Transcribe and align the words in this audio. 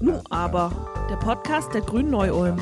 Nu 0.00 0.22
aber, 0.30 1.06
der 1.08 1.16
Podcast 1.16 1.72
der 1.74 1.80
Grünen 1.80 2.10
Neu-Ulm. 2.10 2.58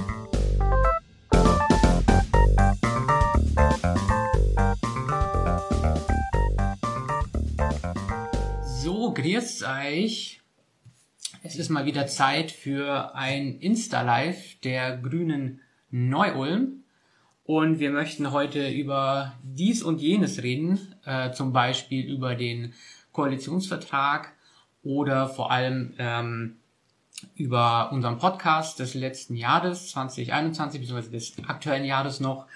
So, 8.62 9.12
grüßt 9.12 9.64
euch. 9.64 10.40
Es 11.42 11.56
ist 11.56 11.68
mal 11.70 11.86
wieder 11.86 12.06
Zeit 12.06 12.50
für 12.50 13.14
ein 13.14 13.58
Insta-Live 13.58 14.60
der 14.62 14.96
Grünen 14.98 15.60
Neu-Ulm. 15.90 16.84
Und 17.44 17.78
wir 17.78 17.90
möchten 17.90 18.32
heute 18.32 18.70
über 18.70 19.34
dies 19.42 19.82
und 19.82 20.00
jenes 20.00 20.42
reden, 20.42 20.94
äh, 21.04 21.32
zum 21.32 21.52
Beispiel 21.52 22.04
über 22.06 22.34
den 22.34 22.72
Koalitionsvertrag 23.12 24.33
oder 24.84 25.28
vor 25.28 25.50
allem 25.50 25.94
ähm, 25.98 26.56
über 27.34 27.90
unseren 27.92 28.18
Podcast 28.18 28.78
des 28.78 28.94
letzten 28.94 29.34
Jahres 29.34 29.90
2021 29.90 30.80
bzw. 30.80 31.10
des 31.10 31.32
aktuellen 31.46 31.84
Jahres 31.84 32.20
noch 32.20 32.46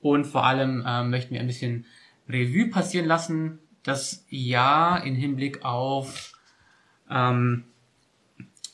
und 0.00 0.24
vor 0.26 0.44
allem 0.44 0.84
ähm, 0.86 1.10
möchten 1.10 1.34
wir 1.34 1.40
ein 1.40 1.46
bisschen 1.46 1.86
Revue 2.28 2.70
passieren 2.70 3.06
lassen, 3.06 3.58
das 3.82 4.24
Jahr 4.30 5.04
in 5.04 5.14
Hinblick 5.14 5.64
auf 5.64 6.32
ähm, 7.10 7.64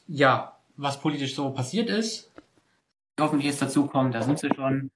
ja 0.06 0.56
was 0.76 1.00
politisch 1.00 1.34
so 1.34 1.50
passiert 1.50 1.90
ist. 1.90 2.32
Hoffentlich 3.20 3.46
jetzt 3.46 3.60
dazu 3.60 3.86
kommen, 3.86 4.12
da 4.12 4.22
sind 4.22 4.38
sie 4.38 4.48
schon. 4.54 4.90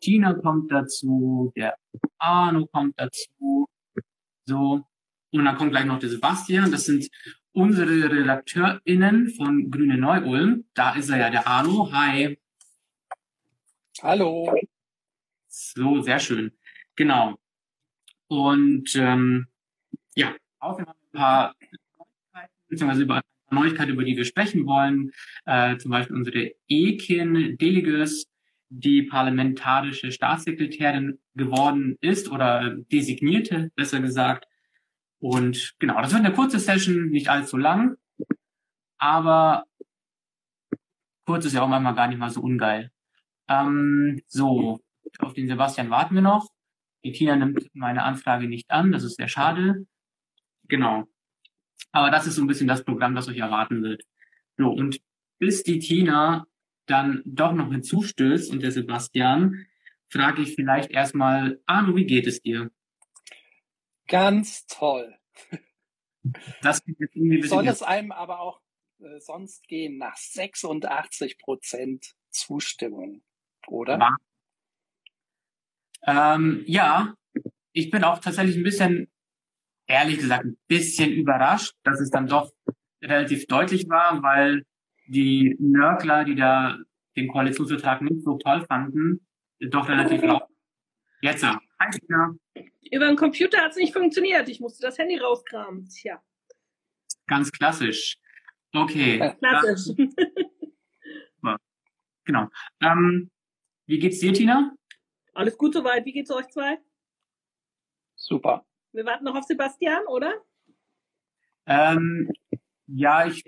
Tina 0.00 0.32
kommt 0.32 0.72
dazu, 0.72 1.52
der 1.54 1.76
Arno 2.18 2.66
kommt 2.66 2.94
dazu, 2.98 3.68
so. 4.46 4.84
Und 5.38 5.44
dann 5.44 5.56
kommt 5.56 5.70
gleich 5.70 5.84
noch 5.84 5.98
der 5.98 6.08
Sebastian. 6.08 6.70
Das 6.70 6.86
sind 6.86 7.08
unsere 7.52 8.10
RedakteurInnen 8.10 9.28
von 9.30 9.70
Grüne 9.70 9.98
Neu-Ulm. 9.98 10.64
Da 10.74 10.94
ist 10.94 11.10
er 11.10 11.18
ja, 11.18 11.30
der 11.30 11.46
Arno. 11.46 11.90
Hi. 11.92 12.38
Hallo. 14.02 14.54
So, 15.48 16.00
sehr 16.00 16.18
schön. 16.18 16.52
Genau. 16.96 17.38
Und 18.28 18.94
ähm, 18.96 19.46
ja, 20.14 20.34
außerdem 20.58 20.86
haben 20.86 20.98
wir 21.12 21.18
ein 21.18 21.22
paar 21.22 21.54
Neuigkeiten, 21.98 22.52
beziehungsweise 22.68 23.02
über 23.02 23.22
Neuigkeiten, 23.50 23.92
über 23.92 24.04
die 24.04 24.16
wir 24.16 24.24
sprechen 24.24 24.66
wollen. 24.66 25.12
Äh, 25.44 25.76
zum 25.76 25.90
Beispiel 25.90 26.16
unsere 26.16 26.52
Ekin 26.68 27.56
Deleges, 27.58 28.26
die 28.68 29.02
parlamentarische 29.02 30.10
Staatssekretärin 30.10 31.18
geworden 31.34 31.96
ist 32.00 32.30
oder 32.30 32.74
designierte, 32.90 33.70
besser 33.76 34.00
gesagt. 34.00 34.46
Und 35.18 35.74
genau, 35.78 36.00
das 36.00 36.12
wird 36.12 36.24
eine 36.24 36.34
kurze 36.34 36.58
Session, 36.58 37.08
nicht 37.10 37.28
allzu 37.28 37.56
lang, 37.56 37.96
aber 38.98 39.64
kurz 41.24 41.44
ist 41.44 41.54
ja 41.54 41.62
auch 41.62 41.68
manchmal 41.68 41.94
gar 41.94 42.08
nicht 42.08 42.18
mal 42.18 42.30
so 42.30 42.40
ungeil. 42.40 42.90
Ähm, 43.48 44.20
so, 44.26 44.80
auf 45.18 45.34
den 45.34 45.48
Sebastian 45.48 45.90
warten 45.90 46.14
wir 46.14 46.22
noch. 46.22 46.48
Die 47.04 47.12
Tina 47.12 47.36
nimmt 47.36 47.68
meine 47.74 48.02
Anfrage 48.02 48.48
nicht 48.48 48.70
an, 48.70 48.92
das 48.92 49.04
ist 49.04 49.16
sehr 49.16 49.28
schade. 49.28 49.86
Genau. 50.68 51.04
Aber 51.92 52.10
das 52.10 52.26
ist 52.26 52.34
so 52.34 52.42
ein 52.42 52.46
bisschen 52.46 52.68
das 52.68 52.84
Programm, 52.84 53.14
das 53.14 53.28
euch 53.28 53.38
erwarten 53.38 53.82
wird. 53.82 54.02
So, 54.56 54.68
und 54.68 55.00
bis 55.38 55.62
die 55.62 55.78
Tina 55.78 56.46
dann 56.86 57.22
doch 57.24 57.52
noch 57.52 57.70
hinzustößt 57.70 58.50
und 58.52 58.62
der 58.62 58.72
Sebastian, 58.72 59.66
frage 60.08 60.42
ich 60.42 60.54
vielleicht 60.54 60.90
erstmal, 60.90 61.60
Arno, 61.66 61.96
wie 61.96 62.06
geht 62.06 62.26
es 62.26 62.40
dir? 62.40 62.70
Ganz 64.08 64.66
toll. 64.66 65.16
Das 66.62 66.82
Soll 67.44 67.68
es 67.68 67.82
einem 67.82 68.12
aber 68.12 68.40
auch 68.40 68.60
äh, 69.00 69.20
sonst 69.20 69.66
gehen 69.68 69.98
nach 69.98 70.16
86 70.16 71.38
Prozent 71.38 72.14
Zustimmung, 72.30 73.22
oder? 73.68 73.98
Ja. 73.98 74.16
Ähm, 76.34 76.62
ja, 76.66 77.14
ich 77.72 77.90
bin 77.90 78.04
auch 78.04 78.18
tatsächlich 78.18 78.56
ein 78.56 78.62
bisschen, 78.62 79.10
ehrlich 79.86 80.18
gesagt, 80.18 80.44
ein 80.44 80.58
bisschen 80.68 81.12
überrascht, 81.12 81.74
dass 81.82 82.00
es 82.00 82.10
dann 82.10 82.26
doch 82.26 82.52
relativ 83.02 83.46
deutlich 83.46 83.88
war, 83.88 84.22
weil 84.22 84.64
die 85.08 85.56
Nörgler, 85.58 86.24
die 86.24 86.34
da 86.34 86.78
den 87.16 87.28
Koalitionsvertrag 87.28 88.02
nicht 88.02 88.22
so 88.22 88.38
toll 88.38 88.64
fanden, 88.66 89.26
doch 89.60 89.88
relativ 89.88 90.22
laut. 90.24 90.44
Jetzt, 91.22 91.44
hi, 91.44 91.56
Tina. 91.90 92.34
Über 92.90 93.06
den 93.06 93.16
Computer 93.16 93.58
hat 93.58 93.72
es 93.72 93.76
nicht 93.76 93.92
funktioniert. 93.92 94.48
Ich 94.48 94.60
musste 94.60 94.82
das 94.82 94.98
Handy 94.98 95.16
rauskramen. 95.16 95.88
Tja. 95.88 96.22
Ganz 97.26 97.50
klassisch. 97.52 98.18
Okay. 98.72 99.34
Klassisch. 99.38 99.96
Dann, 101.42 101.56
genau. 102.24 102.48
Ähm, 102.80 103.30
wie 103.86 103.98
geht's 103.98 104.20
dir, 104.20 104.32
Tina? 104.32 104.74
Alles 105.32 105.56
gut 105.56 105.74
soweit. 105.74 106.04
Wie 106.04 106.12
geht's 106.12 106.30
euch 106.30 106.48
zwei? 106.48 106.78
Super. 108.14 108.66
Wir 108.92 109.04
warten 109.04 109.24
noch 109.24 109.36
auf 109.36 109.44
Sebastian, 109.44 110.06
oder? 110.06 110.32
Ähm, 111.66 112.30
ja, 112.86 113.26
ich, 113.26 113.44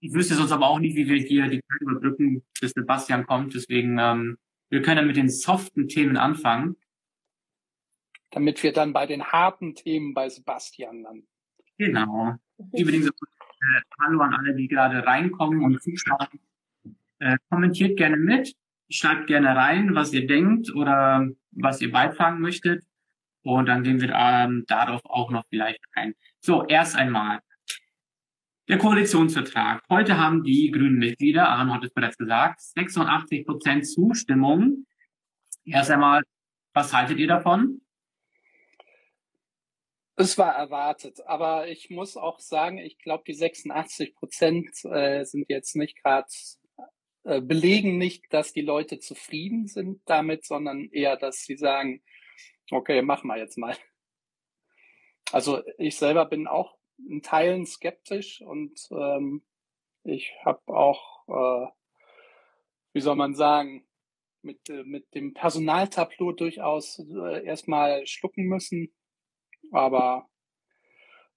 ich 0.00 0.12
wüsste 0.12 0.34
sonst 0.34 0.52
aber 0.52 0.68
auch 0.68 0.78
nicht, 0.78 0.94
wie 0.96 1.08
wir 1.08 1.16
hier 1.16 1.48
die 1.48 1.60
Zeit 1.60 1.80
überbrücken, 1.80 2.44
bis 2.60 2.72
Sebastian 2.72 3.26
kommt. 3.26 3.54
Deswegen, 3.54 3.98
ähm, 3.98 4.38
wir 4.68 4.82
können 4.82 4.96
dann 4.96 5.06
mit 5.06 5.16
den 5.16 5.28
soften 5.28 5.88
Themen 5.88 6.16
anfangen. 6.16 6.76
Damit 8.30 8.62
wir 8.62 8.72
dann 8.72 8.92
bei 8.92 9.06
den 9.06 9.24
harten 9.24 9.74
Themen 9.74 10.12
bei 10.12 10.28
Sebastian 10.28 11.02
landen. 11.02 11.28
Genau. 11.78 12.34
Übrigens, 12.72 13.08
äh, 13.08 13.80
hallo 14.00 14.20
an 14.20 14.34
alle, 14.34 14.54
die 14.54 14.68
gerade 14.68 15.06
reinkommen 15.06 15.62
und 15.62 15.82
zuschauen. 15.82 16.40
Äh, 17.18 17.38
kommentiert 17.48 17.96
gerne 17.96 18.16
mit, 18.16 18.54
schreibt 18.90 19.26
gerne 19.26 19.54
rein, 19.54 19.94
was 19.94 20.12
ihr 20.12 20.26
denkt 20.26 20.74
oder 20.74 21.28
was 21.52 21.80
ihr 21.80 21.90
beitragen 21.90 22.40
möchtet. 22.40 22.84
Und 23.42 23.66
dann 23.66 23.84
gehen 23.84 24.00
wir 24.00 24.12
ähm, 24.12 24.64
darauf 24.66 25.00
auch 25.04 25.30
noch 25.30 25.44
vielleicht 25.48 25.80
ein. 25.92 26.14
So, 26.40 26.64
erst 26.66 26.96
einmal. 26.96 27.40
Der 28.68 28.78
Koalitionsvertrag. 28.78 29.84
Heute 29.88 30.18
haben 30.18 30.42
die 30.42 30.72
grünen 30.72 30.98
Mitglieder, 30.98 31.48
Arno 31.48 31.74
hat 31.74 31.84
es 31.84 31.92
bereits 31.92 32.18
gesagt, 32.18 32.60
86 32.60 33.46
Prozent 33.46 33.86
Zustimmung. 33.86 34.86
Erst 35.64 35.92
einmal, 35.92 36.24
was 36.72 36.92
haltet 36.92 37.20
ihr 37.20 37.28
davon? 37.28 37.80
Es 40.16 40.36
war 40.36 40.52
erwartet, 40.52 41.20
aber 41.26 41.68
ich 41.68 41.90
muss 41.90 42.16
auch 42.16 42.40
sagen, 42.40 42.78
ich 42.78 42.98
glaube, 42.98 43.22
die 43.28 43.34
86 43.34 44.16
Prozent 44.16 44.84
äh, 44.84 45.24
sind 45.24 45.48
jetzt 45.48 45.76
nicht 45.76 46.02
gerade 46.02 46.26
äh, 47.22 47.40
belegen 47.40 47.98
nicht, 47.98 48.24
dass 48.32 48.52
die 48.52 48.62
Leute 48.62 48.98
zufrieden 48.98 49.68
sind 49.68 50.00
damit, 50.06 50.44
sondern 50.44 50.88
eher, 50.90 51.16
dass 51.16 51.44
sie 51.44 51.56
sagen, 51.56 52.02
okay, 52.72 53.00
machen 53.02 53.28
wir 53.28 53.38
jetzt 53.38 53.58
mal. 53.58 53.76
Also 55.30 55.62
ich 55.78 55.96
selber 55.96 56.24
bin 56.24 56.48
auch 56.48 56.76
in 56.98 57.22
Teilen 57.22 57.66
skeptisch 57.66 58.40
und 58.40 58.88
ähm, 58.90 59.42
ich 60.04 60.32
habe 60.44 60.60
auch, 60.66 61.28
äh, 61.28 61.70
wie 62.92 63.00
soll 63.00 63.16
man 63.16 63.34
sagen, 63.34 63.86
mit, 64.42 64.68
äh, 64.70 64.84
mit 64.84 65.14
dem 65.14 65.34
Personaltableau 65.34 66.32
durchaus 66.32 66.98
äh, 66.98 67.44
erstmal 67.44 68.06
schlucken 68.06 68.44
müssen. 68.44 68.94
Aber 69.72 70.28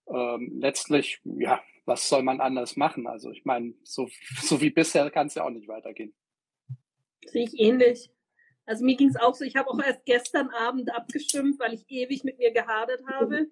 ähm, 0.07 0.59
letztlich, 0.59 1.19
ja, 1.23 1.61
was 1.85 2.07
soll 2.07 2.23
man 2.23 2.39
anders 2.39 2.77
machen? 2.77 3.07
Also 3.07 3.31
ich 3.31 3.43
meine, 3.45 3.73
so, 3.83 4.07
so 4.41 4.61
wie 4.61 4.69
bisher 4.69 5.09
kann 5.11 5.27
es 5.27 5.35
ja 5.35 5.43
auch 5.43 5.49
nicht 5.49 5.67
weitergehen. 5.67 6.13
Sehe 7.25 7.43
ich 7.43 7.59
ähnlich. 7.59 8.09
Also 8.65 8.85
mir 8.85 8.95
ging 8.95 9.09
es 9.09 9.15
auch 9.15 9.33
so, 9.33 9.43
ich 9.43 9.55
habe 9.55 9.69
auch 9.69 9.79
erst 9.79 10.05
gestern 10.05 10.49
Abend 10.49 10.93
abgestimmt, 10.93 11.59
weil 11.59 11.73
ich 11.73 11.85
ewig 11.89 12.23
mit 12.23 12.37
mir 12.37 12.51
gehadert 12.51 13.01
habe. 13.07 13.47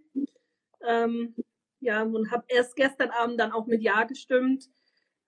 Ähm, 0.87 1.35
ja, 1.79 2.03
und 2.03 2.31
habe 2.31 2.45
erst 2.47 2.75
gestern 2.75 3.09
Abend 3.09 3.39
dann 3.39 3.51
auch 3.51 3.67
mit 3.67 3.81
Ja 3.81 4.03
gestimmt. 4.03 4.69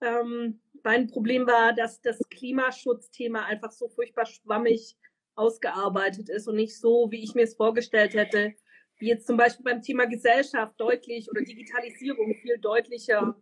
Ähm, 0.00 0.60
mein 0.82 1.08
Problem 1.08 1.46
war, 1.46 1.72
dass 1.72 2.00
das 2.00 2.18
Klimaschutzthema 2.30 3.44
einfach 3.44 3.70
so 3.70 3.88
furchtbar 3.88 4.26
schwammig 4.26 4.96
ausgearbeitet 5.34 6.28
ist 6.28 6.48
und 6.48 6.56
nicht 6.56 6.78
so, 6.78 7.10
wie 7.10 7.22
ich 7.22 7.34
mir 7.34 7.42
es 7.42 7.54
vorgestellt 7.54 8.14
hätte, 8.14 8.54
wie 8.98 9.08
jetzt 9.08 9.26
zum 9.26 9.36
Beispiel 9.36 9.64
beim 9.64 9.82
Thema 9.82 10.06
Gesellschaft 10.06 10.74
deutlich 10.78 11.30
oder 11.30 11.42
Digitalisierung 11.42 12.34
viel 12.34 12.58
deutlicher 12.58 13.36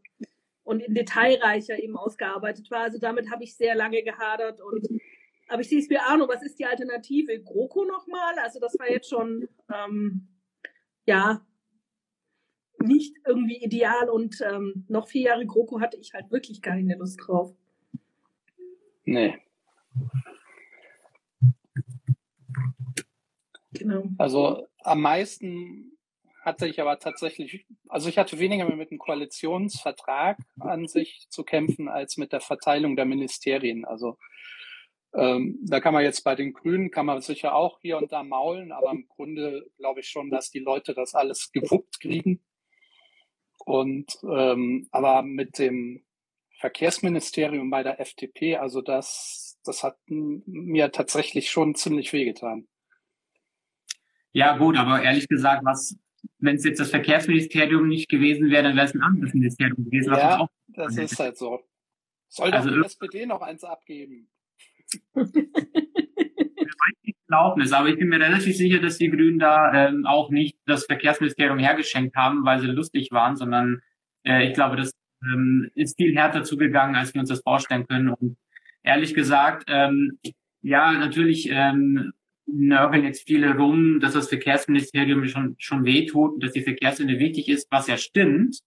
und 0.62 0.80
in 0.80 0.94
detailreicher 0.94 1.78
eben 1.78 1.96
ausgearbeitet 1.96 2.70
war. 2.70 2.82
Also 2.82 2.98
damit 2.98 3.30
habe 3.30 3.44
ich 3.44 3.56
sehr 3.56 3.74
lange 3.74 4.02
gehadert 4.02 4.60
und 4.60 4.86
aber 5.50 5.62
ich 5.62 5.70
sehe 5.70 5.78
es 5.78 5.88
wie 5.88 5.96
Arno, 5.96 6.28
was 6.28 6.42
ist 6.42 6.58
die 6.58 6.66
Alternative? 6.66 7.40
GroKo 7.40 7.86
nochmal? 7.86 8.38
Also 8.38 8.60
das 8.60 8.78
war 8.78 8.90
jetzt 8.90 9.08
schon 9.08 9.48
ähm, 9.72 10.28
ja 11.06 11.44
nicht 12.80 13.16
irgendwie 13.26 13.62
ideal 13.62 14.08
und 14.08 14.40
ähm, 14.40 14.84
noch 14.88 15.08
vier 15.08 15.22
Jahre 15.22 15.46
GroKo 15.46 15.80
hatte 15.80 15.96
ich 15.96 16.12
halt 16.14 16.30
wirklich 16.30 16.62
keine 16.62 16.96
Lust 16.96 17.20
drauf. 17.26 17.54
Nee. 19.04 19.34
Genau. 23.72 24.04
Also 24.18 24.66
am 24.82 25.00
meisten 25.00 25.98
hatte 26.42 26.66
ich 26.66 26.80
aber 26.80 26.98
tatsächlich, 26.98 27.66
also 27.88 28.08
ich 28.08 28.18
hatte 28.18 28.38
weniger 28.38 28.64
mit 28.74 28.90
dem 28.90 28.98
Koalitionsvertrag 28.98 30.38
an 30.60 30.86
sich 30.86 31.26
zu 31.28 31.44
kämpfen 31.44 31.88
als 31.88 32.16
mit 32.16 32.32
der 32.32 32.40
Verteilung 32.40 32.96
der 32.96 33.04
Ministerien. 33.04 33.84
Also 33.84 34.18
ähm, 35.14 35.58
da 35.62 35.80
kann 35.80 35.94
man 35.94 36.04
jetzt 36.04 36.22
bei 36.22 36.34
den 36.34 36.52
Grünen, 36.52 36.90
kann 36.90 37.06
man 37.06 37.20
sicher 37.20 37.54
auch 37.54 37.80
hier 37.80 37.98
und 37.98 38.12
da 38.12 38.22
maulen, 38.22 38.72
aber 38.72 38.90
im 38.90 39.08
Grunde 39.08 39.66
glaube 39.76 40.00
ich 40.00 40.08
schon, 40.08 40.30
dass 40.30 40.50
die 40.50 40.58
Leute 40.58 40.94
das 40.94 41.14
alles 41.14 41.50
gewuppt 41.52 42.00
kriegen. 42.00 42.40
Und 43.68 44.18
ähm, 44.22 44.88
aber 44.92 45.22
mit 45.22 45.58
dem 45.58 46.02
Verkehrsministerium 46.58 47.68
bei 47.68 47.82
der 47.82 48.00
FDP, 48.00 48.56
also 48.56 48.80
das, 48.80 49.58
das 49.62 49.84
hat 49.84 49.98
mir 50.06 50.90
tatsächlich 50.90 51.50
schon 51.50 51.74
ziemlich 51.74 52.14
wehgetan. 52.14 52.66
Ja, 54.32 54.56
gut, 54.56 54.78
aber 54.78 55.02
ehrlich 55.02 55.28
gesagt, 55.28 55.66
was, 55.66 55.98
wenn 56.38 56.56
es 56.56 56.64
jetzt 56.64 56.80
das 56.80 56.88
Verkehrsministerium 56.88 57.86
nicht 57.86 58.08
gewesen 58.08 58.48
wäre, 58.48 58.62
dann 58.62 58.76
wäre 58.76 58.86
es 58.86 58.94
ein 58.94 59.02
anderes 59.02 59.34
Ministerium 59.34 59.84
gewesen. 59.84 60.14
Ja, 60.14 60.38
auch 60.38 60.48
das 60.68 60.96
ist 60.96 61.18
halt 61.20 61.36
so. 61.36 61.60
Soll 62.28 62.50
also, 62.50 62.70
doch 62.70 62.76
die 62.76 62.86
SPD 62.86 63.26
noch 63.26 63.42
eins 63.42 63.64
abgeben. 63.64 64.30
gelaufen 67.28 67.60
ist, 67.60 67.72
aber 67.72 67.88
ich 67.88 67.98
bin 67.98 68.08
mir 68.08 68.20
relativ 68.20 68.56
sicher, 68.56 68.80
dass 68.80 68.98
die 68.98 69.10
Grünen 69.10 69.38
da 69.38 69.72
ähm, 69.72 70.06
auch 70.06 70.30
nicht 70.30 70.56
das 70.66 70.86
Verkehrsministerium 70.86 71.58
hergeschenkt 71.58 72.16
haben, 72.16 72.44
weil 72.44 72.60
sie 72.60 72.66
lustig 72.66 73.12
waren, 73.12 73.36
sondern 73.36 73.82
äh, 74.24 74.48
ich 74.48 74.54
glaube, 74.54 74.76
das 74.76 74.92
ähm, 75.22 75.70
ist 75.74 75.96
viel 75.96 76.16
härter 76.16 76.42
zugegangen, 76.42 76.96
als 76.96 77.14
wir 77.14 77.20
uns 77.20 77.28
das 77.28 77.42
vorstellen 77.42 77.86
können. 77.86 78.08
Und 78.08 78.36
ehrlich 78.82 79.14
gesagt, 79.14 79.64
ähm, 79.68 80.18
ja, 80.62 80.92
natürlich 80.92 81.48
ähm, 81.50 82.12
nörgeln 82.46 83.04
jetzt 83.04 83.26
viele 83.26 83.56
rum, 83.56 84.00
dass 84.00 84.14
das 84.14 84.28
Verkehrsministerium 84.28 85.26
schon, 85.26 85.54
schon 85.58 85.84
wehtut 85.84 86.42
dass 86.42 86.52
die 86.52 86.62
Verkehrswende 86.62 87.18
wichtig 87.18 87.48
ist, 87.48 87.70
was 87.70 87.86
ja 87.86 87.96
stimmt. 87.96 88.60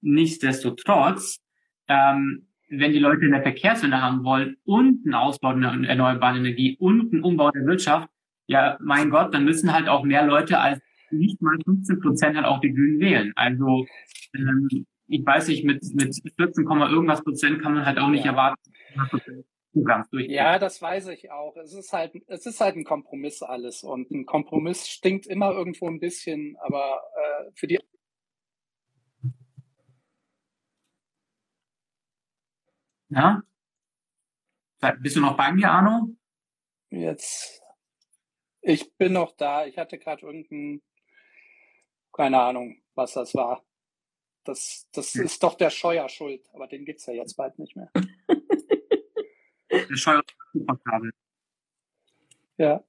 Nichtsdestotrotz, 0.00 1.40
ähm, 1.86 2.48
wenn 2.78 2.92
die 2.92 2.98
Leute 2.98 3.26
eine 3.26 3.42
Verkehrswende 3.42 4.00
haben 4.00 4.24
wollen 4.24 4.56
und 4.64 5.04
einen 5.04 5.14
Ausbau 5.14 5.52
der 5.52 5.70
erneuerbaren 5.70 6.38
Energie 6.38 6.76
und 6.78 7.12
einen 7.12 7.22
Umbau 7.22 7.50
der 7.50 7.66
Wirtschaft, 7.66 8.08
ja, 8.46 8.78
mein 8.80 9.10
Gott, 9.10 9.34
dann 9.34 9.44
müssen 9.44 9.72
halt 9.72 9.88
auch 9.88 10.04
mehr 10.04 10.26
Leute 10.26 10.58
als 10.58 10.80
nicht 11.10 11.40
mal 11.42 11.56
15 11.64 12.00
Prozent 12.00 12.36
halt 12.36 12.46
auch 12.46 12.60
die 12.60 12.72
Grünen 12.72 13.00
wählen. 13.00 13.32
Also 13.36 13.86
ähm, 14.34 14.86
ich 15.06 15.26
weiß 15.26 15.48
nicht, 15.48 15.64
mit, 15.64 15.82
mit 15.94 16.14
14, 16.36 16.66
irgendwas 16.66 17.22
Prozent 17.22 17.60
kann 17.60 17.74
man 17.74 17.84
halt 17.84 17.98
auch 17.98 18.08
nicht 18.08 18.24
ja. 18.24 18.30
erwarten, 18.32 18.60
ja, 20.28 20.58
das 20.58 20.82
weiß 20.82 21.08
ich 21.08 21.30
auch. 21.30 21.56
Es 21.56 21.72
ist 21.72 21.92
halt, 21.92 22.12
es 22.26 22.44
ist 22.44 22.60
halt 22.60 22.76
ein 22.76 22.84
Kompromiss 22.84 23.42
alles 23.42 23.82
und 23.84 24.10
ein 24.10 24.26
Kompromiss 24.26 24.86
stinkt 24.88 25.26
immer 25.26 25.52
irgendwo 25.52 25.88
ein 25.88 25.98
bisschen, 25.98 26.56
aber 26.60 27.00
äh, 27.16 27.50
für 27.54 27.66
die 27.66 27.78
Ja? 33.12 33.42
Bist 35.00 35.16
du 35.16 35.20
noch 35.20 35.36
bei 35.36 35.52
mir, 35.52 35.70
Arno? 35.70 36.08
Jetzt. 36.90 37.62
Ich 38.62 38.94
bin 38.96 39.12
noch 39.12 39.36
da. 39.36 39.66
Ich 39.66 39.76
hatte 39.78 39.98
gerade 39.98 40.26
irgendein, 40.26 40.82
keine 42.12 42.40
Ahnung, 42.40 42.82
was 42.94 43.12
das 43.12 43.34
war. 43.34 43.64
Das, 44.44 44.88
das 44.92 45.14
ja. 45.14 45.24
ist 45.24 45.42
doch 45.42 45.54
der 45.54 45.70
Scheuer 45.70 46.08
schuld, 46.08 46.48
aber 46.52 46.66
den 46.66 46.84
gibt's 46.84 47.06
ja 47.06 47.12
jetzt 47.12 47.36
bald 47.36 47.58
nicht 47.58 47.76
mehr. 47.76 47.90
der 49.70 49.96
Scheuer 49.96 50.22
Superkabel. 50.52 51.12
Ja. 52.56 52.82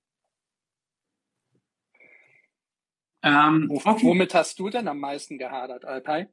Ähm, 3.22 3.70
okay. 3.72 4.06
Womit 4.06 4.34
hast 4.34 4.58
du 4.60 4.70
denn 4.70 4.88
am 4.88 5.00
meisten 5.00 5.38
gehadert, 5.38 5.86
Alpay? 5.86 6.28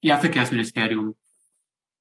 Ja, 0.00 0.18
Verkehrsministerium. 0.18 1.16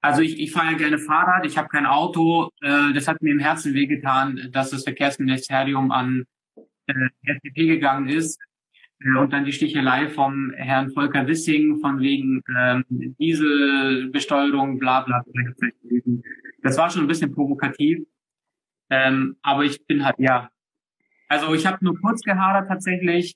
Also 0.06 0.22
ich, 0.22 0.40
ich 0.40 0.52
fahre 0.52 0.76
gerne 0.76 1.00
Fahrrad, 1.00 1.48
ich 1.48 1.58
habe 1.58 1.68
kein 1.68 1.88
Auto. 1.88 2.52
Äh, 2.62 2.94
das 2.94 3.08
hat 3.08 3.24
mir 3.24 3.32
im 3.32 3.40
Herzen 3.40 3.74
wehgetan, 3.74 4.50
dass 4.52 4.70
das 4.70 4.84
Verkehrsministerium 4.84 5.90
an 5.90 6.26
äh, 6.86 6.94
FDP 7.24 7.66
gegangen 7.66 8.08
ist. 8.08 8.40
Äh, 9.00 9.18
und 9.18 9.34
dann 9.34 9.46
die 9.46 9.52
Stichelei 9.52 10.08
vom 10.10 10.52
Herrn 10.52 10.92
Volker 10.92 11.26
Wissing 11.26 11.80
von 11.80 12.02
wegen 12.02 12.44
ähm, 12.56 12.86
Dieselbesteuerung, 13.18 14.78
bla 14.78 15.02
bla. 15.02 15.24
bla. 15.26 15.72
Das 16.62 16.78
war 16.78 16.92
schon 16.92 17.02
ein 17.02 17.08
bisschen 17.08 17.34
provokativ. 17.34 18.06
Ähm, 18.92 19.38
aber 19.42 19.64
ich 19.64 19.88
bin 19.88 20.06
halt, 20.06 20.18
ja. 20.20 20.52
Also 21.30 21.52
ich 21.56 21.66
habe 21.66 21.84
nur 21.84 22.00
kurz 22.00 22.22
gehadert 22.22 22.68
tatsächlich, 22.68 23.36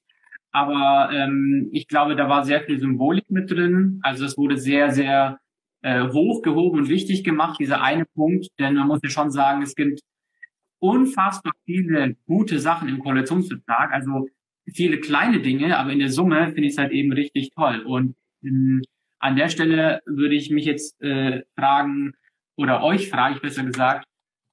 aber 0.51 1.10
ähm, 1.12 1.69
ich 1.72 1.88
glaube, 1.88 2.15
da 2.15 2.30
war 2.30 2.45
sehr 2.45 2.62
viel 2.62 2.80
Symbolik 2.80 3.31
mit 3.31 3.50
drin. 3.50 4.00
Also 4.04 4.24
es 4.24 4.38
wurde 4.38 4.57
sehr, 4.57 4.92
sehr 4.92 5.39
äh, 5.81 6.09
hochgehoben 6.09 6.81
und 6.81 6.89
wichtig 6.89 7.23
gemacht, 7.23 7.59
dieser 7.59 7.81
eine 7.81 8.05
Punkt, 8.05 8.47
denn 8.59 8.75
man 8.75 8.87
muss 8.87 8.99
ja 9.03 9.09
schon 9.09 9.31
sagen, 9.31 9.61
es 9.61 9.75
gibt 9.75 10.01
unfassbar 10.79 11.53
viele 11.65 12.15
gute 12.25 12.59
Sachen 12.59 12.89
im 12.89 12.99
Koalitionsvertrag, 12.99 13.91
also 13.91 14.27
viele 14.73 14.99
kleine 14.99 15.41
Dinge, 15.41 15.77
aber 15.77 15.91
in 15.91 15.99
der 15.99 16.09
Summe 16.09 16.47
finde 16.47 16.63
ich 16.63 16.73
es 16.73 16.77
halt 16.77 16.91
eben 16.91 17.11
richtig 17.11 17.51
toll. 17.55 17.81
Und 17.85 18.15
ähm, 18.43 18.81
an 19.19 19.35
der 19.35 19.49
Stelle 19.49 20.01
würde 20.05 20.35
ich 20.35 20.49
mich 20.49 20.65
jetzt 20.65 21.01
äh, 21.01 21.43
fragen, 21.57 22.13
oder 22.55 22.83
euch 22.83 23.09
frage 23.09 23.35
ich 23.35 23.41
besser 23.41 23.63
gesagt, 23.63 24.05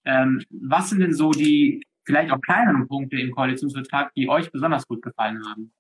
ähm, 0.05 0.45
was 0.51 0.91
sind 0.91 1.01
denn 1.01 1.13
so 1.13 1.33
die 1.33 1.83
vielleicht 2.05 2.31
auch 2.31 2.41
kleineren 2.41 2.87
Punkte 2.87 3.19
im 3.19 3.33
Koalitionsvertrag, 3.33 4.13
die 4.15 4.29
euch 4.29 4.51
besonders 4.53 4.87
gut 4.87 5.03
gefallen 5.03 5.43
haben? 5.49 5.73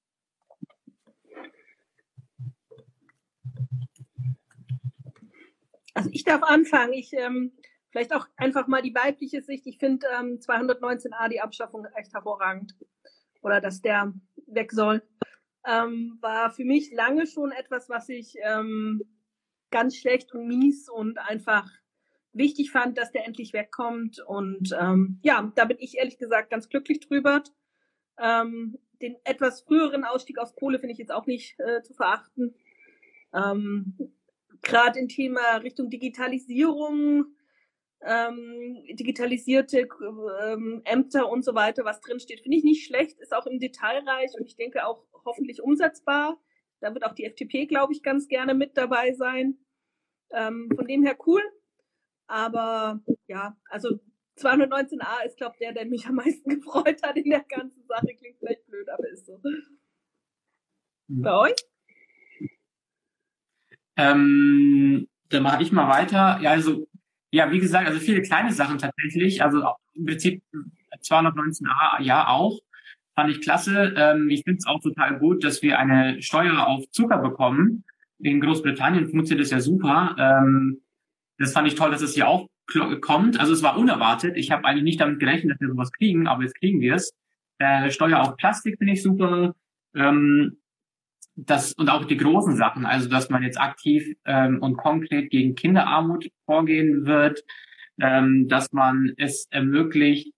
Also 6.06 6.14
ich 6.14 6.24
darf 6.24 6.42
anfangen. 6.42 6.92
Ich 6.92 7.12
ähm, 7.12 7.52
vielleicht 7.90 8.14
auch 8.14 8.26
einfach 8.36 8.68
mal 8.68 8.82
die 8.82 8.94
weibliche 8.94 9.42
Sicht. 9.42 9.66
Ich 9.66 9.78
finde 9.78 10.06
ähm, 10.18 10.38
219a 10.38 11.28
die 11.28 11.40
Abschaffung 11.40 11.86
echt 11.96 12.12
hervorragend. 12.14 12.76
Oder 13.42 13.60
dass 13.60 13.80
der 13.80 14.12
weg 14.46 14.72
soll. 14.72 15.02
Ähm, 15.66 16.18
war 16.20 16.50
für 16.50 16.64
mich 16.64 16.92
lange 16.92 17.26
schon 17.26 17.50
etwas, 17.50 17.88
was 17.88 18.08
ich 18.08 18.36
ähm, 18.42 19.02
ganz 19.70 19.96
schlecht 19.96 20.32
und 20.32 20.46
mies 20.46 20.88
und 20.88 21.18
einfach 21.18 21.68
wichtig 22.32 22.70
fand, 22.70 22.98
dass 22.98 23.10
der 23.10 23.26
endlich 23.26 23.52
wegkommt. 23.52 24.20
Und 24.20 24.76
ähm, 24.80 25.18
ja, 25.22 25.52
da 25.56 25.64
bin 25.64 25.78
ich 25.80 25.96
ehrlich 25.96 26.18
gesagt 26.18 26.50
ganz 26.50 26.68
glücklich 26.68 27.00
drüber. 27.00 27.42
Ähm, 28.18 28.78
den 29.02 29.16
etwas 29.24 29.62
früheren 29.62 30.04
Ausstieg 30.04 30.38
aus 30.38 30.54
Kohle 30.54 30.78
finde 30.78 30.92
ich 30.92 30.98
jetzt 30.98 31.12
auch 31.12 31.26
nicht 31.26 31.58
äh, 31.58 31.82
zu 31.82 31.94
verachten. 31.94 32.54
Ähm, 33.34 34.15
gerade 34.66 34.98
im 34.98 35.08
Thema 35.08 35.56
Richtung 35.56 35.88
Digitalisierung, 35.88 37.26
ähm, 38.02 38.84
digitalisierte 38.90 39.88
ähm, 40.44 40.82
Ämter 40.84 41.28
und 41.30 41.44
so 41.44 41.54
weiter, 41.54 41.84
was 41.84 42.00
drinsteht, 42.00 42.40
finde 42.40 42.58
ich 42.58 42.64
nicht 42.64 42.86
schlecht, 42.86 43.18
ist 43.20 43.34
auch 43.34 43.46
im 43.46 43.58
Detailreich 43.58 44.32
und 44.38 44.44
ich 44.44 44.56
denke 44.56 44.86
auch 44.86 45.04
hoffentlich 45.24 45.62
umsetzbar. 45.62 46.38
Da 46.80 46.92
wird 46.92 47.04
auch 47.04 47.14
die 47.14 47.24
FDP, 47.24 47.66
glaube 47.66 47.92
ich, 47.92 48.02
ganz 48.02 48.28
gerne 48.28 48.54
mit 48.54 48.76
dabei 48.76 49.14
sein. 49.14 49.58
Ähm, 50.30 50.68
von 50.74 50.86
dem 50.86 51.04
her 51.04 51.16
cool. 51.26 51.42
Aber 52.26 53.00
ja, 53.28 53.56
also 53.70 54.00
219a 54.38 55.24
ist, 55.24 55.38
glaube 55.38 55.54
ich, 55.54 55.60
der, 55.60 55.72
der 55.72 55.86
mich 55.86 56.06
am 56.06 56.16
meisten 56.16 56.50
gefreut 56.60 57.02
hat 57.02 57.16
in 57.16 57.30
der 57.30 57.44
ganzen 57.44 57.86
Sache. 57.86 58.08
Klingt 58.18 58.38
vielleicht 58.38 58.66
blöd, 58.66 58.88
aber 58.88 59.08
ist 59.08 59.26
so. 59.26 59.40
Bei 61.08 61.38
euch? 61.38 61.56
Ähm, 63.96 65.08
dann 65.28 65.42
mache 65.42 65.62
ich 65.62 65.72
mal 65.72 65.88
weiter. 65.88 66.38
Ja, 66.40 66.50
also, 66.50 66.86
ja, 67.30 67.50
wie 67.50 67.58
gesagt, 67.58 67.86
also 67.86 67.98
viele 67.98 68.22
kleine 68.22 68.52
Sachen 68.52 68.78
tatsächlich. 68.78 69.42
Also 69.42 69.62
im 69.94 70.06
Prinzip 70.06 70.42
219a, 71.02 72.02
ja 72.02 72.28
auch. 72.28 72.58
Fand 73.14 73.30
ich 73.30 73.40
klasse. 73.40 73.94
Ähm, 73.96 74.28
ich 74.30 74.42
finde 74.44 74.58
es 74.58 74.66
auch 74.66 74.80
total 74.80 75.18
gut, 75.18 75.42
dass 75.42 75.62
wir 75.62 75.78
eine 75.78 76.20
Steuer 76.22 76.66
auf 76.66 76.84
Zucker 76.90 77.18
bekommen. 77.18 77.84
In 78.18 78.40
Großbritannien 78.40 79.08
funktioniert 79.08 79.44
das 79.44 79.50
ja 79.50 79.60
super. 79.60 80.14
Ähm, 80.18 80.82
das 81.38 81.52
fand 81.52 81.68
ich 81.68 81.74
toll, 81.74 81.90
dass 81.90 82.02
es 82.02 82.14
hier 82.14 82.28
auch 82.28 82.48
kommt. 83.00 83.38
Also 83.38 83.52
es 83.52 83.62
war 83.62 83.78
unerwartet. 83.78 84.36
Ich 84.36 84.50
habe 84.50 84.64
eigentlich 84.64 84.84
nicht 84.84 85.00
damit 85.00 85.20
gerechnet, 85.20 85.52
dass 85.52 85.60
wir 85.60 85.68
sowas 85.68 85.92
kriegen, 85.92 86.26
aber 86.26 86.42
jetzt 86.42 86.58
kriegen 86.58 86.80
wir 86.80 86.94
es. 86.94 87.12
Äh, 87.58 87.90
Steuer 87.90 88.20
auf 88.20 88.36
Plastik 88.36 88.76
finde 88.78 88.94
ich 88.94 89.02
super. 89.02 89.54
Ähm, 89.94 90.58
das 91.36 91.74
und 91.74 91.90
auch 91.90 92.06
die 92.06 92.16
großen 92.16 92.56
Sachen, 92.56 92.86
also 92.86 93.08
dass 93.08 93.28
man 93.28 93.42
jetzt 93.42 93.60
aktiv 93.60 94.16
ähm, 94.24 94.58
und 94.62 94.76
konkret 94.76 95.30
gegen 95.30 95.54
Kinderarmut 95.54 96.30
vorgehen 96.46 97.04
wird, 97.04 97.44
ähm, 98.00 98.48
dass 98.48 98.72
man 98.72 99.12
es 99.16 99.46
ermöglicht, 99.50 100.32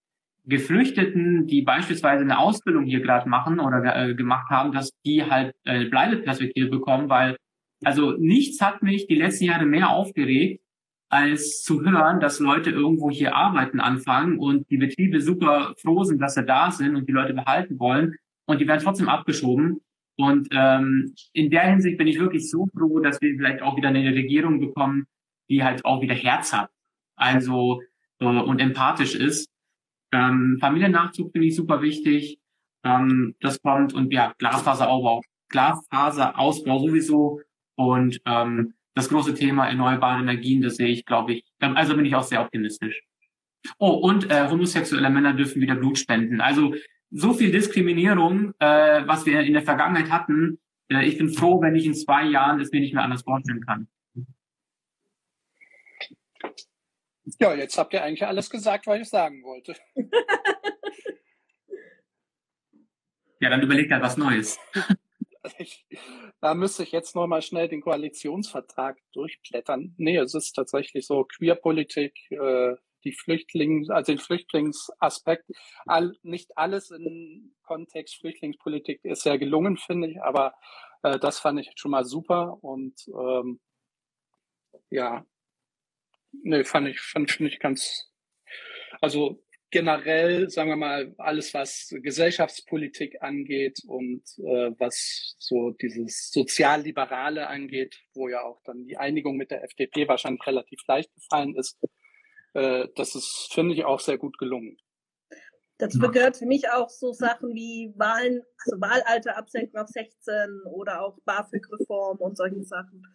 Geflüchteten, 0.44 1.46
die 1.46 1.62
beispielsweise 1.62 2.24
eine 2.24 2.38
Ausbildung 2.38 2.84
hier 2.84 3.00
gerade 3.00 3.28
machen 3.28 3.60
oder 3.60 3.84
äh, 3.94 4.14
gemacht 4.14 4.48
haben, 4.50 4.72
dass 4.72 4.90
die 5.04 5.24
halt 5.24 5.54
äh, 5.64 5.84
Bleibeperspektive 5.84 6.68
bekommen, 6.68 7.08
weil 7.08 7.36
also 7.84 8.12
nichts 8.18 8.60
hat 8.60 8.82
mich 8.82 9.06
die 9.06 9.14
letzten 9.14 9.44
Jahre 9.44 9.66
mehr 9.66 9.90
aufgeregt, 9.90 10.62
als 11.10 11.62
zu 11.62 11.82
hören, 11.82 12.18
dass 12.20 12.40
Leute 12.40 12.70
irgendwo 12.70 13.10
hier 13.10 13.36
arbeiten 13.36 13.78
anfangen 13.78 14.38
und 14.38 14.68
die 14.70 14.78
Betriebe 14.78 15.20
super 15.20 15.74
froh 15.80 16.02
sind, 16.02 16.20
dass 16.20 16.34
sie 16.34 16.44
da 16.44 16.70
sind 16.70 16.96
und 16.96 17.08
die 17.08 17.12
Leute 17.12 17.34
behalten 17.34 17.78
wollen 17.78 18.16
und 18.46 18.60
die 18.60 18.66
werden 18.66 18.82
trotzdem 18.82 19.08
abgeschoben 19.08 19.80
Und 20.18 20.48
ähm, 20.50 21.14
in 21.32 21.48
der 21.48 21.70
Hinsicht 21.70 21.96
bin 21.96 22.08
ich 22.08 22.18
wirklich 22.18 22.50
so 22.50 22.66
froh, 22.76 22.98
dass 22.98 23.20
wir 23.20 23.36
vielleicht 23.36 23.62
auch 23.62 23.76
wieder 23.76 23.88
eine 23.88 24.04
Regierung 24.12 24.58
bekommen, 24.58 25.06
die 25.48 25.62
halt 25.62 25.84
auch 25.84 26.02
wieder 26.02 26.14
Herz 26.14 26.52
hat, 26.52 26.70
also 27.14 27.80
äh, 28.18 28.26
und 28.26 28.58
empathisch 28.58 29.14
ist. 29.14 29.48
Ähm, 30.12 30.58
Familiennachzug 30.60 31.30
finde 31.30 31.46
ich 31.46 31.54
super 31.54 31.82
wichtig. 31.82 32.40
Ähm, 32.82 33.36
das 33.40 33.62
kommt 33.62 33.94
und 33.94 34.12
ja, 34.12 34.34
Glasfaserausbau, 34.38 35.22
Glasfaserausbau 35.50 36.80
sowieso 36.80 37.40
und 37.76 38.20
ähm, 38.26 38.74
das 38.94 39.08
große 39.08 39.34
Thema 39.34 39.68
erneuerbare 39.68 40.20
Energien, 40.20 40.62
das 40.62 40.76
sehe 40.76 40.88
ich, 40.88 41.04
glaube 41.04 41.34
ich, 41.34 41.44
ähm, 41.60 41.76
also 41.76 41.94
bin 41.94 42.04
ich 42.04 42.16
auch 42.16 42.24
sehr 42.24 42.40
optimistisch. 42.42 43.02
Oh, 43.78 43.92
und 43.92 44.30
äh, 44.32 44.48
homosexuelle 44.48 45.10
Männer 45.10 45.34
dürfen 45.34 45.62
wieder 45.62 45.76
Blut 45.76 45.98
spenden. 45.98 46.40
Also 46.40 46.74
so 47.10 47.32
viel 47.32 47.50
Diskriminierung, 47.50 48.52
äh, 48.58 49.06
was 49.06 49.26
wir 49.26 49.40
in 49.40 49.54
der 49.54 49.62
Vergangenheit 49.62 50.10
hatten. 50.10 50.58
Äh, 50.88 51.06
ich 51.06 51.18
bin 51.18 51.30
froh, 51.30 51.60
wenn 51.60 51.74
ich 51.74 51.86
in 51.86 51.94
zwei 51.94 52.24
Jahren 52.24 52.60
es 52.60 52.70
mir 52.70 52.80
nicht 52.80 52.94
mehr 52.94 53.04
anders 53.04 53.22
vorstellen 53.22 53.64
kann. 53.64 53.88
Ja, 57.40 57.54
jetzt 57.54 57.76
habt 57.76 57.92
ihr 57.92 58.02
eigentlich 58.02 58.26
alles 58.26 58.48
gesagt, 58.48 58.86
was 58.86 59.00
ich 59.00 59.08
sagen 59.08 59.42
wollte. 59.42 59.74
ja, 63.40 63.50
dann 63.50 63.62
überlegt 63.62 63.92
halt 63.92 64.02
was 64.02 64.16
Neues. 64.16 64.58
da 66.40 66.54
müsste 66.54 66.82
ich 66.84 66.92
jetzt 66.92 67.14
noch 67.14 67.26
mal 67.26 67.42
schnell 67.42 67.68
den 67.68 67.82
Koalitionsvertrag 67.82 68.98
durchblättern. 69.12 69.94
Nee, 69.98 70.16
es 70.16 70.34
ist 70.34 70.52
tatsächlich 70.52 71.06
so 71.06 71.24
Queerpolitik, 71.24 72.14
äh, 72.30 72.76
die 73.04 73.12
Flüchtlinge, 73.12 73.94
also 73.94 74.12
den 74.12 74.18
Flüchtlingsaspekt, 74.18 75.46
all, 75.86 76.12
nicht 76.22 76.56
alles 76.56 76.90
im 76.90 77.54
Kontext 77.62 78.16
Flüchtlingspolitik 78.20 79.04
ist 79.04 79.22
sehr 79.22 79.38
gelungen, 79.38 79.76
finde 79.76 80.08
ich, 80.08 80.22
aber 80.22 80.54
äh, 81.02 81.18
das 81.18 81.38
fand 81.38 81.60
ich 81.60 81.72
schon 81.76 81.90
mal 81.90 82.04
super 82.04 82.58
und 82.62 82.94
ähm, 83.08 83.60
ja, 84.90 85.24
nee, 86.42 86.64
fand 86.64 86.88
ich, 86.88 87.00
fand 87.00 87.30
ich 87.30 87.40
nicht 87.40 87.60
ganz, 87.60 88.10
also 89.00 89.42
generell, 89.70 90.48
sagen 90.48 90.70
wir 90.70 90.76
mal, 90.76 91.14
alles, 91.18 91.52
was 91.52 91.94
Gesellschaftspolitik 92.02 93.20
angeht 93.22 93.80
und 93.86 94.22
äh, 94.38 94.72
was 94.78 95.36
so 95.38 95.70
dieses 95.72 96.30
Sozialliberale 96.30 97.46
angeht, 97.48 98.00
wo 98.14 98.28
ja 98.28 98.42
auch 98.42 98.62
dann 98.64 98.86
die 98.86 98.96
Einigung 98.96 99.36
mit 99.36 99.50
der 99.50 99.64
FDP 99.64 100.08
wahrscheinlich 100.08 100.46
relativ 100.46 100.80
leicht 100.86 101.12
gefallen 101.14 101.54
ist, 101.54 101.78
äh, 102.54 102.88
das 102.96 103.14
ist, 103.14 103.50
finde 103.52 103.74
ich, 103.74 103.84
auch 103.84 104.00
sehr 104.00 104.18
gut 104.18 104.38
gelungen. 104.38 104.76
Dazu 105.78 106.00
gehört 106.00 106.36
für 106.36 106.46
mich 106.46 106.68
auch 106.70 106.90
so 106.90 107.12
Sachen 107.12 107.54
wie 107.54 107.94
Wahlen, 107.96 108.42
also 108.64 108.80
Wahlalter 108.80 109.36
absenken 109.36 109.78
auf 109.78 109.88
16 109.88 110.62
oder 110.72 111.02
auch 111.02 111.18
BAföG-Reform 111.24 112.18
und 112.18 112.36
solche 112.36 112.64
Sachen. 112.64 113.06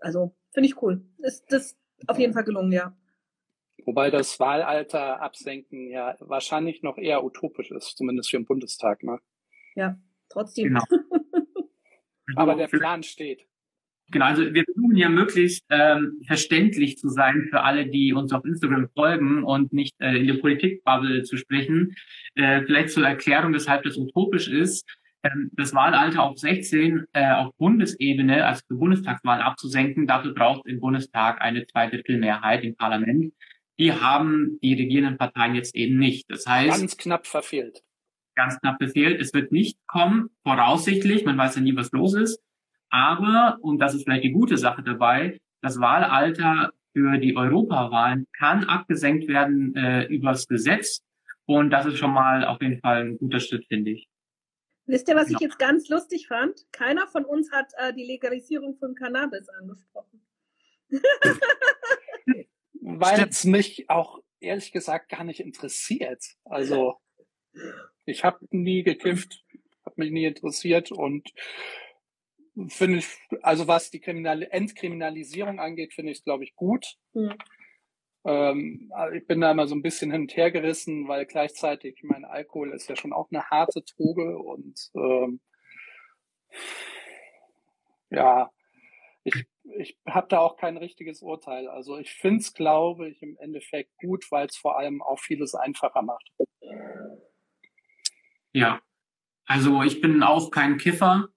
Also 0.00 0.34
finde 0.52 0.68
ich 0.68 0.82
cool. 0.82 1.04
Ist 1.18 1.44
das 1.52 1.78
auf 2.08 2.18
jeden 2.18 2.32
Fall 2.32 2.42
gelungen, 2.42 2.72
ja. 2.72 2.96
Wobei 3.86 4.10
das 4.10 4.40
Wahlalter 4.40 5.22
absenken 5.22 5.88
ja 5.88 6.16
wahrscheinlich 6.18 6.82
noch 6.82 6.98
eher 6.98 7.24
utopisch 7.24 7.70
ist, 7.70 7.96
zumindest 7.96 8.30
für 8.30 8.38
den 8.38 8.44
Bundestag. 8.44 9.04
Ne? 9.04 9.20
Ja, 9.76 9.96
trotzdem. 10.28 10.64
Genau. 10.64 10.84
Aber 12.36 12.56
der 12.56 12.68
Plan 12.68 13.02
steht. 13.02 13.46
Genau, 14.10 14.24
also 14.24 14.42
wir 14.52 14.64
versuchen 14.64 14.96
ja 14.96 15.08
möglichst 15.08 15.64
ähm, 15.70 16.20
verständlich 16.26 16.98
zu 16.98 17.08
sein 17.08 17.46
für 17.50 17.62
alle, 17.62 17.86
die 17.86 18.12
uns 18.12 18.32
auf 18.32 18.44
Instagram 18.44 18.88
folgen 18.94 19.44
und 19.44 19.72
nicht 19.72 19.94
äh, 20.00 20.16
in 20.16 20.26
der 20.26 20.34
Politikbubble 20.34 21.22
zu 21.22 21.36
sprechen. 21.36 21.94
Äh, 22.34 22.62
vielleicht 22.62 22.90
zur 22.90 23.06
Erklärung, 23.06 23.52
weshalb 23.54 23.84
das 23.84 23.96
utopisch 23.96 24.48
ist. 24.48 24.84
Ähm, 25.22 25.50
das 25.52 25.74
Wahlalter 25.74 26.22
auf 26.22 26.38
16 26.38 27.04
äh, 27.12 27.32
auf 27.32 27.54
Bundesebene, 27.56 28.46
also 28.46 28.62
für 28.66 28.74
Bundestagswahlen 28.76 29.42
abzusenken, 29.42 30.06
dafür 30.06 30.34
braucht 30.34 30.66
im 30.66 30.80
Bundestag 30.80 31.40
eine 31.40 31.66
Zweidrittelmehrheit 31.66 32.64
im 32.64 32.74
Parlament. 32.74 33.32
Die 33.78 33.92
haben 33.92 34.58
die 34.62 34.74
regierenden 34.74 35.18
Parteien 35.18 35.54
jetzt 35.54 35.74
eben 35.74 35.98
nicht. 35.98 36.30
Das 36.30 36.46
heißt. 36.46 36.80
Ganz 36.80 36.96
knapp 36.96 37.26
verfehlt. 37.26 37.82
Ganz 38.34 38.58
knapp 38.60 38.76
verfehlt. 38.78 39.20
Es 39.20 39.32
wird 39.34 39.52
nicht 39.52 39.78
kommen, 39.86 40.30
voraussichtlich. 40.42 41.24
Man 41.24 41.38
weiß 41.38 41.56
ja 41.56 41.62
nie, 41.62 41.76
was 41.76 41.92
los 41.92 42.14
ist. 42.14 42.40
Aber, 42.90 43.58
und 43.62 43.78
das 43.78 43.94
ist 43.94 44.04
vielleicht 44.04 44.24
die 44.24 44.32
gute 44.32 44.58
Sache 44.58 44.82
dabei, 44.82 45.38
das 45.62 45.80
Wahlalter 45.80 46.72
für 46.92 47.18
die 47.18 47.36
Europawahlen 47.36 48.26
kann 48.36 48.64
abgesenkt 48.64 49.28
werden 49.28 49.74
äh, 49.76 50.04
übers 50.06 50.48
Gesetz. 50.48 51.02
Und 51.46 51.70
das 51.70 51.86
ist 51.86 51.98
schon 51.98 52.12
mal 52.12 52.44
auf 52.44 52.60
jeden 52.60 52.80
Fall 52.80 53.02
ein 53.02 53.18
guter 53.18 53.40
Schritt, 53.40 53.66
finde 53.66 53.92
ich. 53.92 54.08
Wisst 54.86 55.08
ihr, 55.08 55.14
was 55.14 55.26
genau. 55.26 55.38
ich 55.38 55.42
jetzt 55.42 55.58
ganz 55.58 55.88
lustig 55.88 56.26
fand? 56.26 56.66
Keiner 56.72 57.06
von 57.06 57.24
uns 57.24 57.52
hat 57.52 57.72
äh, 57.78 57.94
die 57.94 58.04
Legalisierung 58.04 58.76
von 58.76 58.94
Cannabis 58.94 59.48
angesprochen. 59.48 60.20
Weil 62.80 63.28
es 63.28 63.44
mich 63.44 63.88
auch 63.88 64.20
ehrlich 64.40 64.72
gesagt 64.72 65.10
gar 65.10 65.22
nicht 65.22 65.40
interessiert. 65.40 66.24
Also 66.44 66.96
ich 68.04 68.24
habe 68.24 68.44
nie 68.50 68.82
gekifft, 68.82 69.44
habe 69.84 69.94
mich 69.96 70.10
nie 70.10 70.24
interessiert 70.24 70.90
und 70.90 71.30
finde 72.68 72.98
ich, 72.98 73.06
also 73.42 73.68
was 73.68 73.90
die 73.90 74.00
Kriminal 74.00 74.42
Entkriminalisierung 74.42 75.60
angeht, 75.60 75.94
finde 75.94 76.12
ich 76.12 76.18
es, 76.18 76.24
glaube 76.24 76.44
ich, 76.44 76.54
gut. 76.54 76.96
Mhm. 77.14 77.34
Ähm, 78.24 78.92
ich 79.14 79.26
bin 79.26 79.40
da 79.40 79.50
immer 79.50 79.66
so 79.66 79.74
ein 79.74 79.82
bisschen 79.82 80.10
hin 80.10 80.22
und 80.22 80.36
her 80.36 80.50
gerissen, 80.50 81.08
weil 81.08 81.24
gleichzeitig, 81.26 81.96
ich 81.96 82.04
meine, 82.04 82.28
Alkohol 82.28 82.72
ist 82.72 82.88
ja 82.88 82.96
schon 82.96 83.12
auch 83.12 83.28
eine 83.30 83.48
harte 83.48 83.82
Droge 83.82 84.38
und 84.38 84.90
ähm, 84.94 85.40
ja, 88.10 88.50
ich, 89.24 89.46
ich 89.76 89.98
habe 90.06 90.28
da 90.28 90.40
auch 90.40 90.56
kein 90.56 90.76
richtiges 90.76 91.22
Urteil. 91.22 91.68
Also 91.68 91.98
ich 91.98 92.12
finde 92.12 92.40
es, 92.40 92.52
glaube 92.52 93.08
ich, 93.08 93.22
im 93.22 93.36
Endeffekt 93.38 93.96
gut, 93.98 94.26
weil 94.30 94.46
es 94.46 94.56
vor 94.56 94.78
allem 94.78 95.02
auch 95.02 95.18
vieles 95.18 95.54
einfacher 95.54 96.02
macht. 96.02 96.30
Ja, 98.52 98.80
also 99.46 99.82
ich 99.82 100.00
bin 100.00 100.22
auch 100.22 100.50
kein 100.50 100.76
Kiffer 100.76 101.28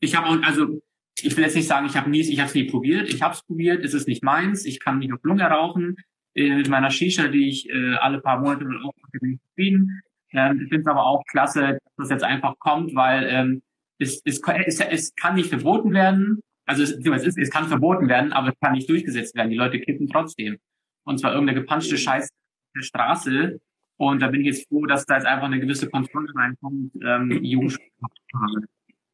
ich 0.00 0.16
habe 0.16 0.28
auch, 0.28 0.42
also 0.42 0.80
ich 1.22 1.36
will 1.36 1.44
jetzt 1.44 1.56
nicht 1.56 1.68
sagen, 1.68 1.86
ich 1.86 1.96
habe 1.96 2.10
nie, 2.10 2.20
ich 2.20 2.38
habe 2.38 2.48
es 2.48 2.54
nie 2.54 2.64
probiert. 2.64 3.08
Ich 3.08 3.22
habe 3.22 3.34
es 3.34 3.42
probiert, 3.42 3.84
es 3.84 3.94
ist 3.94 4.08
nicht 4.08 4.22
meins. 4.22 4.64
Ich 4.64 4.80
kann 4.80 4.98
nicht 4.98 5.12
auf 5.12 5.22
Lunge 5.22 5.44
rauchen. 5.44 5.96
Äh, 6.34 6.56
mit 6.56 6.68
meiner 6.68 6.90
Shisha, 6.90 7.28
die 7.28 7.48
ich 7.48 7.70
äh, 7.70 7.94
alle 7.94 8.20
paar 8.20 8.40
Monate 8.40 8.66
aufmache, 8.82 9.18
bin 9.20 9.34
ich 9.34 9.40
zufrieden. 9.48 10.02
Ähm, 10.32 10.60
ich 10.62 10.68
finde 10.68 10.80
es 10.80 10.86
aber 10.86 11.06
auch 11.06 11.22
klasse, 11.30 11.60
dass 11.60 11.92
das 11.96 12.10
jetzt 12.10 12.24
einfach 12.24 12.58
kommt, 12.58 12.94
weil 12.94 13.26
ähm, 13.30 13.62
es, 13.98 14.20
es, 14.24 14.40
es, 14.66 14.80
es 14.80 15.14
kann 15.14 15.36
nicht 15.36 15.48
verboten 15.48 15.92
werden. 15.92 16.40
Also 16.66 16.82
es, 16.82 16.92
es, 16.92 17.24
ist, 17.24 17.38
es 17.38 17.50
kann 17.50 17.68
verboten 17.68 18.08
werden, 18.08 18.32
aber 18.32 18.48
es 18.48 18.58
kann 18.60 18.72
nicht 18.72 18.88
durchgesetzt 18.88 19.36
werden. 19.36 19.50
Die 19.50 19.56
Leute 19.56 19.78
kippen 19.80 20.08
trotzdem. 20.08 20.58
Und 21.04 21.18
zwar 21.18 21.32
irgendeine 21.32 21.60
gepanschte 21.60 21.96
Scheiß 21.96 22.28
der 22.74 22.82
Straße. 22.82 23.60
Und 23.96 24.20
da 24.20 24.28
bin 24.28 24.40
ich 24.40 24.46
jetzt 24.46 24.68
froh, 24.68 24.86
dass 24.86 25.06
da 25.06 25.14
jetzt 25.14 25.26
einfach 25.26 25.46
eine 25.46 25.60
gewisse 25.60 25.88
Kontrolle 25.88 26.34
reinkommt. 26.34 26.92
Ähm, 27.02 27.44
Jugendschutz 27.44 27.82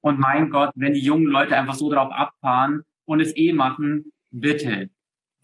und 0.01 0.19
mein 0.19 0.51
Gott, 0.51 0.73
wenn 0.75 0.95
die 0.95 1.01
jungen 1.01 1.27
Leute 1.27 1.57
einfach 1.57 1.75
so 1.75 1.91
drauf 1.91 2.11
abfahren 2.13 2.83
und 3.05 3.21
es 3.21 3.37
eh 3.37 3.53
machen, 3.53 4.13
bitte. 4.31 4.91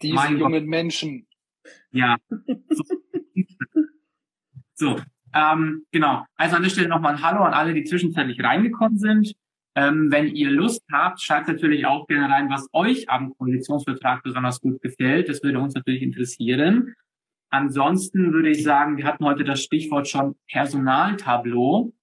Diese 0.01 0.15
mein 0.15 0.37
jungen 0.37 0.61
Gott. 0.61 0.69
Menschen. 0.69 1.27
Ja. 1.91 2.17
So, 2.69 2.83
so 4.75 5.01
ähm, 5.33 5.85
genau. 5.91 6.25
Also 6.35 6.55
an 6.55 6.63
der 6.63 6.69
Stelle 6.69 6.87
nochmal 6.87 7.15
ein 7.15 7.21
Hallo 7.21 7.43
an 7.43 7.53
alle, 7.53 7.73
die 7.73 7.83
zwischenzeitlich 7.83 8.41
reingekommen 8.41 8.97
sind. 8.97 9.33
Ähm, 9.75 10.11
wenn 10.11 10.27
ihr 10.27 10.49
Lust 10.49 10.83
habt, 10.91 11.21
schreibt 11.21 11.47
natürlich 11.47 11.85
auch 11.85 12.07
gerne 12.07 12.33
rein, 12.33 12.49
was 12.49 12.67
euch 12.73 13.09
am 13.09 13.35
Koalitionsvertrag 13.37 14.23
besonders 14.23 14.59
gut 14.59 14.81
gefällt. 14.81 15.29
Das 15.29 15.43
würde 15.43 15.59
uns 15.59 15.75
natürlich 15.75 16.01
interessieren. 16.01 16.95
Ansonsten 17.49 18.33
würde 18.33 18.49
ich 18.49 18.63
sagen, 18.63 18.97
wir 18.97 19.05
hatten 19.05 19.23
heute 19.23 19.43
das 19.43 19.61
Stichwort 19.61 20.07
schon 20.07 20.35
Personaltableau. 20.51 21.93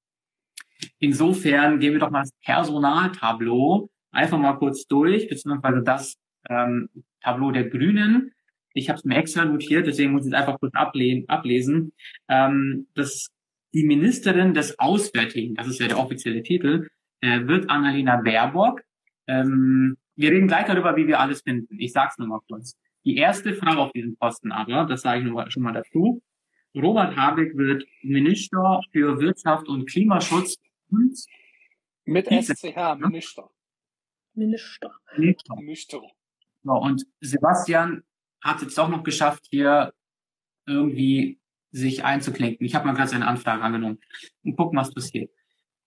Insofern 0.98 1.78
gehen 1.80 1.92
wir 1.92 2.00
doch 2.00 2.10
mal 2.10 2.22
das 2.22 2.32
Personaltableau 2.44 3.88
einfach 4.12 4.38
mal 4.38 4.54
kurz 4.54 4.86
durch, 4.86 5.28
beziehungsweise 5.28 5.82
das 5.82 6.16
ähm, 6.48 6.88
Tableau 7.20 7.50
der 7.50 7.68
Grünen. 7.68 8.32
Ich 8.72 8.88
habe 8.88 8.98
es 8.98 9.04
mir 9.04 9.16
extra 9.16 9.44
notiert, 9.44 9.86
deswegen 9.86 10.12
muss 10.12 10.26
ich 10.26 10.32
es 10.32 10.38
einfach 10.38 10.58
kurz 10.58 10.74
ablehnen, 10.74 11.28
ablesen. 11.28 11.92
Ähm, 12.28 12.88
das, 12.94 13.28
die 13.72 13.84
Ministerin 13.84 14.54
des 14.54 14.78
Auswärtigen, 14.78 15.54
das 15.54 15.68
ist 15.68 15.80
ja 15.80 15.88
der 15.88 15.98
offizielle 15.98 16.42
Titel, 16.42 16.88
äh, 17.20 17.46
wird 17.46 17.70
Annalena 17.70 18.16
Baerbock. 18.16 18.80
Ähm, 19.26 19.96
wir 20.16 20.30
reden 20.30 20.48
gleich 20.48 20.66
darüber, 20.66 20.96
wie 20.96 21.06
wir 21.06 21.20
alles 21.20 21.42
finden. 21.42 21.78
Ich 21.78 21.92
sag's 21.92 22.18
nur 22.18 22.28
mal 22.28 22.40
kurz. 22.48 22.76
Die 23.04 23.16
erste 23.16 23.54
Frau 23.54 23.82
auf 23.82 23.92
diesem 23.92 24.16
Posten 24.16 24.52
aber, 24.52 24.86
das 24.86 25.02
sage 25.02 25.20
ich 25.20 25.26
nur, 25.26 25.50
schon 25.50 25.62
mal 25.62 25.72
dazu, 25.72 26.22
Robert 26.74 27.16
Habeck 27.16 27.56
wird 27.56 27.84
Minister 28.02 28.80
für 28.90 29.20
Wirtschaft 29.20 29.68
und 29.68 29.88
Klimaschutz 29.88 30.56
und 30.94 31.24
mit 32.06 32.26
SCH, 32.26 32.76
Minister. 32.98 33.50
Minister. 34.34 34.90
Minister. 35.16 35.56
Minister. 35.56 36.02
So, 36.62 36.72
und 36.72 37.06
Sebastian 37.20 38.02
hat 38.42 38.62
es 38.62 38.78
auch 38.78 38.88
noch 38.88 39.02
geschafft, 39.02 39.46
hier 39.50 39.92
irgendwie 40.66 41.40
sich 41.70 42.04
einzuklinken. 42.04 42.66
Ich 42.66 42.74
habe 42.74 42.86
mal 42.86 42.94
gerade 42.94 43.10
seine 43.10 43.26
Anfrage 43.26 43.62
angenommen 43.62 43.98
und 44.44 44.56
gucken, 44.56 44.78
was 44.78 44.92
passiert. 44.92 45.30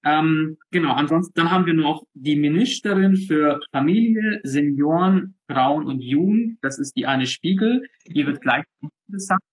Ähm, 0.03 0.57
genau, 0.71 0.93
ansonsten 0.93 1.33
dann 1.35 1.51
haben 1.51 1.65
wir 1.65 1.73
noch 1.73 2.05
die 2.13 2.35
Ministerin 2.35 3.15
für 3.15 3.59
Familie, 3.71 4.39
Senioren, 4.43 5.35
Frauen 5.49 5.85
und 5.85 6.01
Jugend. 6.01 6.59
Das 6.61 6.77
ist 6.77 6.95
die 6.95 7.07
Anne 7.07 7.25
Spiegel. 7.25 7.87
Die 8.05 8.25
wird 8.25 8.41
gleich 8.41 8.63
gesagt. 9.07 9.43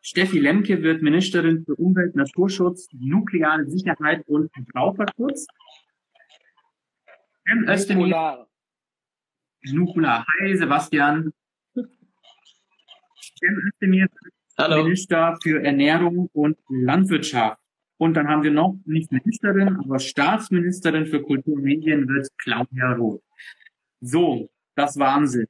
Steffi 0.00 0.38
Lemke 0.38 0.82
wird 0.82 1.02
Ministerin 1.02 1.64
für 1.64 1.74
Umwelt, 1.74 2.14
Naturschutz, 2.14 2.88
nukleare 2.92 3.66
Sicherheit 3.66 4.26
und 4.28 4.50
Verbraucherschutz. 4.52 5.46
Cem 7.46 7.68
Özdemir. 7.68 8.46
Nukular. 9.72 10.26
Hi, 10.40 10.56
Sebastian. 10.56 11.32
Cem 11.74 13.56
Özdemir 13.68 14.08
Hallo. 14.56 14.84
Minister 14.84 15.38
für 15.42 15.62
Ernährung 15.62 16.28
und 16.32 16.58
Landwirtschaft. 16.68 17.60
Und 17.96 18.14
dann 18.14 18.28
haben 18.28 18.42
wir 18.42 18.50
noch 18.50 18.78
nicht 18.84 19.12
Ministerin, 19.12 19.76
aber 19.76 19.98
Staatsministerin 19.98 21.06
für 21.06 21.22
Kultur 21.22 21.54
und 21.56 21.62
Medien 21.62 22.08
wird 22.08 22.28
Claudia 22.38 22.92
Roth. 22.92 23.22
So, 24.00 24.48
das 24.74 24.98
waren 24.98 25.26
sie. 25.26 25.46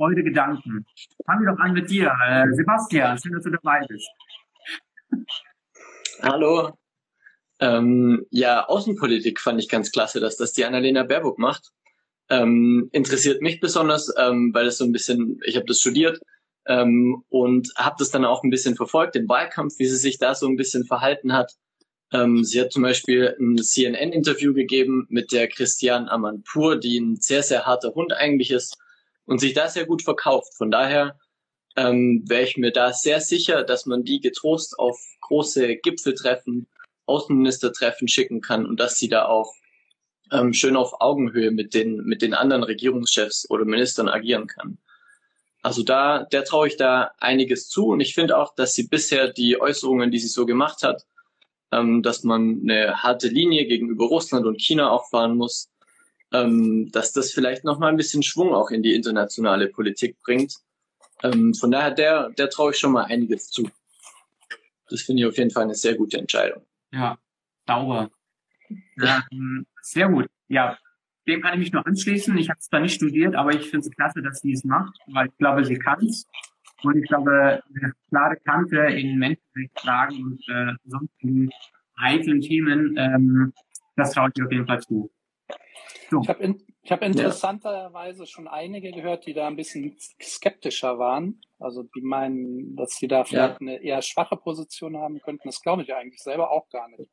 Eure 0.00 0.22
Gedanken. 0.22 0.86
Fangen 1.26 1.44
wir 1.44 1.52
doch 1.52 1.58
an 1.58 1.74
mit 1.74 1.90
dir. 1.90 2.10
Äh, 2.26 2.46
Sebastian, 2.54 3.18
schön, 3.18 3.32
dass 3.34 3.44
du 3.44 3.50
dabei 3.50 3.84
bist. 3.86 4.08
Hallo. 6.22 6.70
Ähm, 7.58 8.24
ja, 8.30 8.64
Außenpolitik 8.64 9.38
fand 9.38 9.60
ich 9.60 9.68
ganz 9.68 9.92
klasse, 9.92 10.18
dass 10.18 10.38
das 10.38 10.54
die 10.54 10.64
Annalena 10.64 11.02
Baerbock 11.02 11.38
macht. 11.38 11.72
Ähm, 12.30 12.88
interessiert 12.92 13.42
mich 13.42 13.60
besonders, 13.60 14.10
ähm, 14.16 14.54
weil 14.54 14.68
es 14.68 14.78
so 14.78 14.86
ein 14.86 14.92
bisschen, 14.92 15.38
ich 15.44 15.56
habe 15.56 15.66
das 15.66 15.80
studiert 15.80 16.18
ähm, 16.66 17.22
und 17.28 17.70
habe 17.76 17.96
das 17.98 18.10
dann 18.10 18.24
auch 18.24 18.42
ein 18.42 18.48
bisschen 18.48 18.76
verfolgt, 18.76 19.16
den 19.16 19.28
Wahlkampf, 19.28 19.74
wie 19.78 19.86
sie 19.86 19.98
sich 19.98 20.16
da 20.18 20.34
so 20.34 20.46
ein 20.46 20.56
bisschen 20.56 20.86
verhalten 20.86 21.34
hat. 21.34 21.52
Ähm, 22.10 22.42
sie 22.42 22.58
hat 22.58 22.72
zum 22.72 22.84
Beispiel 22.84 23.36
ein 23.38 23.58
CNN-Interview 23.58 24.54
gegeben 24.54 25.04
mit 25.10 25.30
der 25.30 25.46
Christiane 25.48 26.10
Amanpour, 26.10 26.76
die 26.76 26.98
ein 26.98 27.16
sehr, 27.16 27.42
sehr 27.42 27.66
harter 27.66 27.92
Hund 27.94 28.14
eigentlich 28.14 28.50
ist 28.50 28.78
und 29.30 29.38
sich 29.38 29.54
da 29.54 29.68
sehr 29.68 29.86
gut 29.86 30.02
verkauft. 30.02 30.54
Von 30.56 30.72
daher 30.72 31.16
ähm, 31.76 32.24
wäre 32.26 32.42
ich 32.42 32.56
mir 32.56 32.72
da 32.72 32.92
sehr 32.92 33.20
sicher, 33.20 33.62
dass 33.62 33.86
man 33.86 34.02
die 34.02 34.20
getrost 34.20 34.76
auf 34.76 34.98
große 35.20 35.76
Gipfeltreffen, 35.76 36.66
Außenministertreffen 37.06 38.08
schicken 38.08 38.40
kann 38.40 38.66
und 38.66 38.80
dass 38.80 38.98
sie 38.98 39.08
da 39.08 39.26
auch 39.26 39.54
ähm, 40.32 40.52
schön 40.52 40.74
auf 40.74 41.00
Augenhöhe 41.00 41.52
mit 41.52 41.74
den, 41.74 41.98
mit 41.98 42.22
den 42.22 42.34
anderen 42.34 42.64
Regierungschefs 42.64 43.48
oder 43.48 43.64
Ministern 43.64 44.08
agieren 44.08 44.48
kann. 44.48 44.78
Also 45.62 45.84
da, 45.84 46.24
der 46.24 46.42
traue 46.42 46.66
ich 46.66 46.76
da 46.76 47.12
einiges 47.20 47.68
zu 47.68 47.86
und 47.86 48.00
ich 48.00 48.14
finde 48.14 48.36
auch, 48.36 48.56
dass 48.56 48.74
sie 48.74 48.88
bisher 48.88 49.32
die 49.32 49.60
Äußerungen, 49.60 50.10
die 50.10 50.18
sie 50.18 50.26
so 50.26 50.44
gemacht 50.44 50.82
hat, 50.82 51.06
ähm, 51.70 52.02
dass 52.02 52.24
man 52.24 52.62
eine 52.64 53.04
harte 53.04 53.28
Linie 53.28 53.66
gegenüber 53.66 54.06
Russland 54.06 54.44
und 54.44 54.60
China 54.60 54.90
auch 54.90 55.08
fahren 55.08 55.36
muss, 55.36 55.70
ähm, 56.32 56.90
dass 56.92 57.12
das 57.12 57.32
vielleicht 57.32 57.64
noch 57.64 57.78
mal 57.78 57.88
ein 57.88 57.96
bisschen 57.96 58.22
Schwung 58.22 58.54
auch 58.54 58.70
in 58.70 58.82
die 58.82 58.94
internationale 58.94 59.68
Politik 59.68 60.16
bringt. 60.22 60.54
Ähm, 61.22 61.54
von 61.54 61.70
daher, 61.70 61.90
der, 61.90 62.30
der 62.30 62.50
traue 62.50 62.72
ich 62.72 62.78
schon 62.78 62.92
mal 62.92 63.04
einiges 63.04 63.50
zu. 63.50 63.68
Das 64.88 65.02
finde 65.02 65.22
ich 65.22 65.28
auf 65.28 65.38
jeden 65.38 65.50
Fall 65.50 65.64
eine 65.64 65.74
sehr 65.74 65.94
gute 65.94 66.18
Entscheidung. 66.18 66.62
Ja, 66.92 67.18
Dauer. 67.66 68.10
Ja, 68.96 69.24
sehr 69.82 70.08
gut. 70.08 70.26
Ja, 70.48 70.78
dem 71.26 71.42
kann 71.42 71.54
ich 71.54 71.60
mich 71.60 71.72
nur 71.72 71.86
anschließen. 71.86 72.36
Ich 72.38 72.48
habe 72.48 72.58
es 72.58 72.66
zwar 72.66 72.80
nicht 72.80 72.94
studiert, 72.94 73.34
aber 73.34 73.54
ich 73.54 73.70
finde 73.70 73.86
es 73.86 73.90
klasse, 73.90 74.22
dass 74.22 74.40
sie 74.40 74.52
es 74.52 74.64
macht, 74.64 74.96
weil 75.06 75.28
ich 75.28 75.36
glaube, 75.38 75.64
sie 75.64 75.78
kann 75.78 76.04
es. 76.04 76.26
Und 76.82 76.96
ich 76.96 77.08
glaube, 77.08 77.62
eine 77.74 77.92
klare 78.08 78.36
Kante 78.36 78.78
in 78.78 79.18
Menschenrechtsfragen 79.18 80.22
und 80.22 80.48
äh, 80.48 80.72
sonstigen 80.86 81.50
heiklen 82.00 82.40
Themen, 82.40 82.96
ähm, 82.96 83.52
das 83.96 84.12
traue 84.12 84.30
ich 84.34 84.42
auf 84.42 84.50
jeden 84.50 84.66
Fall 84.66 84.80
zu. 84.80 85.10
So. 86.10 86.20
Ich 86.22 86.28
habe 86.28 86.42
in, 86.42 86.62
hab 86.88 87.02
interessanterweise 87.02 88.26
schon 88.26 88.48
einige 88.48 88.90
gehört, 88.90 89.26
die 89.26 89.32
da 89.34 89.46
ein 89.46 89.56
bisschen 89.56 89.96
skeptischer 90.20 90.98
waren. 90.98 91.40
Also 91.58 91.82
die 91.84 92.00
meinen, 92.00 92.74
dass 92.76 92.96
sie 92.96 93.06
da 93.06 93.24
vielleicht 93.24 93.60
Ja. 93.60 93.68
eine 93.68 93.82
eher 93.82 94.02
schwache 94.02 94.36
Position 94.36 94.96
haben 94.96 95.20
könnten. 95.20 95.48
Das 95.48 95.60
glaube 95.62 95.82
ich 95.82 95.94
eigentlich 95.94 96.22
selber 96.22 96.50
auch 96.50 96.68
gar 96.70 96.88
nicht. 96.88 97.10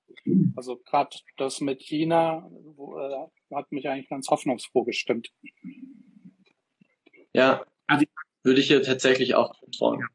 Also 0.56 0.78
gerade 0.78 1.16
das 1.38 1.62
mit 1.62 1.82
China 1.82 2.50
wo, 2.76 2.98
äh, 2.98 3.28
hat 3.56 3.72
mich 3.72 3.88
eigentlich 3.88 4.10
ganz 4.10 4.30
hoffnungsfroh 4.30 4.84
gestimmt. 4.84 5.30
Ja, 7.34 7.64
Also- 7.88 8.06
würde 8.44 8.62
ich 8.62 8.72
ihr 8.72 8.82
tatsächlich 8.82 9.36
auch 9.36 9.54
trauen. 9.78 10.06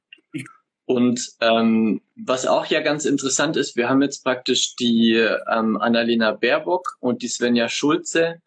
Und 0.92 1.32
ähm, 1.40 2.02
was 2.16 2.46
auch 2.46 2.66
ja 2.66 2.80
ganz 2.80 3.06
interessant 3.06 3.56
ist, 3.56 3.76
wir 3.76 3.88
haben 3.88 4.02
jetzt 4.02 4.22
praktisch 4.22 4.76
die 4.76 5.14
ähm, 5.14 5.78
Annalena 5.78 6.32
Baerbock 6.32 6.98
und 7.00 7.22
die 7.22 7.28
Svenja 7.28 7.70
Schulze 7.70 8.42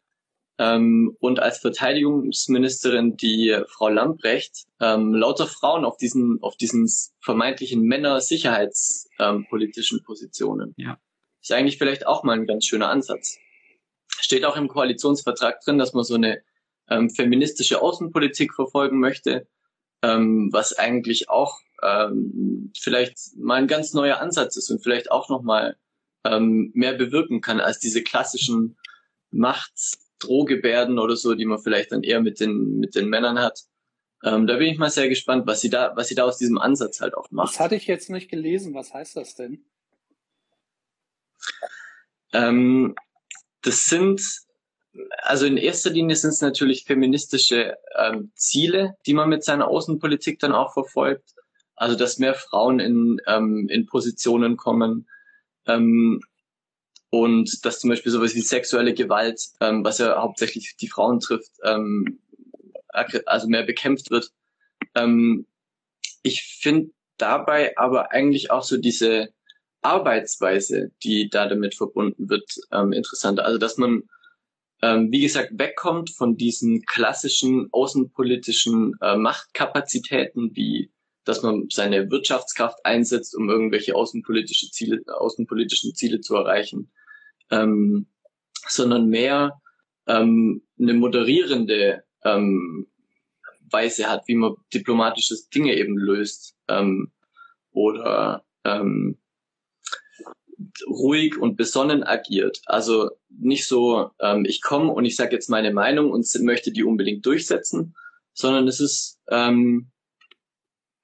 ähm, 0.59 1.17
und 1.19 1.39
als 1.39 1.57
Verteidigungsministerin 1.57 3.17
die 3.17 3.59
Frau 3.67 3.89
Lambrecht 3.89 4.65
ähm, 4.79 5.15
lauter 5.15 5.47
Frauen 5.47 5.85
auf 5.85 5.97
diesen 5.97 6.37
auf 6.43 6.55
diesen 6.55 6.87
vermeintlichen 7.19 7.81
Männer-sicherheitspolitischen 7.81 9.97
ähm, 9.97 10.05
Positionen. 10.05 10.75
Ja. 10.77 10.99
Ist 11.41 11.51
eigentlich 11.51 11.79
vielleicht 11.79 12.05
auch 12.05 12.21
mal 12.21 12.33
ein 12.33 12.45
ganz 12.45 12.67
schöner 12.67 12.89
Ansatz. 12.89 13.39
Steht 14.07 14.45
auch 14.45 14.55
im 14.55 14.67
Koalitionsvertrag 14.67 15.61
drin, 15.61 15.79
dass 15.79 15.93
man 15.93 16.03
so 16.03 16.13
eine 16.13 16.43
ähm, 16.91 17.09
feministische 17.09 17.81
Außenpolitik 17.81 18.53
verfolgen 18.53 18.99
möchte, 18.99 19.47
ähm, 20.05 20.49
was 20.51 20.73
eigentlich 20.73 21.29
auch 21.29 21.59
ähm, 21.83 22.71
vielleicht 22.77 23.17
mal 23.37 23.55
ein 23.55 23.67
ganz 23.67 23.93
neuer 23.93 24.19
Ansatz 24.19 24.55
ist 24.55 24.69
und 24.71 24.81
vielleicht 24.83 25.11
auch 25.11 25.29
nochmal 25.29 25.77
ähm, 26.23 26.71
mehr 26.73 26.93
bewirken 26.93 27.41
kann 27.41 27.59
als 27.59 27.79
diese 27.79 28.01
klassischen 28.03 28.77
Machtdrohgebärden 29.31 30.97
oder 30.99 31.15
so, 31.15 31.35
die 31.35 31.45
man 31.45 31.59
vielleicht 31.59 31.91
dann 31.91 32.03
eher 32.03 32.21
mit 32.21 32.39
den 32.39 32.79
mit 32.79 32.95
den 32.95 33.09
Männern 33.09 33.39
hat. 33.39 33.61
Ähm, 34.23 34.47
da 34.47 34.57
bin 34.57 34.67
ich 34.67 34.77
mal 34.79 34.89
sehr 34.89 35.09
gespannt, 35.09 35.45
was 35.45 35.61
sie 35.61 35.69
da, 35.69 35.93
was 35.95 36.07
sie 36.07 36.15
da 36.15 36.23
aus 36.23 36.37
diesem 36.37 36.57
Ansatz 36.57 37.01
halt 37.01 37.13
auch 37.15 37.25
Das 37.27 37.31
macht. 37.31 37.59
hatte 37.59 37.75
ich 37.75 37.85
jetzt 37.85 38.09
nicht 38.09 38.29
gelesen. 38.29 38.73
Was 38.73 38.93
heißt 38.93 39.15
das 39.17 39.35
denn? 39.35 39.63
Ähm, 42.33 42.95
das 43.61 43.85
sind, 43.85 44.21
also 45.21 45.45
in 45.45 45.57
erster 45.57 45.89
Linie 45.89 46.15
sind 46.15 46.31
es 46.31 46.41
natürlich 46.41 46.85
feministische 46.85 47.77
ähm, 47.97 48.31
Ziele, 48.35 48.95
die 49.05 49.13
man 49.13 49.29
mit 49.29 49.43
seiner 49.43 49.67
Außenpolitik 49.67 50.39
dann 50.39 50.53
auch 50.53 50.73
verfolgt. 50.73 51.35
Also 51.75 51.95
dass 51.95 52.19
mehr 52.19 52.35
Frauen 52.35 52.79
in, 52.79 53.19
ähm, 53.27 53.67
in 53.69 53.85
Positionen 53.85 54.55
kommen 54.55 55.07
ähm, 55.67 56.21
und 57.09 57.65
dass 57.65 57.79
zum 57.79 57.89
Beispiel 57.89 58.11
sowas 58.11 58.35
wie 58.35 58.41
sexuelle 58.41 58.93
Gewalt, 58.93 59.41
ähm, 59.59 59.83
was 59.83 59.97
ja 59.97 60.21
hauptsächlich 60.21 60.75
die 60.77 60.87
Frauen 60.87 61.19
trifft, 61.19 61.51
ähm, 61.63 62.19
also 63.25 63.47
mehr 63.47 63.63
bekämpft 63.63 64.09
wird. 64.09 64.31
Ähm, 64.95 65.45
ich 66.23 66.43
finde 66.43 66.91
dabei 67.17 67.77
aber 67.77 68.11
eigentlich 68.11 68.51
auch 68.51 68.63
so 68.63 68.77
diese 68.77 69.29
Arbeitsweise, 69.81 70.91
die 71.03 71.29
da 71.29 71.47
damit 71.47 71.75
verbunden 71.75 72.29
wird, 72.29 72.49
ähm, 72.71 72.91
interessant. 72.91 73.39
Also 73.39 73.57
dass 73.57 73.77
man, 73.77 74.03
ähm, 74.85 75.11
wie 75.11 75.21
gesagt, 75.21 75.49
wegkommt 75.53 76.11
von 76.11 76.37
diesen 76.37 76.83
klassischen 76.83 77.69
außenpolitischen 77.71 78.93
äh, 79.01 79.17
Machtkapazitäten, 79.17 80.51
wie 80.53 80.91
dass 81.23 81.41
man 81.41 81.65
seine 81.71 82.11
Wirtschaftskraft 82.11 82.85
einsetzt, 82.85 83.35
um 83.35 83.49
irgendwelche 83.49 83.95
außenpolitische 83.95 84.69
Ziele, 84.69 85.01
außenpolitischen 85.07 85.95
Ziele 85.95 86.21
zu 86.21 86.35
erreichen, 86.35 86.91
ähm, 87.49 88.05
sondern 88.67 89.09
mehr 89.09 89.59
ähm, 90.05 90.61
eine 90.79 90.93
moderierende 90.93 92.03
ähm, 92.23 92.85
Weise 93.71 94.07
hat, 94.07 94.27
wie 94.27 94.35
man 94.35 94.53
diplomatische 94.71 95.35
Dinge 95.51 95.75
eben 95.75 95.97
löst 95.97 96.55
ähm, 96.67 97.11
oder 97.71 98.45
ähm, 98.63 99.17
ruhig 100.87 101.37
und 101.37 101.55
besonnen 101.55 102.03
agiert. 102.03 102.61
Also 102.65 103.11
nicht 103.29 103.67
so, 103.67 104.11
ähm, 104.19 104.45
ich 104.45 104.61
komme 104.61 104.91
und 104.91 105.05
ich 105.05 105.15
sage 105.15 105.35
jetzt 105.35 105.49
meine 105.49 105.73
Meinung 105.73 106.11
und 106.11 106.27
möchte 106.41 106.71
die 106.71 106.83
unbedingt 106.83 107.25
durchsetzen, 107.25 107.95
sondern 108.33 108.67
es 108.67 108.79
ist 108.79 109.19
ähm, 109.29 109.91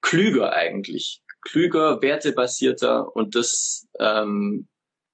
klüger 0.00 0.52
eigentlich, 0.52 1.22
klüger, 1.42 2.02
wertebasierter 2.02 3.14
und 3.14 3.34
das 3.34 3.88
ähm, 3.98 4.68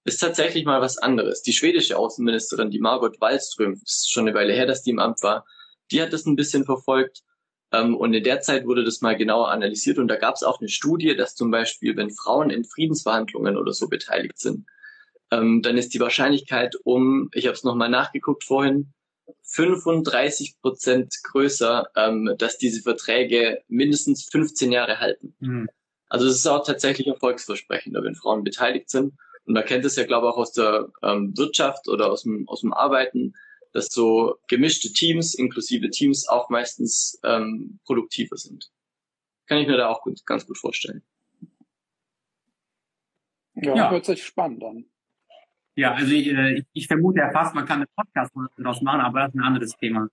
ist 0.04 0.18
tatsächlich 0.18 0.64
mal 0.64 0.80
was 0.80 0.98
anderes. 0.98 1.42
Die 1.42 1.52
schwedische 1.52 1.98
Außenministerin, 1.98 2.70
die 2.70 2.80
Margot 2.80 3.20
Wallström, 3.20 3.74
ist 3.84 4.10
schon 4.10 4.26
eine 4.26 4.36
Weile 4.36 4.54
her, 4.54 4.66
dass 4.66 4.82
die 4.82 4.90
im 4.90 4.98
Amt 4.98 5.22
war, 5.22 5.44
die 5.90 6.02
hat 6.02 6.12
das 6.12 6.26
ein 6.26 6.36
bisschen 6.36 6.64
verfolgt 6.64 7.22
und 7.72 8.14
in 8.14 8.24
der 8.24 8.40
Zeit 8.40 8.66
wurde 8.66 8.84
das 8.84 9.00
mal 9.00 9.16
genauer 9.16 9.50
analysiert 9.50 9.98
und 9.98 10.08
da 10.08 10.16
gab 10.16 10.34
es 10.34 10.42
auch 10.42 10.60
eine 10.60 10.68
Studie, 10.68 11.14
dass 11.16 11.34
zum 11.34 11.50
Beispiel, 11.50 11.96
wenn 11.96 12.10
Frauen 12.10 12.50
in 12.50 12.64
Friedensverhandlungen 12.64 13.56
oder 13.56 13.72
so 13.72 13.88
beteiligt 13.88 14.38
sind, 14.38 14.66
ähm, 15.30 15.62
dann 15.62 15.76
ist 15.76 15.92
die 15.92 16.00
Wahrscheinlichkeit 16.00 16.76
um, 16.84 17.30
ich 17.34 17.46
habe 17.46 17.54
es 17.54 17.64
nochmal 17.64 17.90
nachgeguckt 17.90 18.44
vorhin, 18.44 18.92
35 19.42 20.60
Prozent 20.60 21.14
größer, 21.22 21.88
ähm, 21.96 22.34
dass 22.38 22.58
diese 22.58 22.82
Verträge 22.82 23.62
mindestens 23.68 24.24
15 24.30 24.72
Jahre 24.72 25.00
halten. 25.00 25.34
Hm. 25.40 25.68
Also 26.08 26.26
es 26.26 26.36
ist 26.36 26.46
auch 26.46 26.64
tatsächlich 26.64 27.06
erfolgsversprechender, 27.06 28.02
wenn 28.02 28.14
Frauen 28.14 28.44
beteiligt 28.44 28.88
sind. 28.90 29.14
Und 29.44 29.54
man 29.54 29.64
kennt 29.64 29.84
es 29.84 29.96
ja, 29.96 30.04
glaube 30.04 30.26
ich, 30.26 30.32
auch 30.32 30.38
aus 30.38 30.52
der 30.52 30.88
ähm, 31.02 31.36
Wirtschaft 31.36 31.88
oder 31.88 32.10
aus 32.10 32.22
dem, 32.22 32.48
aus 32.48 32.60
dem 32.60 32.72
Arbeiten, 32.72 33.34
dass 33.78 33.88
so 33.88 34.36
gemischte 34.48 34.92
Teams, 34.92 35.34
inklusive 35.34 35.88
Teams, 35.90 36.28
auch 36.28 36.50
meistens 36.50 37.18
ähm, 37.24 37.78
produktiver 37.84 38.36
sind. 38.36 38.70
Kann 39.46 39.58
ich 39.58 39.68
mir 39.68 39.76
da 39.76 39.88
auch 39.88 40.02
gut, 40.02 40.24
ganz 40.26 40.46
gut 40.46 40.58
vorstellen. 40.58 41.02
Ja, 43.54 43.74
ja. 43.74 43.90
hört 43.90 44.04
sich 44.04 44.24
spannend 44.24 44.62
an. 44.64 44.84
Ja, 45.74 45.94
also 45.94 46.12
ich, 46.12 46.26
äh, 46.26 46.64
ich 46.72 46.88
vermute 46.88 47.20
ja 47.20 47.30
fast, 47.30 47.54
man 47.54 47.64
kann 47.64 47.78
einen 47.78 47.86
Podcast 47.94 48.32
daraus 48.56 48.82
machen, 48.82 49.00
aber 49.00 49.20
das 49.20 49.28
ist 49.28 49.36
ein 49.36 49.44
anderes 49.44 49.76
Thema. 49.76 50.08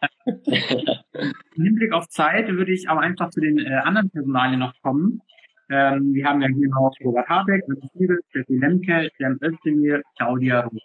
Im 0.26 1.62
Hinblick 1.64 1.92
auf 1.92 2.08
Zeit 2.08 2.48
würde 2.48 2.72
ich 2.72 2.88
aber 2.88 3.00
einfach 3.00 3.30
zu 3.30 3.40
den 3.40 3.58
äh, 3.58 3.80
anderen 3.82 4.10
Personalien 4.10 4.60
noch 4.60 4.74
kommen. 4.82 5.22
Ähm, 5.70 6.12
wir 6.12 6.26
haben 6.26 6.42
ja 6.42 6.48
hier 6.48 6.68
noch 6.68 6.92
Robert 7.02 7.28
Habeck, 7.28 7.64
Siebel, 7.94 8.20
Steffi 8.28 8.56
Lemke, 8.56 9.10
Jan 9.18 9.38
Özdemir, 9.42 10.02
Claudia 10.16 10.60
Roth. 10.60 10.82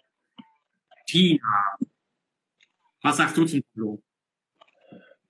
Tina, 1.06 1.76
was 3.02 3.16
sagst 3.16 3.36
du 3.36 3.44
zum 3.44 3.62
Flo? 3.72 4.02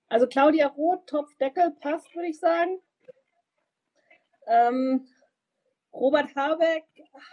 Also 0.07 0.27
Claudia 0.27 0.67
Roth, 0.67 1.07
Topfdeckel 1.07 1.71
passt, 1.79 2.13
würde 2.15 2.29
ich 2.29 2.39
sagen. 2.39 2.79
Ähm, 4.47 5.07
Robert 5.91 6.35
Habeck 6.35 6.85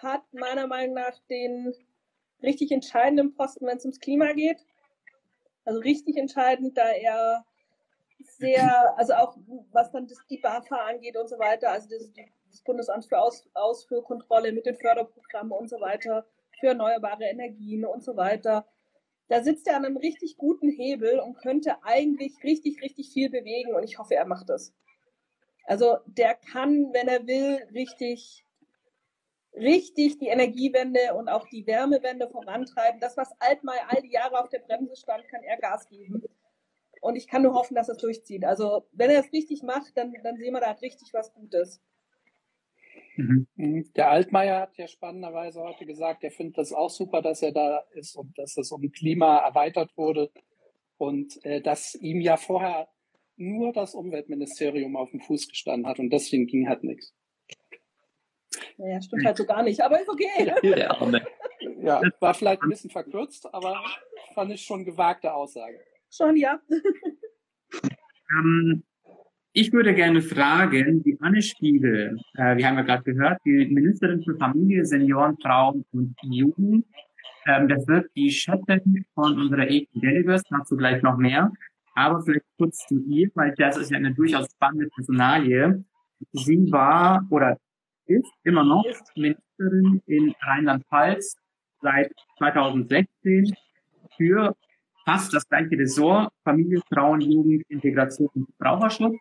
hat 0.03 0.23
meiner 0.33 0.67
Meinung 0.67 0.95
nach 0.95 1.19
den 1.29 1.75
richtig 2.43 2.73
entscheidenden 2.73 3.35
Posten, 3.35 3.67
wenn 3.67 3.77
es 3.77 3.85
ums 3.85 4.01
Klima 4.01 4.33
geht. 4.33 4.65
Also 5.65 5.81
richtig 5.81 6.17
entscheidend, 6.17 6.77
da 6.77 6.89
er 6.89 7.45
sehr, 8.19 8.99
also 8.99 9.15
auch 9.15 9.37
was 9.73 9.91
dann 9.93 10.07
das, 10.07 10.19
die 10.29 10.39
BAFA 10.39 10.77
angeht 10.77 11.17
und 11.17 11.29
so 11.29 11.39
weiter, 11.39 11.71
also 11.71 11.89
das, 11.89 12.11
das 12.51 12.63
Bundesamt 12.63 13.07
für 13.07 13.19
Aus, 13.19 13.49
Ausführkontrolle 13.55 14.53
mit 14.53 14.67
den 14.67 14.77
Förderprogrammen 14.77 15.53
und 15.53 15.69
so 15.69 15.81
weiter, 15.81 16.27
für 16.59 16.69
erneuerbare 16.69 17.25
Energien 17.25 17.85
und 17.85 18.03
so 18.03 18.17
weiter. 18.17 18.67
Da 19.31 19.43
sitzt 19.43 19.67
er 19.67 19.77
an 19.77 19.87
einem 19.87 19.97
richtig 19.97 20.37
guten 20.37 20.69
Hebel 20.71 21.19
und 21.21 21.39
könnte 21.39 21.83
eigentlich 21.83 22.35
richtig, 22.45 22.83
richtig 22.83 23.11
viel 23.11 23.31
bewegen 23.31 23.75
und 23.75 23.85
ich 23.85 23.99
hoffe, 23.99 24.15
er 24.15 24.27
macht 24.27 24.51
das. 24.51 24.75
Also 25.65 25.99
der 26.07 26.35
kann, 26.35 26.93
wenn 26.93 27.09
er 27.09 27.27
will, 27.27 27.63
richtig 27.73 28.45
richtig 29.55 30.19
die 30.19 30.29
Energiewende 30.29 31.15
und 31.15 31.29
auch 31.29 31.47
die 31.49 31.67
Wärmewende 31.67 32.29
vorantreiben. 32.29 33.01
Das, 33.01 33.17
was 33.17 33.31
Altmaier 33.41 33.89
all 33.89 34.03
die 34.03 34.13
Jahre 34.13 34.41
auf 34.41 34.49
der 34.49 34.61
Bremse 34.61 34.97
stand, 34.97 35.27
kann 35.29 35.43
er 35.43 35.59
Gas 35.59 35.89
geben. 35.89 36.23
Und 37.01 37.17
ich 37.17 37.27
kann 37.27 37.43
nur 37.43 37.55
hoffen, 37.55 37.75
dass 37.75 37.89
er 37.89 37.95
es 37.95 38.01
durchzieht. 38.01 38.45
Also, 38.45 38.87
wenn 38.93 39.11
er 39.11 39.21
es 39.21 39.33
richtig 39.33 39.63
macht, 39.63 39.97
dann, 39.97 40.13
dann 40.23 40.37
sehen 40.37 40.53
wir 40.53 40.61
da 40.61 40.73
richtig 40.73 41.13
was 41.15 41.33
Gutes. 41.33 41.81
Mhm. 43.17 43.47
mhm. 43.57 43.93
Der 43.95 44.11
Altmaier 44.11 44.61
hat 44.61 44.77
ja 44.77 44.89
spannenderweise 44.89 45.61
heute 45.61 45.87
gesagt, 45.87 46.25
er 46.25 46.31
findet 46.31 46.59
das 46.59 46.73
auch 46.73 46.91
super, 46.91 47.23
dass 47.23 47.43
er 47.43 47.53
da 47.53 47.85
ist 47.93 48.17
und 48.17 48.37
dass 48.39 48.55
das 48.55 48.71
um 48.73 48.91
Klima 48.93 49.39
erweitert 49.39 49.97
wurde 49.97 50.31
und 50.97 51.45
äh, 51.45 51.61
dass 51.61 51.95
ihm 51.95 52.21
ja 52.21 52.37
vorher 52.37 52.89
nur 53.37 53.73
das 53.73 53.95
Umweltministerium 53.95 54.97
auf 54.97 55.11
dem 55.11 55.21
Fuß 55.21 55.49
gestanden 55.49 55.87
hat 55.87 55.99
und 55.99 56.11
deswegen 56.11 56.47
ging 56.47 56.69
halt 56.69 56.85
nichts. 56.85 57.15
Naja, 58.77 59.01
stimmt 59.01 59.25
halt 59.25 59.37
so 59.37 59.47
gar 59.47 59.63
nicht, 59.63 59.81
aber 59.81 60.01
ist 60.01 60.09
okay. 60.09 60.53
Ja, 60.63 61.21
ja, 61.83 62.03
war 62.21 62.35
vielleicht 62.35 62.63
ein 62.63 62.69
bisschen 62.69 62.91
verkürzt, 62.91 63.53
aber 63.53 63.83
fand 64.35 64.53
ich 64.53 64.63
schon 64.63 64.85
gewagte 64.85 65.33
Aussage. 65.33 65.81
Schon, 66.11 66.37
ja. 66.37 66.61
Ähm, 68.33 68.85
ich 69.53 69.73
würde 69.73 69.95
gerne 69.95 70.23
fragen, 70.23 71.03
die 71.03 71.19
Anne 71.21 71.43
Spiegel, 71.43 72.19
äh, 72.35 72.57
wir 72.57 72.69
haben 72.69 72.77
ja 72.77 72.83
gerade 72.83 73.03
gehört, 73.03 73.41
die 73.45 73.67
Ministerin 73.67 74.23
für 74.23 74.37
Familie, 74.37 74.85
Senioren, 74.85 75.37
Frauen 75.43 75.85
und 75.93 76.15
Jugend, 76.23 76.87
ähm, 77.47 77.69
das 77.69 77.87
wird 77.89 78.11
die 78.15 78.31
Chefin 78.31 79.05
von 79.15 79.41
unserer 79.41 79.69
EQ 79.69 79.89
Delivers, 79.95 80.43
dazu 80.51 80.77
gleich 80.77 81.03
noch 81.03 81.17
mehr. 81.17 81.51
Aber 81.95 82.23
vielleicht 82.23 82.47
kurz 82.57 82.87
zu 82.87 83.03
ihr, 83.09 83.29
weil 83.35 83.53
das 83.57 83.77
ist 83.77 83.91
ja 83.91 83.97
eine 83.97 84.15
durchaus 84.15 84.51
spannende 84.53 84.89
Personalie. 84.95 85.85
Sie 86.33 86.71
war 86.71 87.27
oder 87.31 87.59
ist 88.07 88.31
immer 88.45 88.65
noch 88.65 88.85
Ministerin 89.17 90.01
in 90.07 90.35
Rheinland-Pfalz 90.41 91.37
seit 91.81 92.13
2016 92.39 93.55
für 94.17 94.55
fast 95.05 95.33
das 95.35 95.49
gleiche 95.49 95.77
Ressort 95.79 96.33
Familie, 96.45 96.81
Frauen, 96.93 97.21
Jugend, 97.21 97.65
Integration 97.69 98.29
und 98.35 98.47
Verbraucherschutz 98.57 99.19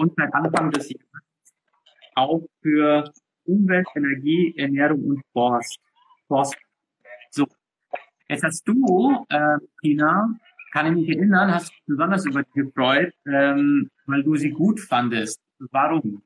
und 0.00 0.14
seit 0.16 0.32
Anfang 0.32 0.70
des 0.70 0.88
Jahres 0.90 1.54
auch 2.14 2.42
für 2.62 3.12
Umwelt, 3.44 3.86
Energie, 3.94 4.54
Ernährung 4.56 5.04
und 5.04 5.22
Forst. 5.32 5.78
Forst. 6.26 6.56
So. 7.30 7.46
Jetzt 8.28 8.44
hast 8.44 8.66
du, 8.66 9.26
äh, 9.28 9.58
Tina, 9.80 10.34
kann 10.72 10.86
ich 10.86 10.92
mich 10.92 11.16
erinnern, 11.16 11.52
hast 11.52 11.70
dich 11.70 11.82
besonders 11.86 12.24
über 12.26 12.42
die 12.42 12.60
gefreut, 12.60 13.12
ähm, 13.26 13.90
weil 14.06 14.22
du 14.22 14.36
sie 14.36 14.50
gut 14.50 14.80
fandest. 14.80 15.40
Warum? 15.70 16.22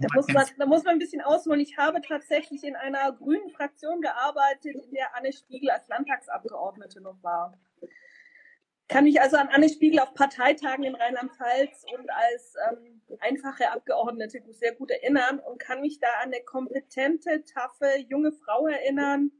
Da 0.00 0.08
muss, 0.14 0.28
man, 0.28 0.46
da 0.58 0.66
muss 0.66 0.84
man 0.84 0.94
ein 0.94 0.98
bisschen 0.98 1.22
ausholen. 1.22 1.60
Ich 1.60 1.76
habe 1.78 2.00
tatsächlich 2.00 2.62
in 2.64 2.76
einer 2.76 3.12
grünen 3.12 3.50
Fraktion 3.50 4.00
gearbeitet, 4.00 4.76
in 4.84 4.92
der 4.92 5.16
Anne 5.16 5.32
Spiegel 5.32 5.70
als 5.70 5.88
Landtagsabgeordnete 5.88 7.00
noch 7.00 7.22
war. 7.22 7.58
Kann 8.88 9.04
mich 9.04 9.20
also 9.20 9.36
an 9.36 9.48
Anne 9.48 9.68
Spiegel 9.68 10.00
auf 10.00 10.14
Parteitagen 10.14 10.82
in 10.82 10.94
Rheinland-Pfalz 10.94 11.84
und 11.94 12.10
als 12.10 12.54
ähm, 12.70 13.02
einfache 13.20 13.70
Abgeordnete 13.70 14.42
sehr 14.50 14.74
gut 14.74 14.90
erinnern 14.90 15.40
und 15.40 15.58
kann 15.58 15.82
mich 15.82 16.00
da 16.00 16.08
an 16.22 16.32
eine 16.32 16.42
kompetente, 16.42 17.44
taffe, 17.44 17.98
junge 18.08 18.32
Frau 18.32 18.66
erinnern. 18.66 19.30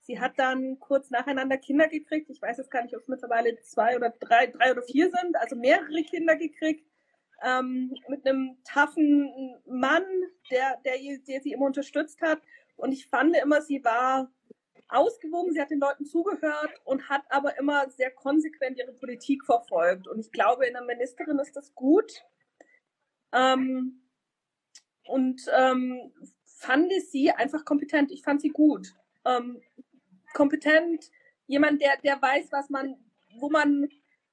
Sie 0.00 0.20
hat 0.20 0.38
dann 0.38 0.78
kurz 0.80 1.10
nacheinander 1.10 1.58
Kinder 1.58 1.86
gekriegt. 1.88 2.30
Ich 2.30 2.40
weiß 2.40 2.56
jetzt 2.56 2.70
gar 2.70 2.82
nicht, 2.82 2.94
ob 2.94 3.02
es 3.02 3.08
mittlerweile 3.08 3.60
zwei 3.60 3.94
oder 3.96 4.10
drei, 4.20 4.46
drei 4.46 4.72
oder 4.72 4.82
vier 4.82 5.10
sind, 5.10 5.36
also 5.36 5.56
mehrere 5.56 6.02
Kinder 6.02 6.36
gekriegt 6.36 6.86
ähm, 7.42 7.94
mit 8.08 8.26
einem 8.26 8.56
taffen 8.64 9.56
Mann, 9.66 10.04
der, 10.50 10.78
der, 10.84 10.94
der 11.26 11.40
sie 11.42 11.52
immer 11.52 11.66
unterstützt 11.66 12.20
hat. 12.22 12.40
Und 12.76 12.92
ich 12.92 13.06
fand 13.08 13.36
immer, 13.36 13.60
sie 13.60 13.84
war 13.84 14.30
ausgewogen, 14.88 15.52
sie 15.52 15.60
hat 15.60 15.70
den 15.70 15.80
Leuten 15.80 16.04
zugehört 16.04 16.72
und 16.84 17.08
hat 17.08 17.22
aber 17.30 17.58
immer 17.58 17.88
sehr 17.90 18.10
konsequent 18.10 18.78
ihre 18.78 18.92
Politik 18.92 19.44
verfolgt. 19.44 20.06
Und 20.06 20.20
ich 20.20 20.30
glaube, 20.30 20.66
in 20.66 20.76
einer 20.76 20.86
Ministerin 20.86 21.38
ist 21.38 21.56
das 21.56 21.74
gut. 21.74 22.22
Ähm, 23.32 24.02
und 25.06 25.42
ähm, 25.56 26.12
fand 26.44 26.92
sie 27.10 27.30
einfach 27.30 27.64
kompetent. 27.64 28.10
Ich 28.10 28.22
fand 28.22 28.40
sie 28.40 28.50
gut. 28.50 28.94
Ähm, 29.24 29.60
kompetent, 30.34 31.10
jemand, 31.46 31.80
der, 31.80 31.96
der 32.02 32.20
weiß, 32.20 32.52
was 32.52 32.70
man, 32.70 32.96
wo 33.38 33.50
man 33.50 33.88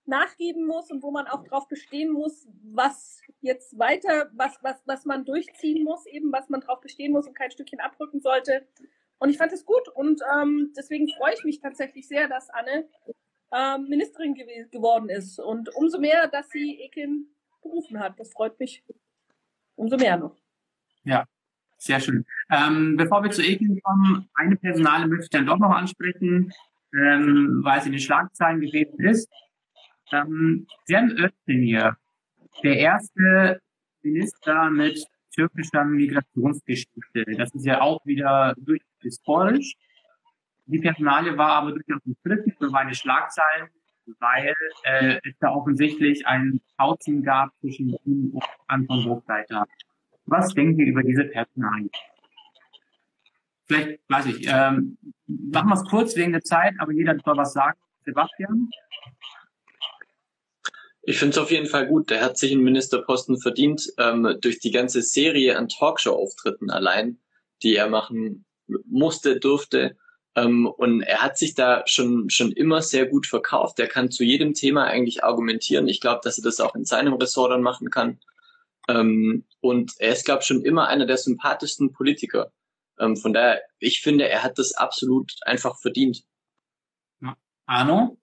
nachgeben 0.06 0.66
muss 0.66 0.92
und 0.92 1.04
wo 1.04 1.12
man 1.12 1.28
auch 1.28 1.44
darauf 1.44 1.68
bestehen 1.68 2.12
muss, 2.12 2.48
was 2.64 3.22
jetzt 3.42 3.78
weiter, 3.78 4.30
was, 4.34 4.58
was, 4.62 4.82
was 4.86 5.06
man 5.06 5.26
durchziehen 5.26 5.84
muss, 5.84 6.06
eben 6.06 6.32
was 6.32 6.50
man 6.50 6.62
darauf 6.62 6.82
bestehen 6.82 7.12
muss 7.12 7.28
und 7.28 7.36
kein 7.36 7.52
Stückchen 7.52 7.80
abrücken 7.80 8.20
sollte. 8.20 8.68
Und 9.22 9.30
ich 9.30 9.38
fand 9.38 9.54
es 9.54 9.64
gut 9.68 9.88
und 9.94 10.20
ähm, 10.34 10.74
deswegen 10.76 11.08
freue 11.08 11.36
ich 11.36 11.44
mich 11.44 11.60
tatsächlich 11.60 12.08
sehr, 12.08 12.28
dass 12.28 12.50
Anne 12.50 12.90
ähm, 13.52 13.88
Ministerin 13.88 14.34
gew 14.34 14.48
geworden 14.72 15.10
ist. 15.10 15.38
Und 15.40 15.70
umso 15.76 16.00
mehr, 16.00 16.28
dass 16.28 16.50
sie 16.50 16.82
Ekin 16.82 17.28
berufen 17.62 18.00
hat. 18.00 18.20
Das 18.20 18.32
freut 18.32 18.60
mich 18.60 18.84
umso 19.76 19.96
mehr 19.98 20.18
noch. 20.18 20.36
Ja, 21.04 21.26
sehr 21.78 22.00
schön. 22.00 22.26
Ähm, 22.50 22.98
bevor 22.98 23.22
wir 23.22 23.30
zu 23.30 23.44
Ekin 23.44 23.80
kommen, 23.84 24.28
eine 24.34 24.56
Personale 24.56 25.08
möchte 25.08 25.26
ich 25.26 25.30
dann 25.30 25.46
doch 25.46 25.60
noch 25.60 25.70
ansprechen, 25.70 26.52
ähm, 26.92 27.62
weil 27.64 27.80
sie 27.82 27.90
in 27.90 27.94
den 27.94 28.02
Schlagzeilen 28.02 28.60
gewesen 28.60 29.00
ist. 29.02 29.30
Ähm, 30.12 30.66
Özdemir, 30.90 31.96
der 32.64 32.76
erste 32.76 33.62
Minister 34.02 34.72
mit 34.72 35.06
türkischer 35.36 35.86
Migrationsgeschichte. 35.86 37.24
Das 37.38 37.54
ist 37.54 37.66
ja 37.68 37.82
auch 37.82 38.04
wieder 38.04 38.56
durchaus 38.58 38.91
historisch. 39.02 39.76
Die 40.66 40.80
Personale 40.80 41.38
war 41.38 41.52
aber 41.54 41.72
durchaus 41.72 42.02
kritisch 42.24 42.54
für 42.58 42.70
meine 42.70 42.96
Schlagzeilen, 42.96 43.70
weil 44.20 44.56
äh, 44.84 45.20
es 45.24 45.36
da 45.40 45.52
offensichtlich 45.52 46.26
ein 46.28 46.62
Tauziehen 46.78 47.24
gab 47.24 47.50
zwischen 47.60 47.96
ihm 48.06 48.32
und 48.34 48.44
Anton 48.68 49.06
Hochleiter. 49.06 49.66
Was 50.26 50.54
denken 50.54 50.78
Sie 50.78 50.84
über 50.84 51.04
diese 51.04 51.26
Personalie? 51.26 51.90
Vielleicht, 53.68 54.00
weiß 54.10 54.26
ich, 54.28 54.48
ähm, 54.48 54.98
machen 55.28 55.70
wir 55.70 55.76
es 55.76 55.84
kurz 55.86 56.16
wegen 56.16 56.34
der 56.34 56.42
Zeit, 56.42 56.74
aber 56.80 56.92
jeder 56.92 57.18
soll 57.24 57.38
was 57.38 57.54
sagen. 57.54 57.80
Sebastian? 58.06 58.70
Ich 61.04 61.18
finde 61.18 61.32
es 61.32 61.38
auf 61.38 61.52
jeden 61.52 61.68
Fall 61.68 61.88
gut. 61.88 62.10
Der 62.10 62.22
hat 62.22 62.38
sich 62.38 62.52
einen 62.52 62.64
Ministerposten 62.64 63.40
verdient 63.40 63.92
ähm, 63.98 64.38
durch 64.42 64.60
die 64.60 64.72
ganze 64.72 65.02
Serie 65.02 65.58
an 65.58 65.68
Talkshow-Auftritten 65.68 66.70
allein, 66.70 67.20
die 67.64 67.76
er 67.76 67.90
machen 67.90 68.46
musste, 68.86 69.40
durfte. 69.40 69.98
Ähm, 70.36 70.68
und 70.68 71.02
er 71.02 71.22
hat 71.22 71.38
sich 71.38 71.56
da 71.56 71.84
schon 71.86 72.30
schon 72.30 72.52
immer 72.52 72.82
sehr 72.82 73.06
gut 73.06 73.28
verkauft. 73.28 73.80
Er 73.80 73.88
kann 73.88 74.12
zu 74.12 74.24
jedem 74.24 74.54
Thema 74.54 74.86
eigentlich 74.86 75.24
argumentieren. 75.24 75.88
Ich 75.88 76.00
glaube, 76.00 76.22
dass 76.24 76.38
er 76.38 76.44
das 76.44 76.60
auch 76.60 76.76
in 76.76 76.86
seinem 76.86 77.14
Ressort 77.14 77.52
dann 77.52 77.62
machen 77.62 77.90
kann. 77.90 78.20
Ähm, 78.88 79.46
und 79.60 79.94
er 80.00 80.14
ist, 80.14 80.26
glaube 80.26 80.42
ich, 80.42 80.48
schon 80.48 80.64
immer 80.64 80.88
einer 80.88 81.06
der 81.06 81.18
sympathischsten 81.18 81.92
Politiker. 81.92 82.52
Ähm, 83.00 83.18
von 83.18 83.34
daher, 83.34 83.62
ich 83.80 84.02
finde, 84.02 84.30
er 84.30 84.44
hat 84.44 84.58
das 84.58 84.74
absolut 84.74 85.34
einfach 85.42 85.80
verdient. 85.80 86.24
Arno? 87.66 88.18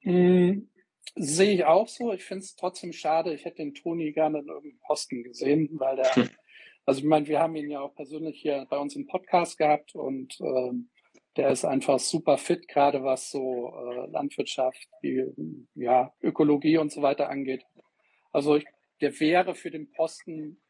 Hm, 0.00 0.68
sehe 1.14 1.54
ich 1.54 1.64
auch 1.64 1.88
so. 1.88 2.12
Ich 2.12 2.24
finde 2.24 2.44
es 2.44 2.56
trotzdem 2.56 2.92
schade. 2.92 3.32
Ich 3.32 3.44
hätte 3.44 3.58
den 3.58 3.74
Toni 3.74 4.12
gerne 4.12 4.40
in 4.40 4.48
irgendeinem 4.48 4.80
Posten 4.80 5.22
gesehen, 5.22 5.68
weil 5.74 5.96
der, 5.96 6.10
also 6.90 7.02
ich 7.02 7.06
meine, 7.06 7.28
wir 7.28 7.38
haben 7.38 7.54
ihn 7.54 7.70
ja 7.70 7.82
auch 7.82 7.94
persönlich 7.94 8.40
hier 8.40 8.66
bei 8.68 8.76
uns 8.76 8.96
im 8.96 9.06
Podcast 9.06 9.56
gehabt 9.56 9.94
und 9.94 10.36
ähm, 10.40 10.90
der 11.36 11.50
ist 11.50 11.64
einfach 11.64 12.00
super 12.00 12.36
fit, 12.36 12.66
gerade 12.66 13.04
was 13.04 13.30
so 13.30 13.72
äh, 13.76 14.10
Landwirtschaft, 14.10 14.88
wie, 15.00 15.24
ja, 15.76 16.12
Ökologie 16.20 16.78
und 16.78 16.90
so 16.90 17.00
weiter 17.00 17.30
angeht. 17.30 17.64
Also 18.32 18.56
ich, 18.56 18.64
der 19.00 19.20
wäre 19.20 19.54
für 19.54 19.70
den 19.70 19.92
Posten 19.92 20.60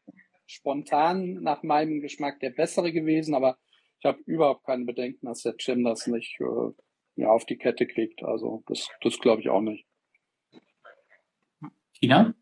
spontan 0.45 1.41
nach 1.41 1.63
meinem 1.63 2.01
Geschmack 2.01 2.39
der 2.39 2.51
bessere 2.51 2.91
gewesen, 2.91 3.33
aber 3.33 3.57
ich 3.97 4.05
habe 4.05 4.19
überhaupt 4.27 4.63
keine 4.63 4.85
Bedenken, 4.85 5.25
dass 5.25 5.41
der 5.41 5.55
Jim 5.57 5.83
das 5.83 6.05
nicht 6.05 6.39
äh, 6.39 6.71
ja, 7.15 7.31
auf 7.31 7.47
die 7.47 7.57
Kette 7.57 7.87
kriegt. 7.87 8.21
Also 8.21 8.61
das, 8.67 8.87
das 9.01 9.17
glaube 9.17 9.41
ich 9.41 9.49
auch 9.49 9.61
nicht. 9.61 9.87
Tina? 11.93 12.35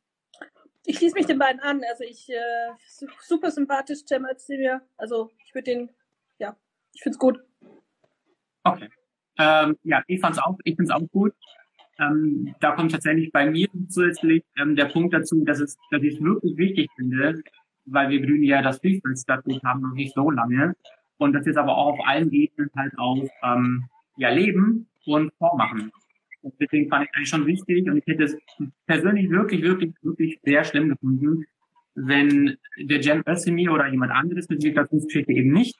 Ich 0.85 0.97
schließe 0.97 1.15
mich 1.15 1.25
den 1.25 1.39
beiden 1.39 1.59
an. 1.59 1.81
Also 1.89 2.03
ich 2.03 2.29
äh, 2.29 3.05
super 3.21 3.51
sympathisch, 3.51 3.99
Cem 4.05 4.25
Özdemir. 4.25 4.81
Also 4.97 5.31
ich 5.45 5.53
würde 5.53 5.71
den, 5.71 5.89
ja, 6.39 6.55
ich 6.93 7.01
finde 7.01 7.15
es 7.15 7.19
gut. 7.19 7.39
Okay. 8.63 8.89
Ähm, 9.37 9.77
ja, 9.83 10.03
ich 10.07 10.19
fand's 10.19 10.39
auch, 10.39 10.57
ich 10.63 10.75
finde 10.75 10.91
es 10.91 11.01
auch 11.01 11.07
gut. 11.11 11.33
Ähm, 11.99 12.55
da 12.59 12.71
kommt 12.71 12.91
tatsächlich 12.91 13.31
bei 13.31 13.49
mir 13.49 13.67
zusätzlich 13.89 14.43
ähm, 14.57 14.75
der 14.75 14.85
Punkt 14.85 15.13
dazu, 15.13 15.43
dass 15.43 15.59
es, 15.59 15.77
dass 15.91 16.01
ich 16.01 16.15
es 16.15 16.21
wirklich 16.21 16.57
wichtig 16.57 16.89
finde, 16.95 17.41
weil 17.85 18.09
wir 18.09 18.21
Grüne 18.21 18.45
ja 18.45 18.61
das 18.61 18.79
Fließbandstatut 18.79 19.63
haben 19.63 19.81
noch 19.81 19.93
nicht 19.93 20.13
so 20.13 20.31
lange 20.31 20.75
und 21.17 21.33
das 21.33 21.45
jetzt 21.45 21.57
aber 21.57 21.77
auch 21.77 21.93
auf 21.93 21.99
allen 22.07 22.31
Ebenen 22.31 22.69
halt 22.75 22.97
auch 22.97 23.27
ähm, 23.43 23.89
ja 24.17 24.29
leben 24.29 24.87
und 25.05 25.33
vormachen. 25.37 25.91
Und 26.41 26.53
deswegen 26.59 26.89
fand 26.89 27.05
ich 27.05 27.15
eigentlich 27.15 27.29
schon 27.29 27.45
wichtig 27.45 27.89
und 27.89 27.97
ich 27.97 28.07
hätte 28.07 28.23
es 28.23 28.37
persönlich 28.85 29.29
wirklich, 29.29 29.61
wirklich, 29.61 29.93
wirklich 30.01 30.39
sehr 30.43 30.63
schlimm 30.63 30.89
gefunden, 30.89 31.45
wenn 31.95 32.57
der 32.77 33.01
Jem 33.01 33.23
Özdemir 33.27 33.73
oder 33.73 33.87
jemand 33.87 34.11
anderes 34.11 34.47
mit 34.49 34.63
Migrationsgeschichte 34.63 35.33
eben 35.33 35.51
nicht 35.51 35.77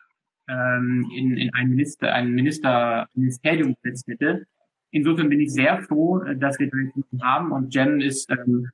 ähm, 0.50 1.10
in, 1.16 1.38
in 1.38 1.54
ein 1.54 1.70
Minister, 1.70 2.14
ein 2.14 2.32
Minister, 2.32 3.08
Ministerium 3.14 3.76
gesetzt 3.82 4.08
hätte. 4.08 4.46
Insofern 4.92 5.30
bin 5.30 5.40
ich 5.40 5.54
sehr 5.54 5.82
froh, 5.84 6.20
dass 6.36 6.60
wir 6.60 6.70
das 6.70 7.22
haben 7.22 7.52
und 7.52 7.74
Jem 7.74 8.00
ist 8.00 8.30
ähm, 8.32 8.70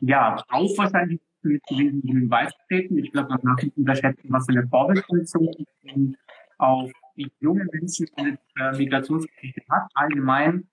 ja 0.00 0.36
auch 0.48 0.78
wahrscheinlich 0.78 1.20
mit 1.42 1.62
gewesen, 1.64 2.02
ihm 2.02 2.28
beizutreten. 2.28 2.98
Ich 2.98 3.12
glaube, 3.12 3.30
man 3.30 3.40
darf 3.42 3.62
nicht 3.62 3.76
unterschätzen, 3.76 4.28
was 4.28 4.46
für 4.46 4.52
eine 4.52 4.68
Vorbildfunktion 4.68 6.16
auf 6.58 6.90
die 7.16 7.30
junge 7.40 7.66
Menschen 7.72 8.06
mit 8.22 8.38
äh, 8.56 8.76
Migrationsgeschichte 8.76 9.62
hat, 9.68 9.90
allgemein. 9.94 10.68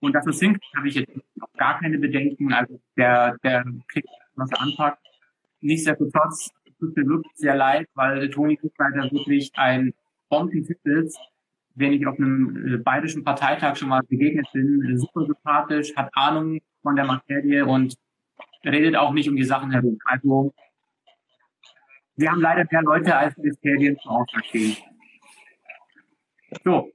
Und 0.00 0.12
dass 0.12 0.26
es 0.26 0.38
hinkriegt, 0.38 0.76
habe 0.76 0.88
ich 0.88 0.94
jetzt 0.94 1.12
auch 1.40 1.52
gar 1.54 1.80
keine 1.80 1.98
Bedenken. 1.98 2.52
Also 2.52 2.80
der, 2.96 3.36
der 3.42 3.64
kriegt, 3.88 4.08
was 4.36 4.52
anpackt. 4.52 5.02
Nichtsdestotrotz 5.60 6.50
tut 6.78 6.96
mir 6.96 7.06
wirklich 7.06 7.32
sehr 7.34 7.56
leid, 7.56 7.88
weil 7.94 8.30
Toni 8.30 8.56
Kuckleiter 8.56 9.10
wirklich 9.10 9.50
ein 9.54 9.92
Bombentyp 10.28 10.78
ist, 10.84 11.18
den 11.74 11.92
ich 11.92 12.06
auf 12.06 12.18
einem 12.18 12.74
äh, 12.74 12.76
bayerischen 12.78 13.24
Parteitag 13.24 13.76
schon 13.76 13.88
mal 13.88 14.02
begegnet 14.08 14.46
bin. 14.52 14.96
Super 14.98 15.26
sympathisch, 15.26 15.94
hat 15.96 16.10
Ahnung 16.14 16.60
von 16.82 16.94
der 16.94 17.04
Materie 17.04 17.66
und 17.66 17.96
redet 18.64 18.96
auch 18.96 19.12
nicht 19.12 19.28
um 19.28 19.36
die 19.36 19.44
Sachen 19.44 19.70
herum. 19.70 19.98
Also 20.04 20.52
wir 22.16 22.30
haben 22.30 22.40
leider 22.40 22.66
mehr 22.70 22.82
Leute 22.82 23.16
als 23.16 23.36
Ministerien 23.36 23.96
zur 23.98 24.12
Auswahl 24.12 24.44
stehen. 24.44 24.76
So, 26.64 26.90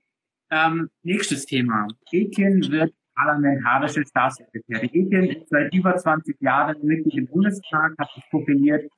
ähm, 0.53 0.89
nächstes 1.01 1.45
Thema. 1.45 1.87
Etienne 2.11 2.61
wird 2.69 2.93
parlamentarische 3.15 4.05
Staatssekretärin. 4.05 4.89
Etienne 4.93 5.35
ist 5.35 5.49
seit 5.49 5.73
über 5.73 5.95
20 5.95 6.39
Jahren 6.41 6.77
Mitglied 6.85 7.15
im 7.15 7.27
Bundestag, 7.27 7.93
hat 7.97 8.09
sich 8.13 8.23
profiliert 8.29 8.89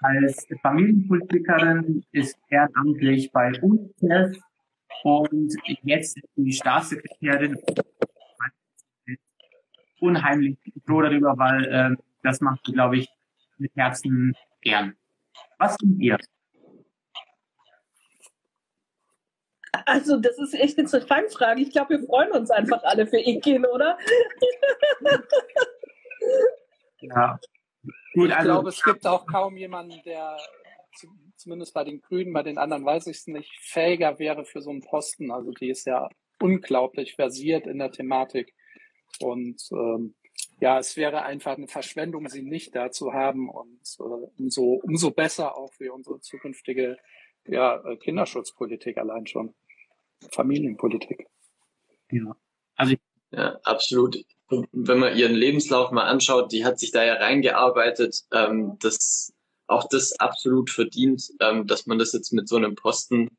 als 0.00 0.46
Familienpolitikerin, 0.62 2.04
ist 2.12 2.38
ehrenamtlich 2.48 3.30
bei 3.32 3.52
UNICEF 3.60 4.36
und 5.04 5.54
jetzt 5.82 6.16
ist 6.16 6.28
die 6.36 6.52
Staatssekretärin 6.52 7.56
unheimlich 10.00 10.58
froh 10.84 11.02
darüber, 11.02 11.36
weil 11.38 11.64
äh, 11.64 11.96
das 12.22 12.40
macht 12.40 12.60
sie, 12.66 12.72
glaube 12.72 12.98
ich, 12.98 13.08
mit 13.58 13.74
Herzen 13.76 14.34
gern. 14.60 14.94
Was 15.58 15.76
sind 15.80 16.00
ihr? 16.00 16.18
Also, 19.86 20.18
das 20.18 20.38
ist 20.38 20.54
echt 20.54 20.78
eine 20.78 20.88
Fangfrage. 20.88 21.62
Ich 21.62 21.70
glaube, 21.70 21.98
wir 21.98 22.06
freuen 22.06 22.32
uns 22.32 22.50
einfach 22.50 22.82
alle 22.84 23.06
für 23.06 23.18
Ikin, 23.18 23.64
oder? 23.64 23.98
ja. 27.00 27.38
Gut, 28.14 28.28
ich 28.28 28.36
also, 28.36 28.48
glaube, 28.48 28.68
es 28.68 28.82
gibt 28.82 29.06
auch 29.06 29.26
kaum 29.26 29.56
jemanden, 29.56 30.00
der 30.04 30.36
zumindest 31.42 31.74
bei 31.74 31.84
den 31.84 32.00
Grünen, 32.00 32.32
bei 32.32 32.42
den 32.42 32.58
anderen 32.58 32.84
weiß 32.84 33.08
ich 33.08 33.18
es 33.18 33.26
nicht, 33.26 33.50
fähiger 33.60 34.18
wäre 34.18 34.44
für 34.44 34.62
so 34.62 34.70
einen 34.70 34.82
Posten. 34.82 35.30
Also 35.30 35.50
die 35.50 35.70
ist 35.70 35.86
ja 35.86 36.08
unglaublich 36.40 37.14
versiert 37.14 37.66
in 37.66 37.78
der 37.78 37.90
Thematik. 37.90 38.54
Und 39.20 39.60
ähm, 39.72 40.14
ja, 40.60 40.78
es 40.78 40.96
wäre 40.96 41.22
einfach 41.22 41.56
eine 41.56 41.66
Verschwendung, 41.66 42.28
sie 42.28 42.42
nicht 42.42 42.74
da 42.74 42.90
zu 42.90 43.12
haben 43.12 43.50
und 43.50 43.80
äh, 43.98 44.02
umso, 44.38 44.80
umso 44.82 45.10
besser 45.10 45.56
auch 45.56 45.72
für 45.72 45.92
unsere 45.92 46.20
zukünftige 46.20 46.96
ja, 47.46 47.82
Kinderschutzpolitik 47.96 48.98
allein 48.98 49.26
schon. 49.26 49.54
Familienpolitik. 50.30 51.26
Ja, 52.10 52.36
also 52.76 52.94
ja, 53.30 53.58
absolut. 53.64 54.18
Wenn 54.48 54.98
man 54.98 55.16
ihren 55.16 55.34
Lebenslauf 55.34 55.90
mal 55.90 56.04
anschaut, 56.04 56.52
die 56.52 56.64
hat 56.64 56.78
sich 56.78 56.92
da 56.92 57.02
ja 57.04 57.14
reingearbeitet, 57.14 58.24
ähm, 58.32 58.76
das 58.80 59.32
auch 59.66 59.88
das 59.88 60.12
absolut 60.20 60.70
verdient, 60.70 61.30
ähm, 61.40 61.66
dass 61.66 61.86
man 61.86 61.98
das 61.98 62.12
jetzt 62.12 62.32
mit 62.32 62.48
so 62.48 62.56
einem 62.56 62.74
Posten 62.74 63.30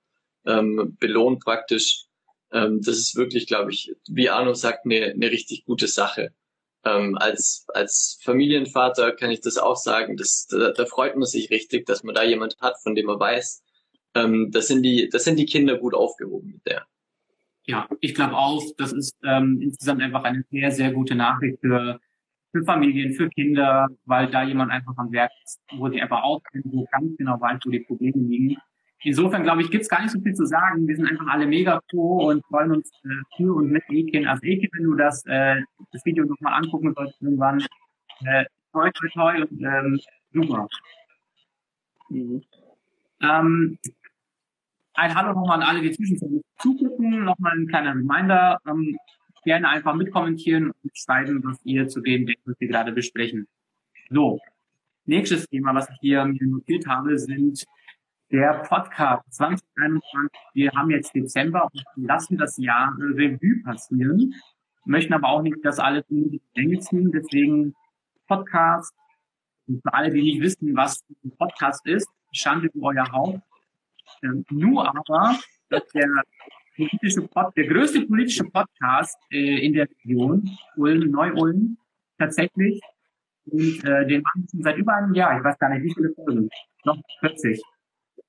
ähm, 0.45 0.97
belohnt 0.99 1.43
praktisch. 1.43 2.05
Ähm, 2.51 2.81
das 2.81 2.97
ist 2.97 3.15
wirklich, 3.15 3.47
glaube 3.47 3.71
ich, 3.71 3.93
wie 4.07 4.29
Arno 4.29 4.53
sagt, 4.53 4.85
eine, 4.85 5.11
eine 5.11 5.29
richtig 5.29 5.65
gute 5.65 5.87
Sache. 5.87 6.33
Ähm, 6.85 7.17
als, 7.17 7.65
als 7.73 8.19
Familienvater 8.23 9.13
kann 9.13 9.31
ich 9.31 9.41
das 9.41 9.57
auch 9.57 9.77
sagen. 9.77 10.17
Das, 10.17 10.47
da, 10.47 10.71
da 10.71 10.85
freut 10.85 11.15
man 11.15 11.25
sich 11.25 11.49
richtig, 11.49 11.85
dass 11.85 12.03
man 12.03 12.15
da 12.15 12.23
jemand 12.23 12.57
hat, 12.59 12.81
von 12.81 12.95
dem 12.95 13.05
man 13.05 13.19
weiß, 13.19 13.63
ähm, 14.15 14.49
das 14.51 14.67
sind 14.67 14.83
die, 14.83 15.09
das 15.11 15.23
sind 15.23 15.37
die 15.37 15.45
Kinder 15.45 15.77
gut 15.77 15.93
aufgehoben 15.93 16.51
mit 16.53 16.65
der. 16.65 16.85
Ja, 17.65 17.87
ich 18.01 18.13
glaube 18.13 18.35
auch, 18.35 18.61
das 18.77 18.91
ist 18.91 19.17
ähm, 19.23 19.59
insgesamt 19.61 20.01
einfach 20.01 20.23
eine 20.23 20.43
sehr, 20.51 20.71
sehr 20.71 20.91
gute 20.91 21.15
Nachricht 21.15 21.59
für, 21.61 21.99
für 22.51 22.63
Familien, 22.65 23.13
für 23.13 23.29
Kinder, 23.29 23.87
weil 24.05 24.29
da 24.29 24.43
jemand 24.43 24.71
einfach 24.71 24.93
am 24.97 25.11
Werk 25.13 25.31
ist, 25.45 25.61
wo 25.77 25.89
sie 25.89 26.01
einfach 26.01 26.23
auskennen, 26.23 26.65
wo 26.73 26.85
ganz 26.91 27.15
genau 27.17 27.39
weiß, 27.39 27.59
wo 27.63 27.69
die 27.69 27.79
Probleme 27.79 28.21
liegen. 28.21 28.57
Insofern, 29.05 29.43
glaube 29.43 29.61
ich, 29.61 29.69
gibt's 29.69 29.89
gar 29.89 30.01
nicht 30.01 30.11
so 30.11 30.19
viel 30.21 30.33
zu 30.33 30.45
sagen. 30.45 30.87
Wir 30.87 30.95
sind 30.95 31.07
einfach 31.09 31.27
alle 31.27 31.45
mega 31.45 31.81
froh 31.89 32.29
und 32.29 32.43
freuen 32.45 32.71
uns 32.71 32.89
äh, 33.03 33.35
für 33.35 33.53
und 33.53 33.69
mit 33.69 33.83
Ekin. 33.89 34.27
Also 34.27 34.43
Ekin, 34.43 34.69
wenn 34.73 34.83
du 34.85 34.95
das, 34.95 35.25
äh, 35.25 35.61
das 35.91 36.05
Video 36.05 36.25
nochmal 36.25 36.53
angucken 36.53 36.93
sollst 36.95 37.21
irgendwann, 37.21 37.59
äh, 38.25 38.45
toi, 38.71 38.89
toi, 38.91 39.09
toi 39.13 39.41
und 39.41 39.61
ähm, 39.61 39.99
super. 40.31 40.67
Mhm. 42.09 42.41
Ähm, 43.21 43.77
ein 44.95 45.15
Hallo 45.15 45.33
nochmal 45.33 45.61
an 45.61 45.67
alle, 45.67 45.81
die 45.81 45.91
zwischenzeitlich 45.91 46.43
zugucken. 46.59 47.23
Nochmal 47.23 47.53
ein 47.53 47.67
kleiner 47.67 47.91
Reminder. 47.91 48.59
Ähm, 48.67 48.97
gerne 49.43 49.69
einfach 49.69 49.93
mitkommentieren 49.95 50.71
und 50.71 50.97
schreiben, 50.97 51.41
was 51.43 51.59
ihr 51.63 51.87
zu 51.87 52.01
dem 52.01 52.25
denkt, 52.25 52.41
was 52.45 52.59
wir 52.59 52.67
gerade 52.67 52.91
besprechen. 52.91 53.47
So. 54.09 54.39
Nächstes 55.05 55.47
Thema, 55.49 55.75
was 55.75 55.89
ich 55.89 55.97
hier 55.99 56.25
notiert 56.25 56.87
habe, 56.87 57.17
sind 57.17 57.65
der 58.31 58.63
Podcast 58.67 59.21
2021. 59.33 60.31
Wir 60.53 60.71
haben 60.71 60.89
jetzt 60.91 61.13
Dezember 61.13 61.65
und 61.65 62.07
lassen 62.07 62.37
das 62.37 62.57
Jahr 62.57 62.95
Revue 62.97 63.61
passieren. 63.63 64.33
Möchten 64.85 65.13
aber 65.13 65.29
auch 65.29 65.41
nicht, 65.41 65.57
dass 65.63 65.79
alles 65.79 66.05
in 66.09 66.31
die 66.31 66.41
Länge 66.55 66.79
ziehen. 66.79 67.11
Deswegen 67.11 67.73
Podcast. 68.27 68.95
Und 69.67 69.81
für 69.81 69.93
alle, 69.93 70.09
die 70.09 70.21
nicht 70.21 70.41
wissen, 70.41 70.75
was 70.75 71.03
ein 71.23 71.31
Podcast 71.37 71.85
ist, 71.85 72.07
Schande 72.31 72.69
über 72.73 72.87
euer 72.87 73.11
Haupt. 73.11 73.41
Ähm, 74.23 74.45
nur 74.49 74.87
aber, 74.87 75.37
dass 75.69 75.87
der 75.89 76.07
politische 76.75 77.21
Pod, 77.27 77.55
der 77.55 77.67
größte 77.67 78.01
politische 78.05 78.45
Podcast 78.45 79.17
äh, 79.31 79.65
in 79.65 79.73
der 79.73 79.87
Region, 79.89 80.49
Ulm, 80.75 81.11
Neu-Ulm, 81.11 81.77
tatsächlich, 82.17 82.81
und 83.45 83.83
äh, 83.83 84.07
den 84.07 84.21
machen 84.21 84.47
schon 84.49 84.63
seit 84.63 84.77
über 84.77 84.95
einem 84.95 85.13
Jahr. 85.13 85.37
Ich 85.37 85.43
weiß 85.43 85.57
gar 85.59 85.69
nicht, 85.69 85.83
wie 85.83 85.93
viele 85.93 86.13
Folgen. 86.13 86.49
Noch 86.85 86.97
40. 87.19 87.61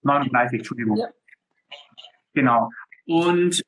39, 0.03 0.59
Entschuldigung. 0.59 0.97
Ja. 0.97 1.09
Genau. 2.35 2.71
Und 3.07 3.63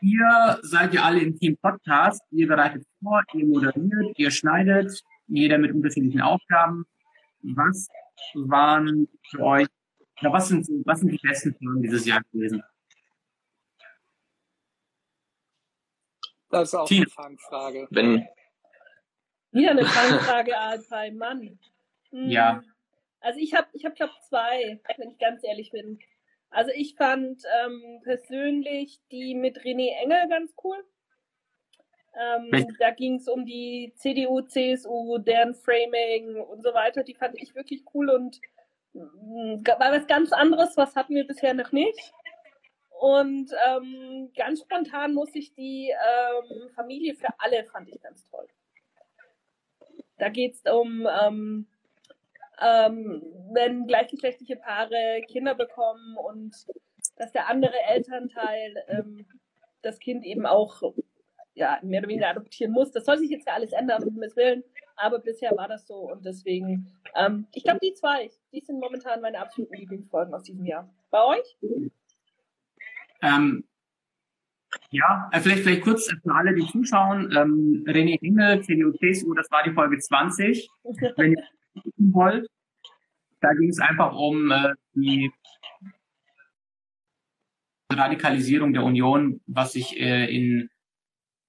ihr 0.00 0.58
seid 0.62 0.94
ja 0.94 1.02
alle 1.02 1.20
im 1.20 1.36
Team 1.36 1.56
Podcast. 1.60 2.22
Ihr 2.30 2.46
bereitet 2.46 2.84
vor, 3.02 3.22
ihr 3.34 3.46
moderiert, 3.46 4.18
ihr 4.18 4.30
schneidet, 4.30 5.02
jeder 5.26 5.58
mit 5.58 5.72
unterschiedlichen 5.72 6.20
Aufgaben. 6.20 6.84
Was 7.42 7.88
waren 8.34 9.08
für 9.30 9.40
euch 9.40 9.68
ja, 10.20 10.32
was 10.32 10.48
sind, 10.48 10.66
was 10.84 11.00
sind 11.00 11.10
die 11.10 11.18
besten 11.18 11.54
Folgen 11.54 11.82
dieses 11.82 12.06
Jahr 12.06 12.22
gewesen? 12.32 12.62
Das 16.50 16.68
ist 16.68 16.74
auch 16.74 16.86
Tina. 16.86 17.02
eine 17.02 17.10
Fangfrage. 17.10 17.86
Wenn, 17.90 18.26
Wieder 19.52 19.70
eine 19.70 19.84
Fangfrage, 19.84 20.58
Alpay, 20.58 21.12
Mann. 21.12 21.58
Hm, 22.10 22.28
Ja. 22.28 22.62
Also 23.20 23.38
ich 23.38 23.54
habe, 23.54 23.68
ich 23.74 23.84
hab, 23.84 23.94
glaube 23.94 24.14
zwei, 24.28 24.80
wenn 24.96 25.10
ich 25.10 25.18
ganz 25.18 25.44
ehrlich 25.44 25.70
bin. 25.70 25.98
Also 26.48 26.70
ich 26.74 26.96
fand 26.96 27.42
ähm, 27.64 28.00
persönlich 28.02 28.98
die 29.12 29.34
mit 29.34 29.58
René 29.60 29.90
Engel 30.02 30.28
ganz 30.28 30.52
cool. 30.64 30.82
Ähm, 32.18 32.66
da 32.80 32.90
ging 32.90 33.16
es 33.16 33.28
um 33.28 33.44
die 33.44 33.92
CDU, 33.96 34.40
CSU, 34.40 35.18
deren 35.18 35.54
Framing 35.54 36.36
und 36.40 36.62
so 36.62 36.74
weiter. 36.74 37.04
Die 37.04 37.14
fand 37.14 37.40
ich 37.40 37.54
wirklich 37.54 37.84
cool 37.94 38.10
und 38.10 38.40
war 38.92 39.92
was 39.92 40.06
ganz 40.06 40.32
anderes, 40.32 40.76
was 40.76 40.96
hatten 40.96 41.14
wir 41.14 41.26
bisher 41.26 41.54
noch 41.54 41.72
nicht. 41.72 42.12
Und 43.00 43.50
ähm, 43.66 44.30
ganz 44.36 44.60
spontan 44.60 45.14
muss 45.14 45.34
ich 45.34 45.54
die 45.54 45.90
ähm, 45.90 46.68
Familie 46.74 47.14
für 47.14 47.28
alle 47.38 47.64
fand 47.64 47.88
ich 47.88 48.00
ganz 48.02 48.28
toll. 48.28 48.46
Da 50.18 50.28
geht 50.28 50.54
es 50.54 50.70
um, 50.70 51.08
ähm, 51.22 51.66
ähm, 52.60 53.22
wenn 53.52 53.86
gleichgeschlechtliche 53.86 54.56
Paare 54.56 55.22
Kinder 55.28 55.54
bekommen 55.54 56.18
und 56.18 56.54
dass 57.16 57.32
der 57.32 57.48
andere 57.48 57.80
Elternteil 57.88 58.84
ähm, 58.88 59.26
das 59.80 59.98
Kind 59.98 60.26
eben 60.26 60.44
auch 60.44 60.82
ja, 61.54 61.78
mehr 61.82 62.00
oder 62.00 62.08
weniger 62.08 62.28
adoptieren 62.28 62.72
muss. 62.72 62.92
Das 62.92 63.06
soll 63.06 63.18
sich 63.18 63.30
jetzt 63.30 63.46
ja 63.46 63.54
alles 63.54 63.72
ändern, 63.72 64.02
um 64.02 64.12
Himmels 64.12 64.36
Willen. 64.36 64.62
Aber 64.96 65.18
bisher 65.18 65.56
war 65.56 65.68
das 65.68 65.86
so 65.86 65.94
und 65.94 66.26
deswegen, 66.26 66.86
ähm, 67.14 67.46
ich 67.54 67.64
glaube, 67.64 67.80
die 67.82 67.94
zwei, 67.94 68.30
die 68.52 68.60
sind 68.60 68.80
momentan 68.80 69.20
meine 69.20 69.38
absoluten 69.38 69.74
Lieblingsfolgen 69.74 70.34
aus 70.34 70.42
diesem 70.42 70.64
Jahr. 70.64 70.92
Bei 71.10 71.24
euch? 71.24 71.56
Ähm, 73.22 73.64
ja, 74.90 75.28
äh, 75.32 75.40
vielleicht, 75.40 75.62
vielleicht 75.62 75.82
kurz 75.82 76.06
für 76.06 76.34
alle, 76.34 76.54
die 76.54 76.66
zuschauen. 76.66 77.32
Ähm, 77.36 77.84
René 77.86 78.18
Engel, 78.22 78.62
CDU, 78.62 78.92
CSU, 78.92 79.34
das 79.34 79.50
war 79.50 79.62
die 79.62 79.72
Folge 79.72 79.98
20. 79.98 80.68
Wenn 81.16 81.32
ihr 81.32 81.44
gucken 81.74 82.14
wollt, 82.14 82.48
da 83.40 83.52
ging 83.54 83.70
es 83.70 83.80
einfach 83.80 84.14
um 84.14 84.50
äh, 84.50 84.74
die 84.94 85.32
Radikalisierung 87.92 88.72
der 88.72 88.84
Union, 88.84 89.40
was 89.46 89.72
sich 89.72 89.98
äh, 89.98 90.34
in, 90.34 90.70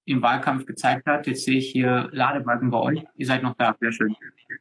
im 0.04 0.22
Wahlkampf 0.22 0.66
gezeigt 0.66 1.06
hat. 1.06 1.26
Jetzt 1.26 1.44
sehe 1.44 1.58
ich 1.58 1.70
hier 1.70 2.08
Ladebalken 2.12 2.70
bei 2.70 2.78
euch. 2.78 3.04
Ihr 3.16 3.26
seid 3.26 3.42
noch 3.42 3.56
da, 3.56 3.76
sehr 3.80 3.92
schön. 3.92 4.14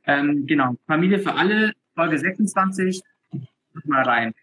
Ähm, 0.06 0.46
genau, 0.46 0.76
Familie 0.88 1.20
für 1.20 1.34
alle, 1.34 1.74
Folge 1.96 2.18
26. 2.18 3.02
Mal 3.86 4.04
rein. 4.04 4.34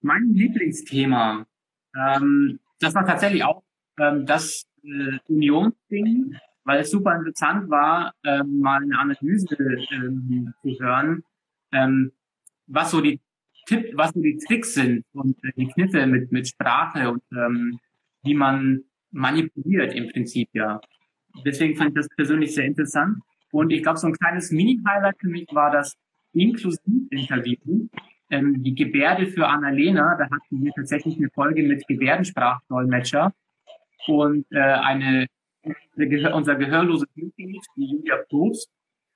Mein 0.00 0.32
Lieblingsthema, 0.34 1.46
ähm, 1.96 2.58
das 2.80 2.94
war 2.94 3.06
tatsächlich 3.06 3.44
auch 3.44 3.62
ähm, 3.98 4.26
das 4.26 4.66
äh, 4.82 5.18
Unionsding, 5.28 6.36
weil 6.64 6.80
es 6.80 6.90
super 6.90 7.14
interessant 7.16 7.70
war, 7.70 8.14
ähm, 8.24 8.60
mal 8.60 8.82
eine 8.82 8.98
Analyse 8.98 9.56
ähm, 9.92 10.52
zu 10.62 10.78
hören, 10.78 11.24
ähm, 11.72 12.12
was 12.66 12.90
so 12.90 13.00
die 13.00 13.20
Tipp, 13.66 13.92
was 13.94 14.12
so 14.12 14.20
die 14.20 14.38
Tricks 14.38 14.74
sind 14.74 15.04
und 15.12 15.42
äh, 15.44 15.52
die 15.56 15.68
Kniffe 15.68 16.06
mit 16.06 16.32
mit 16.32 16.48
Sprache 16.48 17.10
und 17.10 17.22
ähm, 17.32 17.78
wie 18.24 18.34
man 18.34 18.84
manipuliert 19.12 19.94
im 19.94 20.08
Prinzip 20.08 20.48
ja. 20.52 20.80
Deswegen 21.44 21.76
fand 21.76 21.90
ich 21.90 21.94
das 21.94 22.08
persönlich 22.16 22.54
sehr 22.54 22.64
interessant. 22.64 23.18
Und 23.52 23.70
ich 23.70 23.82
glaube, 23.82 23.98
so 23.98 24.06
ein 24.06 24.14
kleines 24.14 24.50
Mini-Highlight 24.50 25.16
für 25.20 25.28
mich 25.28 25.46
war 25.52 25.70
das 25.70 25.96
Inklusiv-Interview. 26.32 27.88
Ähm, 28.30 28.62
die 28.62 28.74
Gebärde 28.74 29.26
für 29.26 29.46
Annalena, 29.46 30.16
da 30.16 30.24
hatten 30.24 30.64
wir 30.64 30.72
tatsächlich 30.72 31.16
eine 31.18 31.28
Folge 31.30 31.62
mit 31.62 31.86
Gebärdensprachdolmetscher 31.86 33.32
und 34.06 34.46
äh, 34.50 34.58
eine 34.58 35.26
unser 36.32 36.56
gehörloses 36.56 37.08
Mitglied, 37.14 37.62
die 37.76 37.84
Julia 37.84 38.16
Probst. 38.28 38.70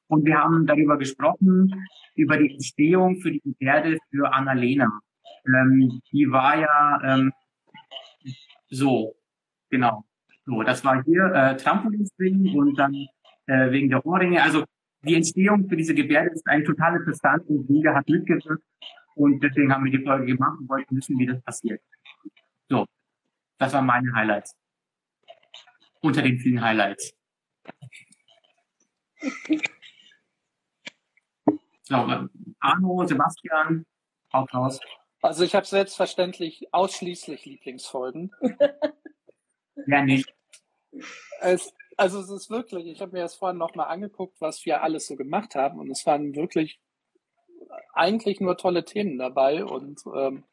Und 0.08 0.24
wir 0.24 0.36
haben 0.36 0.66
darüber 0.66 0.98
gesprochen, 0.98 1.86
über 2.14 2.36
die 2.36 2.52
Entstehung 2.52 3.16
für 3.20 3.32
die 3.32 3.40
Gebärde 3.40 3.98
für 4.10 4.32
Annalena. 4.32 5.00
Ähm, 5.46 6.00
die 6.12 6.30
war 6.30 6.58
ja 6.58 7.00
ähm, 7.02 7.32
so, 8.68 9.14
genau. 9.70 10.04
So, 10.44 10.62
das 10.62 10.84
war 10.84 11.02
hier 11.04 11.24
äh, 11.34 11.56
Trampolinspringen 11.56 12.56
und 12.56 12.76
dann 12.76 12.94
äh, 13.46 13.70
wegen 13.70 13.90
der 13.90 14.04
Ohrringe. 14.06 14.42
Also 14.42 14.64
die 15.02 15.14
Entstehung 15.14 15.68
für 15.68 15.76
diese 15.76 15.94
Gebärde 15.94 16.30
ist 16.30 16.46
eigentlich 16.46 16.68
total 16.68 16.96
interessant 16.96 17.44
und 17.48 17.68
Julia 17.68 17.94
hat 17.94 18.08
mitgewirkt 18.08 18.64
und 19.14 19.40
deswegen 19.42 19.72
haben 19.72 19.84
wir 19.84 19.98
die 19.98 20.04
Folge 20.04 20.26
gemacht 20.26 20.58
und 20.60 20.68
wollten 20.68 20.96
wissen, 20.96 21.18
wie 21.18 21.26
das 21.26 21.40
passiert. 21.42 21.80
So, 22.68 22.86
das 23.58 23.72
waren 23.72 23.86
meine 23.86 24.12
Highlights. 24.12 24.54
Unter 26.00 26.22
den 26.22 26.38
vielen 26.38 26.60
Highlights. 26.60 27.12
So, 31.82 31.94
äh, 31.94 32.28
Arno, 32.60 33.06
Sebastian, 33.06 33.84
haut 34.32 34.52
raus. 34.54 34.80
Also 35.22 35.44
ich 35.44 35.54
habe 35.54 35.66
selbstverständlich 35.66 36.72
ausschließlich 36.72 37.46
Lieblingsfolgen. 37.46 38.30
Ja, 39.86 40.02
nicht. 40.02 40.32
Es, 41.40 41.72
also 41.96 42.20
es 42.20 42.30
ist 42.30 42.50
wirklich, 42.50 42.86
ich 42.86 43.00
habe 43.00 43.12
mir 43.12 43.22
das 43.22 43.34
vorhin 43.34 43.58
nochmal 43.58 43.88
angeguckt, 43.88 44.40
was 44.40 44.64
wir 44.64 44.82
alles 44.82 45.06
so 45.06 45.16
gemacht 45.16 45.54
haben 45.54 45.78
und 45.78 45.90
es 45.90 46.06
waren 46.06 46.34
wirklich 46.34 46.80
eigentlich 47.92 48.40
nur 48.40 48.56
tolle 48.56 48.84
Themen 48.84 49.18
dabei 49.18 49.64
und 49.64 50.00
ähm, 50.14 50.44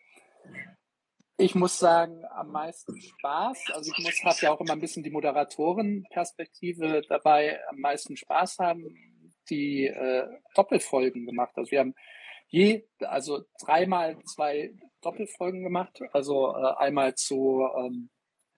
ich 1.38 1.56
muss 1.56 1.80
sagen, 1.80 2.24
am 2.32 2.52
meisten 2.52 3.00
Spaß. 3.02 3.72
Also 3.74 3.92
ich 3.92 4.04
muss, 4.04 4.24
habe 4.24 4.38
ja 4.42 4.52
auch 4.52 4.62
immer 4.62 4.74
ein 4.74 4.80
bisschen 4.80 5.04
die 5.04 5.10
Moderatorenperspektive 5.10 7.02
dabei, 7.10 7.60
am 7.70 7.80
meisten 7.80 8.16
Spaß 8.16 8.60
haben 8.60 8.86
die 9.50 9.88
äh, 9.88 10.28
Doppelfolgen 10.56 11.26
gemacht. 11.26 11.52
Also 11.56 11.72
wir 11.72 11.80
haben 11.80 11.96
je, 12.48 12.86
also 13.00 13.44
dreimal 13.60 14.18
zwei 14.26 14.74
Doppelfolgen 15.02 15.64
gemacht. 15.64 16.00
Also 16.14 16.56
äh, 16.56 16.76
einmal 16.78 17.16
zu 17.16 17.68
ähm, 17.76 18.10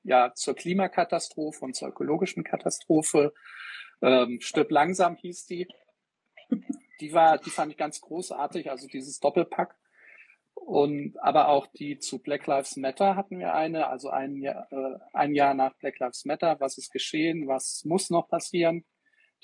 ja 0.05 0.33
zur 0.33 0.55
Klimakatastrophe 0.55 1.65
und 1.65 1.75
zur 1.75 1.89
ökologischen 1.89 2.43
Katastrophe. 2.43 3.33
Ähm, 4.01 4.39
Stirb 4.41 4.71
langsam 4.71 5.15
hieß 5.15 5.45
die. 5.47 5.67
Die 7.01 7.11
war, 7.11 7.37
die 7.37 7.49
fand 7.49 7.71
ich 7.71 7.77
ganz 7.77 7.99
großartig. 7.99 8.69
Also 8.69 8.87
dieses 8.87 9.19
Doppelpack. 9.19 9.75
Und 10.53 11.17
aber 11.21 11.49
auch 11.49 11.67
die 11.67 11.99
zu 11.99 12.19
Black 12.19 12.47
Lives 12.47 12.77
Matter 12.77 13.15
hatten 13.15 13.39
wir 13.39 13.53
eine, 13.53 13.87
also 13.87 14.09
ein 14.09 14.37
Jahr, 14.37 14.71
äh, 14.71 14.97
ein 15.13 15.35
Jahr 15.35 15.53
nach 15.53 15.75
Black 15.75 15.99
Lives 15.99 16.25
Matter, 16.25 16.59
was 16.59 16.77
ist 16.77 16.91
geschehen, 16.91 17.47
was 17.47 17.83
muss 17.83 18.09
noch 18.09 18.29
passieren. 18.29 18.85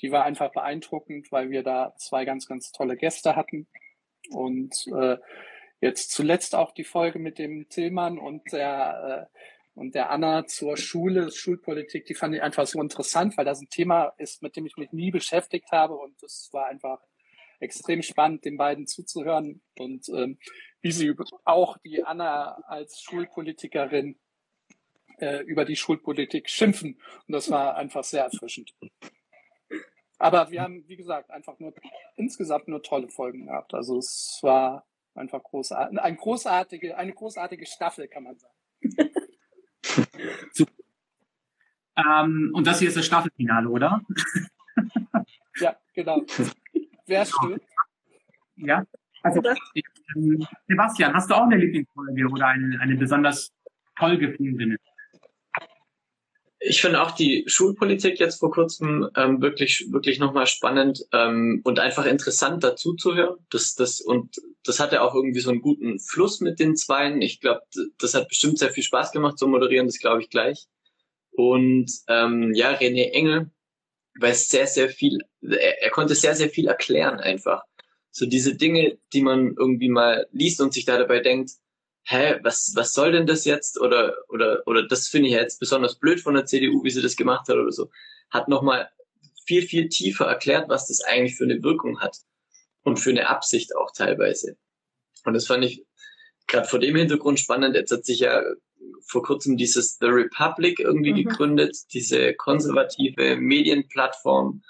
Die 0.00 0.10
war 0.10 0.24
einfach 0.24 0.52
beeindruckend, 0.52 1.30
weil 1.30 1.50
wir 1.50 1.62
da 1.62 1.94
zwei 1.98 2.24
ganz, 2.24 2.48
ganz 2.48 2.72
tolle 2.72 2.96
Gäste 2.96 3.36
hatten. 3.36 3.68
Und 4.30 4.86
äh, 4.88 5.18
jetzt 5.80 6.12
zuletzt 6.12 6.54
auch 6.54 6.72
die 6.72 6.84
Folge 6.84 7.18
mit 7.18 7.38
dem 7.38 7.68
Tillmann 7.68 8.18
und 8.18 8.52
der 8.52 9.28
äh, 9.32 9.38
und 9.74 9.94
der 9.94 10.10
Anna 10.10 10.46
zur 10.46 10.76
Schule, 10.76 11.30
Schulpolitik, 11.30 12.04
die 12.06 12.14
fand 12.14 12.34
ich 12.34 12.42
einfach 12.42 12.66
so 12.66 12.80
interessant, 12.80 13.36
weil 13.36 13.44
das 13.44 13.60
ein 13.60 13.68
Thema 13.68 14.12
ist, 14.18 14.42
mit 14.42 14.56
dem 14.56 14.66
ich 14.66 14.76
mich 14.76 14.92
nie 14.92 15.10
beschäftigt 15.10 15.72
habe 15.72 15.94
und 15.94 16.22
es 16.22 16.50
war 16.52 16.66
einfach 16.66 17.00
extrem 17.60 18.02
spannend, 18.02 18.44
den 18.44 18.56
beiden 18.56 18.86
zuzuhören 18.86 19.62
und 19.78 20.08
ähm, 20.10 20.38
wie 20.80 20.92
sie 20.92 21.14
auch 21.44 21.78
die 21.78 22.04
Anna 22.04 22.56
als 22.66 23.00
Schulpolitikerin 23.00 24.18
äh, 25.18 25.42
über 25.44 25.64
die 25.64 25.76
Schulpolitik 25.76 26.50
schimpfen. 26.50 27.00
Und 27.26 27.32
das 27.32 27.50
war 27.50 27.76
einfach 27.76 28.04
sehr 28.04 28.24
erfrischend. 28.24 28.74
Aber 30.18 30.50
wir 30.50 30.62
haben, 30.62 30.86
wie 30.88 30.96
gesagt, 30.96 31.30
einfach 31.30 31.58
nur 31.58 31.72
insgesamt 32.16 32.68
nur 32.68 32.82
tolle 32.82 33.08
Folgen 33.08 33.46
gehabt. 33.46 33.74
Also 33.74 33.98
es 33.98 34.38
war 34.42 34.84
einfach 35.14 35.42
großartig, 35.42 35.98
ein 36.00 36.16
großartige, 36.16 36.96
eine 36.96 37.12
großartige 37.12 37.66
Staffel, 37.66 38.08
kann 38.08 38.24
man 38.24 38.38
sagen. 38.38 38.54
Ähm, 41.96 42.50
und 42.54 42.66
das 42.66 42.78
hier 42.78 42.88
ist 42.88 42.96
das 42.96 43.06
Staffelfinale, 43.06 43.68
oder? 43.68 44.00
Ja, 45.56 45.76
genau. 45.94 46.24
Wer 47.06 47.26
stimmt? 47.26 47.62
Ja. 48.56 48.84
Also, 49.22 49.42
ähm, 50.16 50.46
Sebastian, 50.66 51.14
hast 51.14 51.30
du 51.30 51.34
auch 51.34 51.44
eine 51.44 51.56
Lieblingsfolge 51.56 52.26
oder 52.26 52.46
eine, 52.46 52.80
eine 52.80 52.96
besonders 52.96 53.52
toll 53.96 54.18
gefundene? 54.18 54.78
Ich 56.64 56.80
finde 56.80 57.02
auch 57.02 57.10
die 57.10 57.44
Schulpolitik 57.46 58.20
jetzt 58.20 58.38
vor 58.38 58.50
kurzem 58.50 59.08
ähm, 59.16 59.42
wirklich 59.42 59.86
wirklich 59.90 60.18
nochmal 60.20 60.46
spannend 60.46 61.04
ähm, 61.12 61.60
und 61.64 61.80
einfach 61.80 62.06
interessant 62.06 62.62
dazu 62.62 62.94
zu 62.94 63.14
hören. 63.14 63.36
Das, 63.50 63.74
das, 63.74 64.00
und 64.00 64.40
das 64.64 64.78
hatte 64.78 65.02
auch 65.02 65.14
irgendwie 65.14 65.40
so 65.40 65.50
einen 65.50 65.60
guten 65.60 65.98
Fluss 65.98 66.40
mit 66.40 66.60
den 66.60 66.76
Zweien. 66.76 67.20
Ich 67.20 67.40
glaube, 67.40 67.62
das 67.98 68.14
hat 68.14 68.28
bestimmt 68.28 68.58
sehr 68.58 68.70
viel 68.70 68.84
Spaß 68.84 69.12
gemacht 69.12 69.38
zu 69.38 69.48
moderieren, 69.48 69.86
das 69.86 69.98
glaube 69.98 70.22
ich 70.22 70.30
gleich. 70.30 70.66
Und 71.32 71.90
ähm, 72.08 72.52
ja, 72.54 72.70
René 72.72 73.10
Engel 73.10 73.50
weiß 74.20 74.48
sehr, 74.48 74.66
sehr 74.66 74.88
viel, 74.88 75.18
er, 75.40 75.82
er 75.82 75.90
konnte 75.90 76.14
sehr, 76.14 76.34
sehr 76.34 76.50
viel 76.50 76.68
erklären 76.68 77.18
einfach. 77.18 77.62
So 78.10 78.26
diese 78.26 78.54
Dinge, 78.54 78.98
die 79.12 79.22
man 79.22 79.54
irgendwie 79.58 79.88
mal 79.88 80.26
liest 80.32 80.60
und 80.60 80.74
sich 80.74 80.84
da 80.84 80.98
dabei 80.98 81.20
denkt, 81.20 81.52
hä, 82.04 82.38
was, 82.42 82.72
was 82.74 82.94
soll 82.94 83.12
denn 83.12 83.26
das 83.26 83.44
jetzt? 83.44 83.80
Oder, 83.80 84.14
oder, 84.28 84.62
oder 84.66 84.86
das 84.86 85.08
finde 85.08 85.28
ich 85.28 85.34
jetzt 85.34 85.60
besonders 85.60 85.98
blöd 85.98 86.20
von 86.20 86.34
der 86.34 86.46
CDU, 86.46 86.82
wie 86.84 86.90
sie 86.90 87.02
das 87.02 87.16
gemacht 87.16 87.48
hat 87.48 87.56
oder 87.56 87.72
so, 87.72 87.90
hat 88.30 88.48
nochmal 88.48 88.88
viel, 89.46 89.62
viel 89.62 89.88
tiefer 89.88 90.26
erklärt, 90.26 90.68
was 90.68 90.88
das 90.88 91.02
eigentlich 91.02 91.36
für 91.36 91.44
eine 91.44 91.62
Wirkung 91.62 92.00
hat. 92.00 92.18
Und 92.84 92.98
für 92.98 93.10
eine 93.10 93.28
Absicht 93.28 93.76
auch 93.76 93.92
teilweise. 93.92 94.56
Und 95.24 95.34
das 95.34 95.46
fand 95.46 95.64
ich 95.64 95.84
gerade 96.48 96.66
vor 96.66 96.80
dem 96.80 96.96
Hintergrund 96.96 97.38
spannend. 97.38 97.76
Jetzt 97.76 97.92
hat 97.92 98.04
sich 98.04 98.18
ja 98.18 98.42
vor 99.06 99.22
kurzem 99.22 99.56
dieses 99.56 99.98
The 99.98 100.06
Republic 100.06 100.80
irgendwie 100.80 101.12
mhm. 101.12 101.28
gegründet, 101.28 101.76
diese 101.92 102.34
konservative 102.34 103.36
Medienplattform, 103.36 104.62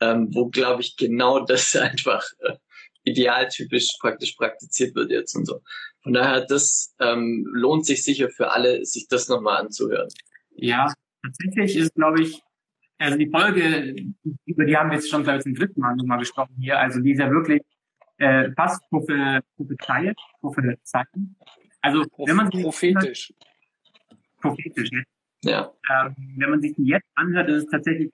ähm, 0.00 0.28
wo, 0.32 0.48
glaube 0.48 0.82
ich, 0.82 0.96
genau 0.96 1.44
das 1.44 1.76
einfach 1.76 2.24
äh, 2.40 2.56
idealtypisch 3.04 3.96
praktisch 4.00 4.32
praktiziert 4.32 4.94
wird 4.94 5.10
jetzt 5.10 5.34
und 5.36 5.46
so. 5.46 5.60
Von 6.04 6.12
daher, 6.12 6.44
das 6.44 6.94
ähm, 7.00 7.46
lohnt 7.50 7.86
sich 7.86 8.04
sicher 8.04 8.28
für 8.28 8.50
alle, 8.50 8.84
sich 8.84 9.08
das 9.08 9.28
nochmal 9.28 9.62
anzuhören. 9.62 10.08
Ja, 10.54 10.92
tatsächlich 11.22 11.76
ist, 11.76 11.94
glaube 11.94 12.22
ich, 12.22 12.42
also 12.98 13.18
die 13.18 13.28
Folge, 13.28 13.96
über 14.44 14.64
die 14.64 14.76
haben 14.76 14.90
wir 14.90 14.96
jetzt 14.96 15.10
schon, 15.10 15.24
glaube 15.24 15.38
ich, 15.38 15.44
zum 15.44 15.54
dritten 15.54 15.80
Mal 15.80 15.96
nochmal 15.96 16.18
gesprochen 16.18 16.54
hier. 16.60 16.78
Also 16.78 17.00
die 17.00 17.12
ist 17.12 17.18
ja 17.18 17.30
wirklich 17.30 17.62
äh, 18.18 18.52
fast 18.52 18.82
prophezeit, 18.90 20.16
prophezeien. 20.40 21.36
Also 21.80 22.04
wenn 22.18 22.36
man 22.36 22.50
sich 22.50 22.62
prophetisch. 22.62 23.32
Prophetisch, 24.40 24.90
ne? 24.92 25.04
Ja. 25.42 25.72
Ähm, 25.90 26.14
wenn 26.36 26.50
man 26.50 26.60
sich 26.60 26.74
die 26.76 26.84
jetzt 26.84 27.08
anhört, 27.14 27.48
ist 27.48 27.64
es 27.64 27.70
tatsächlich 27.70 28.12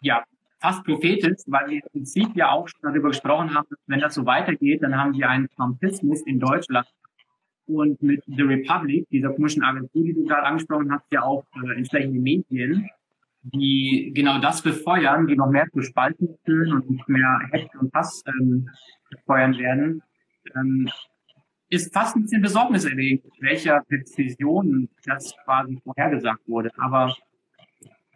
ja 0.00 0.24
fast 0.60 0.84
prophetisch, 0.84 1.42
weil 1.46 1.68
wir 1.68 1.76
im 1.76 1.90
Prinzip 1.92 2.28
ja 2.34 2.50
auch 2.50 2.66
schon 2.68 2.80
darüber 2.82 3.08
gesprochen 3.08 3.54
haben, 3.54 3.68
wenn 3.86 4.00
das 4.00 4.14
so 4.14 4.24
weitergeht, 4.24 4.82
dann 4.82 4.96
haben 4.96 5.12
wir 5.12 5.28
einen 5.28 5.48
Trumpismus 5.50 6.22
in 6.22 6.40
Deutschland. 6.40 6.88
Und 7.68 8.02
mit 8.02 8.22
The 8.26 8.42
Republic, 8.42 9.06
dieser 9.10 9.30
komischen 9.34 9.62
Agentur, 9.62 10.02
die 10.02 10.14
du 10.14 10.24
gerade 10.24 10.46
angesprochen 10.46 10.90
hast, 10.90 11.04
ja 11.12 11.22
auch 11.22 11.44
äh, 11.62 11.76
entsprechende 11.76 12.18
Medien, 12.18 12.88
die 13.42 14.10
genau 14.14 14.40
das 14.40 14.62
befeuern, 14.62 15.26
die 15.26 15.36
noch 15.36 15.50
mehr 15.50 15.66
zu 15.72 15.82
Spalten 15.82 16.38
führen 16.44 16.80
und 16.80 17.08
mehr 17.08 17.40
Hetze 17.52 17.78
und 17.78 17.92
Hass 17.94 18.24
ähm, 18.26 18.68
befeuern 19.10 19.56
werden, 19.58 20.02
ähm, 20.56 20.88
ist 21.68 21.92
fast 21.92 22.16
ein 22.16 22.22
bisschen 22.22 22.40
besorgniserregend, 22.40 23.24
welcher 23.40 23.82
Präzision 23.88 24.88
das 25.04 25.34
quasi 25.44 25.78
vorhergesagt 25.84 26.48
wurde. 26.48 26.70
Aber 26.78 27.14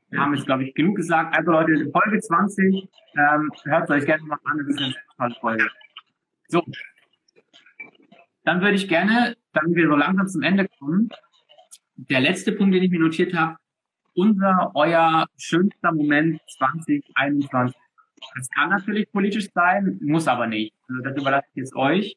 wir 0.08 0.20
haben 0.20 0.34
jetzt, 0.34 0.46
glaube 0.46 0.64
ich, 0.64 0.74
genug 0.74 0.96
gesagt. 0.96 1.36
Also 1.36 1.52
Leute, 1.52 1.90
Folge 1.90 2.20
20, 2.20 2.88
ähm, 3.16 3.50
hört 3.64 3.90
euch 3.90 4.06
gerne 4.06 4.22
mal 4.24 4.38
an, 4.44 4.58
das 4.66 4.80
ist 4.80 4.96
eine 5.18 5.34
Folge. 5.34 5.68
So. 6.48 6.62
Dann 8.44 8.60
würde 8.60 8.74
ich 8.74 8.88
gerne, 8.88 9.36
damit 9.52 9.76
wir 9.76 9.88
so 9.88 9.96
langsam 9.96 10.26
zum 10.26 10.42
Ende 10.42 10.68
kommen, 10.78 11.08
der 11.96 12.20
letzte 12.20 12.52
Punkt, 12.52 12.74
den 12.74 12.82
ich 12.82 12.90
mir 12.90 13.00
notiert 13.00 13.34
habe, 13.34 13.56
unser, 14.14 14.72
euer 14.74 15.26
schönster 15.36 15.92
Moment 15.92 16.40
2021. 16.58 17.76
Das 18.34 18.48
kann 18.50 18.70
natürlich 18.70 19.10
politisch 19.10 19.48
sein, 19.52 19.98
muss 20.02 20.28
aber 20.28 20.46
nicht. 20.46 20.74
Also 20.88 21.02
das 21.02 21.16
überlasse 21.16 21.46
ich 21.52 21.56
jetzt 21.56 21.74
euch. 21.74 22.16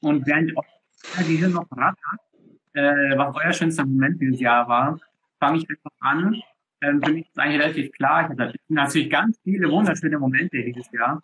Und 0.00 0.26
während 0.26 0.56
euer 0.56 1.24
Gehirn 1.26 1.52
noch 1.52 1.66
rattert, 1.70 2.20
äh, 2.74 3.16
was 3.16 3.34
euer 3.36 3.52
schönster 3.52 3.84
Moment 3.84 4.20
dieses 4.20 4.40
Jahr 4.40 4.68
war, 4.68 4.98
fange 5.40 5.58
ich 5.58 5.68
einfach 5.68 5.90
an. 6.00 6.40
Ähm, 6.80 7.02
für 7.02 7.12
mich 7.12 7.28
ist 7.28 7.38
eigentlich 7.38 7.62
relativ 7.62 7.92
klar. 7.92 8.22
Ich 8.22 8.38
hatte 8.38 8.54
natürlich 8.68 9.10
ganz 9.10 9.38
viele 9.42 9.70
wunderschöne 9.70 10.18
Momente 10.18 10.62
dieses 10.62 10.90
Jahr. 10.92 11.20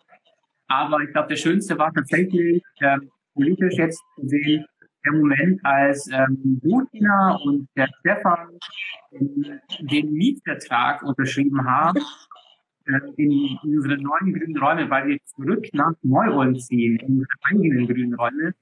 Aber 0.67 1.01
ich 1.01 1.11
glaube, 1.11 1.29
der 1.29 1.35
schönste 1.35 1.77
war 1.77 1.93
tatsächlich 1.93 2.63
ähm, 2.81 3.11
politisch 3.35 3.75
jetzt 3.77 4.01
zu 4.15 4.27
sehen, 4.27 4.65
der 5.05 5.13
Moment, 5.13 5.59
als 5.63 6.09
ähm, 6.11 6.59
und 6.63 7.67
der 7.75 7.87
Stefan 7.99 8.57
den 9.11 10.13
Mietvertrag 10.13 11.03
unterschrieben 11.03 11.63
haben 11.63 12.01
äh, 12.85 12.99
in 13.17 13.57
unsere 13.63 13.97
neuen 13.97 14.33
grünen 14.33 14.57
Räume, 14.57 14.89
weil 14.89 15.07
wir 15.07 15.19
zurück 15.25 15.67
nach 15.73 15.93
Neu-Ulm 16.01 16.57
ziehen, 16.57 16.97
in 16.99 17.19
unsere 17.19 17.29
eigenen 17.43 17.87
grünen 17.87 18.15
Räume. 18.15 18.55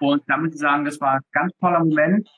Und 0.00 0.22
da 0.28 0.36
muss 0.36 0.56
sagen, 0.56 0.84
das 0.84 1.00
war 1.00 1.14
ein 1.14 1.22
ganz 1.32 1.52
toller 1.58 1.80
Moment, 1.80 2.28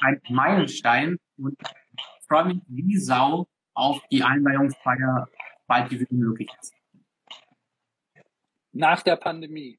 ein 0.00 0.20
Meilenstein 0.28 1.18
und 1.36 1.54
ich 1.60 2.26
freue 2.26 2.46
mich 2.46 2.60
wie 2.66 2.96
Sau 2.96 3.46
auf 3.74 4.00
die 4.10 4.22
Einweihungsfeier, 4.22 5.28
bald 5.66 5.90
wie 5.90 6.06
möglich 6.10 6.50
ist. 6.60 6.74
Nach 8.72 9.02
der 9.02 9.16
Pandemie. 9.16 9.78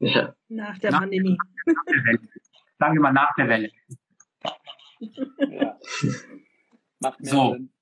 Ja. 0.00 0.34
Nach 0.48 0.78
der 0.78 0.92
nach, 0.92 1.00
Pandemie. 1.00 1.36
Nach 1.66 1.84
der 1.86 2.04
Welle. 2.04 2.28
Sagen 2.78 2.94
wir 2.94 3.00
mal 3.00 3.12
nach 3.12 3.34
der 3.36 3.48
Welle. 3.48 3.70
Ja. 5.38 5.78
Macht 7.00 7.20
mehr 7.20 7.30
so. 7.30 7.52
Sinn. 7.52 7.72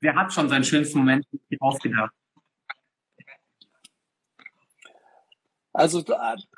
Wer 0.00 0.14
hat 0.14 0.32
schon 0.32 0.48
seinen 0.48 0.64
schönsten 0.64 0.98
Moment 0.98 1.26
ausgedacht? 1.58 2.12
Also 5.72 6.04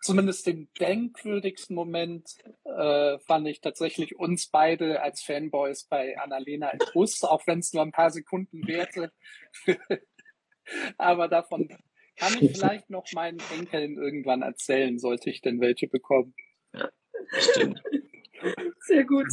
zumindest 0.01 0.47
den 0.47 0.71
denkwürdigsten 0.81 1.77
Moment 1.77 2.37
äh, 2.65 3.19
fand 3.19 3.47
ich 3.49 3.61
tatsächlich 3.61 4.17
uns 4.19 4.49
beide 4.49 5.03
als 5.03 5.23
Fanboys 5.23 5.85
bei 5.85 6.19
Annalena 6.19 6.71
im 6.71 6.79
Bus, 6.95 7.23
auch 7.23 7.47
wenn 7.47 7.59
es 7.59 7.73
nur 7.75 7.83
ein 7.83 7.93
paar 7.93 8.11
Sekunden 8.11 8.67
währte. 8.67 9.13
Aber 10.97 11.29
davon 11.29 11.69
kann 12.21 12.37
ich 12.39 12.53
vielleicht 12.53 12.91
noch 12.91 13.07
meinen 13.15 13.41
Enkeln 13.59 13.97
irgendwann 13.97 14.43
erzählen, 14.43 14.99
sollte 14.99 15.31
ich 15.31 15.41
denn 15.41 15.61
welche 15.61 15.89
bekommen. 15.89 16.35
Ja, 16.75 16.91
stimmt. 17.33 17.83
Sehr 18.81 19.05
gut. 19.05 19.29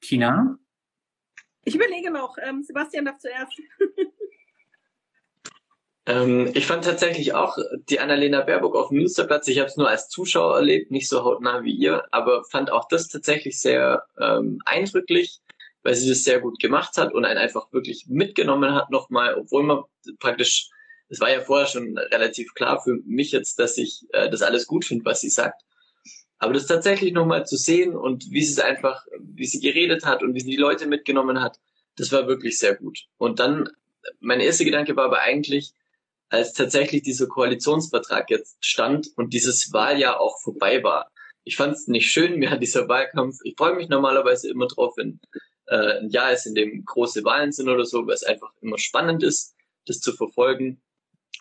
Tina? 0.00 0.58
Ich 1.64 1.74
überlege 1.74 2.10
noch. 2.10 2.36
Ähm, 2.40 2.62
Sebastian 2.62 3.04
darf 3.04 3.18
zuerst. 3.18 3.60
ähm, 6.06 6.50
ich 6.54 6.66
fand 6.66 6.84
tatsächlich 6.84 7.34
auch 7.34 7.58
die 7.88 8.00
Annalena 8.00 8.42
Baerbock 8.42 8.76
auf 8.76 8.88
dem 8.88 8.98
Münsterplatz. 8.98 9.48
Ich 9.48 9.58
habe 9.58 9.68
es 9.68 9.76
nur 9.76 9.88
als 9.88 10.08
Zuschauer 10.08 10.56
erlebt, 10.56 10.90
nicht 10.90 11.08
so 11.08 11.24
hautnah 11.24 11.64
wie 11.64 11.74
ihr, 11.74 12.06
aber 12.12 12.44
fand 12.44 12.70
auch 12.70 12.86
das 12.88 13.08
tatsächlich 13.08 13.60
sehr 13.60 14.06
ähm, 14.18 14.62
eindrücklich 14.64 15.40
weil 15.82 15.94
sie 15.94 16.08
das 16.08 16.24
sehr 16.24 16.40
gut 16.40 16.58
gemacht 16.60 16.96
hat 16.96 17.12
und 17.14 17.24
einen 17.24 17.38
einfach 17.38 17.72
wirklich 17.72 18.06
mitgenommen 18.08 18.74
hat 18.74 18.90
nochmal, 18.90 19.34
obwohl 19.34 19.62
man 19.62 19.82
praktisch, 20.18 20.68
es 21.08 21.20
war 21.20 21.30
ja 21.30 21.40
vorher 21.40 21.66
schon 21.66 21.96
relativ 21.98 22.54
klar 22.54 22.82
für 22.82 22.98
mich 23.04 23.32
jetzt, 23.32 23.58
dass 23.58 23.78
ich 23.78 24.06
äh, 24.12 24.30
das 24.30 24.42
alles 24.42 24.66
gut 24.66 24.84
finde, 24.84 25.04
was 25.04 25.20
sie 25.20 25.30
sagt. 25.30 25.62
Aber 26.38 26.54
das 26.54 26.66
tatsächlich 26.66 27.12
nochmal 27.12 27.46
zu 27.46 27.56
sehen 27.56 27.94
und 27.94 28.30
wie 28.30 28.42
sie 28.42 28.52
es 28.52 28.58
einfach, 28.60 29.04
wie 29.20 29.46
sie 29.46 29.60
geredet 29.60 30.06
hat 30.06 30.22
und 30.22 30.34
wie 30.34 30.40
sie 30.40 30.50
die 30.50 30.56
Leute 30.56 30.86
mitgenommen 30.86 31.42
hat, 31.42 31.58
das 31.96 32.12
war 32.12 32.26
wirklich 32.26 32.58
sehr 32.58 32.74
gut. 32.74 33.06
Und 33.18 33.40
dann, 33.40 33.68
mein 34.20 34.40
erster 34.40 34.64
Gedanke 34.64 34.96
war 34.96 35.04
aber 35.04 35.20
eigentlich, 35.20 35.74
als 36.30 36.52
tatsächlich 36.52 37.02
dieser 37.02 37.26
Koalitionsvertrag 37.26 38.30
jetzt 38.30 38.56
stand 38.64 39.08
und 39.16 39.34
dieses 39.34 39.72
Wahljahr 39.72 40.20
auch 40.20 40.40
vorbei 40.40 40.82
war. 40.82 41.10
Ich 41.44 41.56
fand 41.56 41.74
es 41.74 41.88
nicht 41.88 42.10
schön, 42.10 42.38
mir 42.38 42.50
hat 42.50 42.62
dieser 42.62 42.88
Wahlkampf, 42.88 43.38
ich 43.44 43.54
freue 43.56 43.74
mich 43.74 43.88
normalerweise 43.88 44.48
immer 44.48 44.68
drauf, 44.68 44.94
wenn 44.96 45.20
äh, 45.70 46.00
ein 46.00 46.10
Jahr 46.10 46.32
ist, 46.32 46.46
in 46.46 46.54
dem 46.54 46.84
große 46.84 47.24
Wahlen 47.24 47.52
sind 47.52 47.68
oder 47.68 47.84
so, 47.84 48.06
weil 48.06 48.14
es 48.14 48.24
einfach 48.24 48.52
immer 48.60 48.78
spannend 48.78 49.22
ist, 49.22 49.54
das 49.86 50.00
zu 50.00 50.12
verfolgen. 50.12 50.82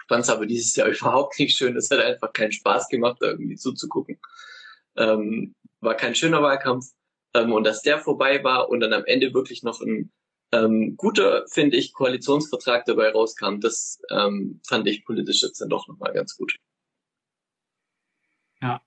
Fand 0.08 0.24
es 0.24 0.30
aber 0.30 0.46
dieses 0.46 0.76
Jahr 0.76 0.88
überhaupt 1.00 1.40
nicht 1.40 1.58
schön. 1.58 1.76
Es 1.76 1.90
hat 1.90 2.00
einfach 2.00 2.32
keinen 2.32 2.52
Spaß 2.52 2.90
gemacht, 2.90 3.18
da 3.20 3.28
irgendwie 3.28 3.56
zuzugucken. 3.56 4.20
Ähm, 4.96 5.56
war 5.82 5.96
kein 5.96 6.16
schöner 6.16 6.42
Wahlkampf. 6.44 6.86
Ähm, 7.34 7.52
und 7.54 7.64
dass 7.66 7.82
der 7.82 8.00
vorbei 8.00 8.44
war 8.44 8.70
und 8.70 8.80
dann 8.80 8.94
am 8.94 9.06
Ende 9.06 9.34
wirklich 9.34 9.64
noch 9.64 9.82
ein 9.82 10.12
ähm, 10.52 10.96
guter, 10.98 11.46
finde 11.48 11.78
ich, 11.78 11.94
Koalitionsvertrag 11.94 12.86
dabei 12.86 13.12
rauskam, 13.12 13.60
das 13.60 14.02
ähm, 14.10 14.62
fand 14.68 14.88
ich 14.88 15.06
politisch 15.06 15.44
jetzt 15.44 15.62
dann 15.62 15.70
doch 15.70 15.88
nochmal 15.88 16.14
ganz 16.14 16.36
gut. 16.36 16.56
Ja. 18.62 18.82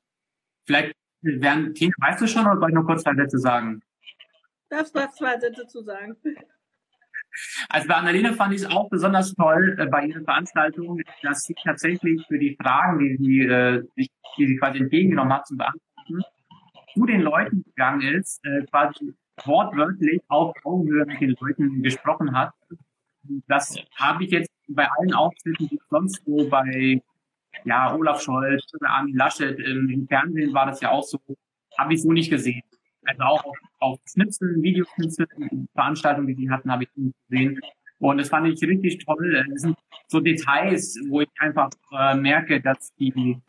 Vielleicht 0.66 0.94
werden, 1.20 1.74
Tina, 1.74 1.94
weißt 1.98 2.20
du 2.20 2.26
schon 2.26 2.46
oder 2.46 2.58
soll 2.58 2.70
ich 2.70 2.74
noch 2.74 2.84
kurz 2.84 3.02
zwei 3.02 3.14
Sätze 3.14 3.38
sagen? 3.38 3.82
Darfst 4.72 4.96
du 4.96 5.06
zwei 5.10 5.38
Sätze 5.38 5.66
zu 5.66 5.82
sagen? 5.82 6.16
Also 7.68 7.88
bei 7.88 7.94
Annalena 7.94 8.32
fand 8.32 8.54
ich 8.54 8.62
es 8.62 8.70
auch 8.70 8.88
besonders 8.88 9.34
toll 9.34 9.76
äh, 9.78 9.84
bei 9.84 10.06
ihrer 10.06 10.22
Veranstaltung, 10.22 10.98
dass 11.22 11.42
sie 11.42 11.54
tatsächlich 11.62 12.26
für 12.26 12.38
die 12.38 12.56
Fragen, 12.56 12.98
die 12.98 13.16
sie, 13.18 13.40
äh, 13.40 13.82
die 13.98 14.10
sie 14.38 14.56
quasi 14.56 14.78
entgegengenommen 14.78 15.34
hat 15.34 15.46
zum 15.46 15.58
Beantworten, 15.58 16.22
zu 16.94 17.04
den 17.04 17.20
Leuten 17.20 17.64
gegangen 17.64 18.00
ist, 18.00 18.42
äh, 18.46 18.64
quasi 18.70 19.14
wortwörtlich 19.44 20.22
auf 20.28 20.54
Augenhöhe 20.64 21.04
mit 21.04 21.20
den 21.20 21.36
Leuten 21.38 21.82
gesprochen 21.82 22.34
hat. 22.34 22.54
Das 23.48 23.76
habe 23.96 24.24
ich 24.24 24.30
jetzt 24.30 24.50
bei 24.68 24.88
allen 24.88 25.12
Auftritten, 25.12 25.68
die 25.68 25.80
sonst 25.90 26.24
so 26.24 26.48
bei 26.48 27.02
ja, 27.64 27.94
Olaf 27.94 28.22
Scholz 28.22 28.72
oder 28.72 28.88
Armin 28.88 29.16
Laschet 29.16 29.58
im, 29.58 29.90
im 29.90 30.08
Fernsehen 30.08 30.54
war 30.54 30.64
das 30.64 30.80
ja 30.80 30.90
auch 30.90 31.02
so, 31.02 31.18
habe 31.76 31.92
ich 31.92 32.00
so 32.00 32.10
nicht 32.10 32.30
gesehen. 32.30 32.62
Also 33.04 33.22
auch 33.22 33.44
auf, 33.44 33.56
auf 33.78 34.00
Schnipseln, 34.08 34.62
Videoschnipseln, 34.62 35.68
Veranstaltungen, 35.74 36.28
die 36.28 36.34
sie 36.34 36.50
hatten, 36.50 36.70
habe 36.70 36.84
ich 36.84 36.90
gesehen. 37.28 37.60
Und 37.98 38.18
das 38.18 38.28
fand 38.28 38.48
ich 38.48 38.60
richtig 38.62 39.04
toll. 39.04 39.44
Das 39.50 39.62
sind 39.62 39.76
so 40.08 40.20
Details, 40.20 40.98
wo 41.08 41.20
ich 41.20 41.28
einfach 41.38 41.70
äh, 41.92 42.14
merke, 42.14 42.60
dass 42.60 42.92
die 42.96 43.40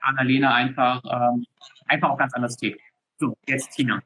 Annalena 0.00 0.54
einfach, 0.54 1.02
ähm, 1.04 1.44
einfach 1.86 2.10
auch 2.10 2.18
ganz 2.18 2.34
anders 2.34 2.56
tickt. 2.56 2.80
So, 3.18 3.36
jetzt 3.46 3.72
Tina. 3.72 4.02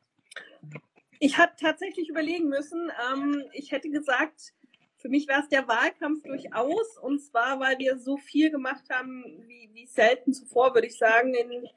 Ich 1.20 1.38
hatte 1.38 1.54
tatsächlich 1.60 2.08
überlegen 2.08 2.48
müssen. 2.48 2.90
Ähm, 3.12 3.44
ich 3.52 3.70
hätte 3.70 3.88
gesagt, 3.88 4.52
für 4.98 5.08
mich 5.08 5.28
war 5.28 5.40
es 5.40 5.48
der 5.48 5.68
Wahlkampf 5.68 6.22
durchaus. 6.24 6.98
Und 6.98 7.20
zwar, 7.20 7.60
weil 7.60 7.78
wir 7.78 7.98
so 7.98 8.16
viel 8.16 8.50
gemacht 8.50 8.84
haben, 8.90 9.24
wie, 9.46 9.70
wie 9.72 9.86
selten 9.86 10.32
zuvor, 10.32 10.74
würde 10.74 10.86
ich 10.86 10.98
sagen. 10.98 11.34
In 11.34 11.68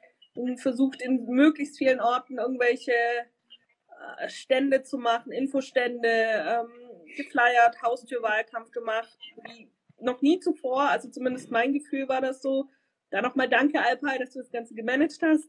versucht 0.56 1.02
in 1.02 1.26
möglichst 1.26 1.78
vielen 1.78 2.00
Orten 2.00 2.38
irgendwelche 2.38 2.92
äh, 2.92 4.28
Stände 4.28 4.82
zu 4.82 4.98
machen, 4.98 5.32
Infostände, 5.32 6.08
ähm, 6.08 6.70
geflyert, 7.16 7.82
Haustürwahlkampf 7.82 8.70
gemacht, 8.70 9.18
wie 9.44 9.70
noch 10.00 10.22
nie 10.22 10.40
zuvor. 10.40 10.88
Also 10.88 11.08
zumindest 11.08 11.50
mein 11.50 11.72
Gefühl 11.72 12.08
war 12.08 12.20
das 12.20 12.42
so. 12.42 12.68
Da 13.10 13.22
nochmal 13.22 13.48
danke, 13.48 13.80
Alpay, 13.80 14.18
dass 14.18 14.32
du 14.32 14.40
das 14.40 14.50
Ganze 14.50 14.74
gemanagt 14.74 15.18
hast. 15.22 15.48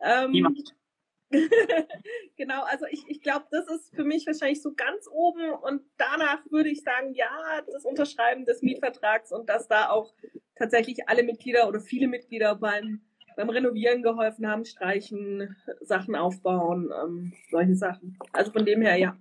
Ähm, 0.00 0.54
genau, 2.36 2.62
also 2.64 2.86
ich, 2.90 3.04
ich 3.08 3.20
glaube, 3.20 3.46
das 3.50 3.66
ist 3.68 3.94
für 3.94 4.04
mich 4.04 4.26
wahrscheinlich 4.26 4.62
so 4.62 4.74
ganz 4.74 5.08
oben 5.10 5.50
und 5.50 5.82
danach 5.96 6.40
würde 6.50 6.68
ich 6.68 6.82
sagen, 6.82 7.14
ja, 7.14 7.62
das 7.66 7.84
Unterschreiben 7.84 8.44
des 8.44 8.62
Mietvertrags 8.62 9.32
und 9.32 9.48
dass 9.48 9.66
da 9.66 9.90
auch 9.90 10.14
tatsächlich 10.54 11.08
alle 11.08 11.24
Mitglieder 11.24 11.68
oder 11.68 11.80
viele 11.80 12.06
Mitglieder 12.06 12.54
beim, 12.54 13.00
beim 13.36 13.50
Renovieren 13.50 14.02
geholfen 14.02 14.48
haben, 14.48 14.64
streichen, 14.64 15.56
Sachen 15.82 16.16
aufbauen, 16.16 16.90
ähm, 17.04 17.32
solche 17.50 17.76
Sachen. 17.76 18.18
Also 18.32 18.50
von 18.50 18.64
dem 18.64 18.82
her, 18.82 18.96
ja. 18.96 19.16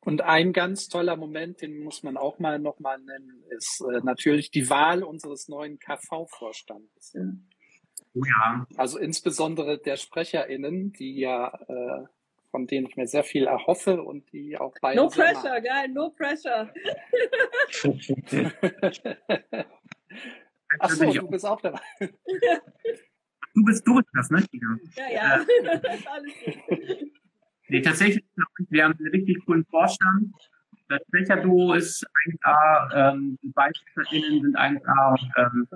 Und 0.00 0.20
ein 0.20 0.52
ganz 0.52 0.88
toller 0.88 1.16
Moment, 1.16 1.62
den 1.62 1.82
muss 1.82 2.02
man 2.02 2.16
auch 2.16 2.38
mal 2.38 2.58
nochmal 2.58 2.98
nennen, 2.98 3.42
ist 3.50 3.80
äh, 3.80 4.00
natürlich 4.04 4.50
die 4.50 4.68
Wahl 4.68 5.02
unseres 5.02 5.48
neuen 5.48 5.78
KV-Vorstandes. 5.78 7.14
Ja. 7.14 7.22
Oh 8.14 8.22
ja. 8.24 8.66
Also 8.76 8.98
insbesondere 8.98 9.78
der 9.78 9.96
SprecherInnen, 9.96 10.92
die 10.92 11.18
ja, 11.18 11.48
äh, 11.68 12.04
von 12.50 12.66
denen 12.66 12.86
ich 12.86 12.96
mir 12.96 13.06
sehr 13.06 13.24
viel 13.24 13.46
erhoffe 13.46 14.02
und 14.02 14.32
die 14.32 14.56
auch 14.56 14.74
bei. 14.80 14.94
No 14.94 15.08
pressure, 15.08 15.60
geil, 15.60 15.88
no 15.88 16.10
pressure. 16.10 16.72
Achso, 20.78 21.12
du 21.12 21.28
bist 21.28 21.46
auch 21.46 21.60
dabei. 21.60 21.80
Du 23.56 23.64
bist, 23.64 23.86
du 23.86 23.94
bist 23.94 24.08
das, 24.12 24.30
ne, 24.30 24.46
Tina? 24.48 24.76
Ja, 24.96 25.08
ja. 25.10 25.42
Äh, 25.62 25.80
Alles 26.12 26.32
gut. 26.44 27.12
Nee, 27.68 27.80
tatsächlich, 27.80 28.22
wir 28.68 28.84
haben 28.84 28.94
einen 28.98 29.08
richtig 29.08 29.42
coolen 29.46 29.64
Vorstand. 29.70 30.30
Das 30.88 31.00
Sprecherduo 31.08 31.72
ist 31.72 32.06
1A, 32.28 33.12
ähm, 33.14 33.38
die 33.42 33.48
BeispielInnen 33.48 34.42
sind 34.42 34.56
1A 34.58 35.10
und 35.10 35.32
ähm, 35.36 35.68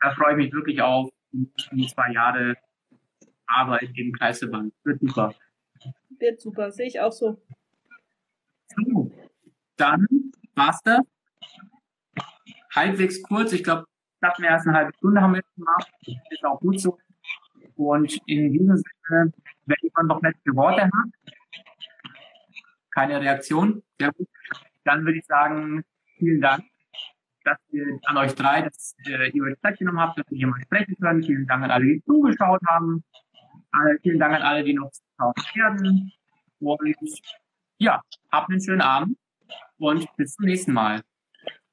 da 0.00 0.10
freue 0.14 0.32
ich 0.32 0.36
mich 0.36 0.52
wirklich 0.52 0.82
auf 0.82 1.10
die 1.32 1.86
zwei 1.86 2.12
Jahre 2.12 2.56
Arbeit 3.46 3.90
im 3.96 4.12
Kreisverband. 4.12 4.74
Wird 4.84 5.00
super. 5.00 5.34
Wird 6.18 6.40
super, 6.42 6.70
sehe 6.70 6.88
ich 6.88 7.00
auch 7.00 7.12
so. 7.12 7.42
So, 8.76 9.10
dann 9.76 10.06
war's 10.54 10.82
das. 10.84 11.00
Halbwegs 12.74 13.22
kurz, 13.22 13.52
ich 13.52 13.64
glaube, 13.64 13.86
knapp 14.18 14.38
mehr 14.38 14.54
als 14.54 14.66
eine 14.66 14.76
halbe 14.76 14.92
Stunde 14.96 15.20
haben 15.20 15.32
wir 15.32 15.38
jetzt 15.38 15.54
gemacht. 15.54 15.90
Das 16.06 16.16
ist 16.30 16.44
auch 16.44 16.60
gut 16.60 16.80
so. 16.80 16.98
Und 17.76 18.18
in 18.26 18.52
diesem 18.52 18.76
Sinne, 18.76 19.32
wenn 19.66 19.76
jemand 19.82 20.08
noch 20.08 20.22
letzte 20.22 20.54
Worte 20.54 20.82
hat, 20.82 22.12
keine 22.90 23.20
Reaktion, 23.20 23.82
sehr 23.98 24.12
gut, 24.12 24.28
dann 24.84 25.04
würde 25.04 25.18
ich 25.18 25.26
sagen, 25.26 25.84
vielen 26.18 26.40
Dank 26.40 26.64
dass 27.48 27.58
wir 27.70 27.98
an 28.04 28.16
euch 28.18 28.34
drei, 28.34 28.62
dass 28.62 28.94
äh, 29.06 29.30
ihr 29.30 29.42
euch 29.42 29.58
Zeit 29.60 29.78
genommen 29.78 30.00
habt, 30.00 30.18
dass 30.18 30.26
wir 30.30 30.36
hier 30.36 30.46
mal 30.48 30.60
sprechen 30.60 30.96
können. 31.00 31.22
Vielen 31.22 31.46
Dank 31.46 31.64
an 31.64 31.70
alle, 31.70 31.86
die 31.86 32.02
zugeschaut 32.04 32.60
haben. 32.66 33.04
Äh, 33.72 33.98
vielen 34.02 34.18
Dank 34.18 34.34
an 34.34 34.42
alle, 34.42 34.64
die 34.64 34.74
noch 34.74 34.90
zuschauen 34.90 35.34
werden. 35.54 36.12
Und 36.60 36.96
ja, 37.78 38.02
habt 38.30 38.50
einen 38.50 38.60
schönen 38.60 38.80
Abend 38.80 39.18
und 39.78 40.06
bis 40.16 40.34
zum 40.34 40.44
nächsten 40.46 40.72
Mal. 40.72 41.02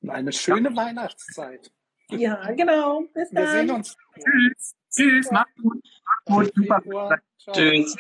Eine 0.08 0.32
schöne 0.32 0.70
ja. 0.70 0.76
Weihnachtszeit. 0.76 1.72
Ja, 2.12 2.52
genau. 2.52 3.04
Bis 3.14 3.30
dann. 3.32 3.44
Wir 3.44 3.52
sehen 3.52 3.72
uns. 3.72 3.98
Tschüss. 4.16 4.76
Tschüss. 4.92 5.32
Macht 5.32 5.56
gut. 5.62 5.84
Macht 6.28 6.86
gut. 6.86 6.86
Super. 6.86 7.20
Tschüss. 7.52 7.96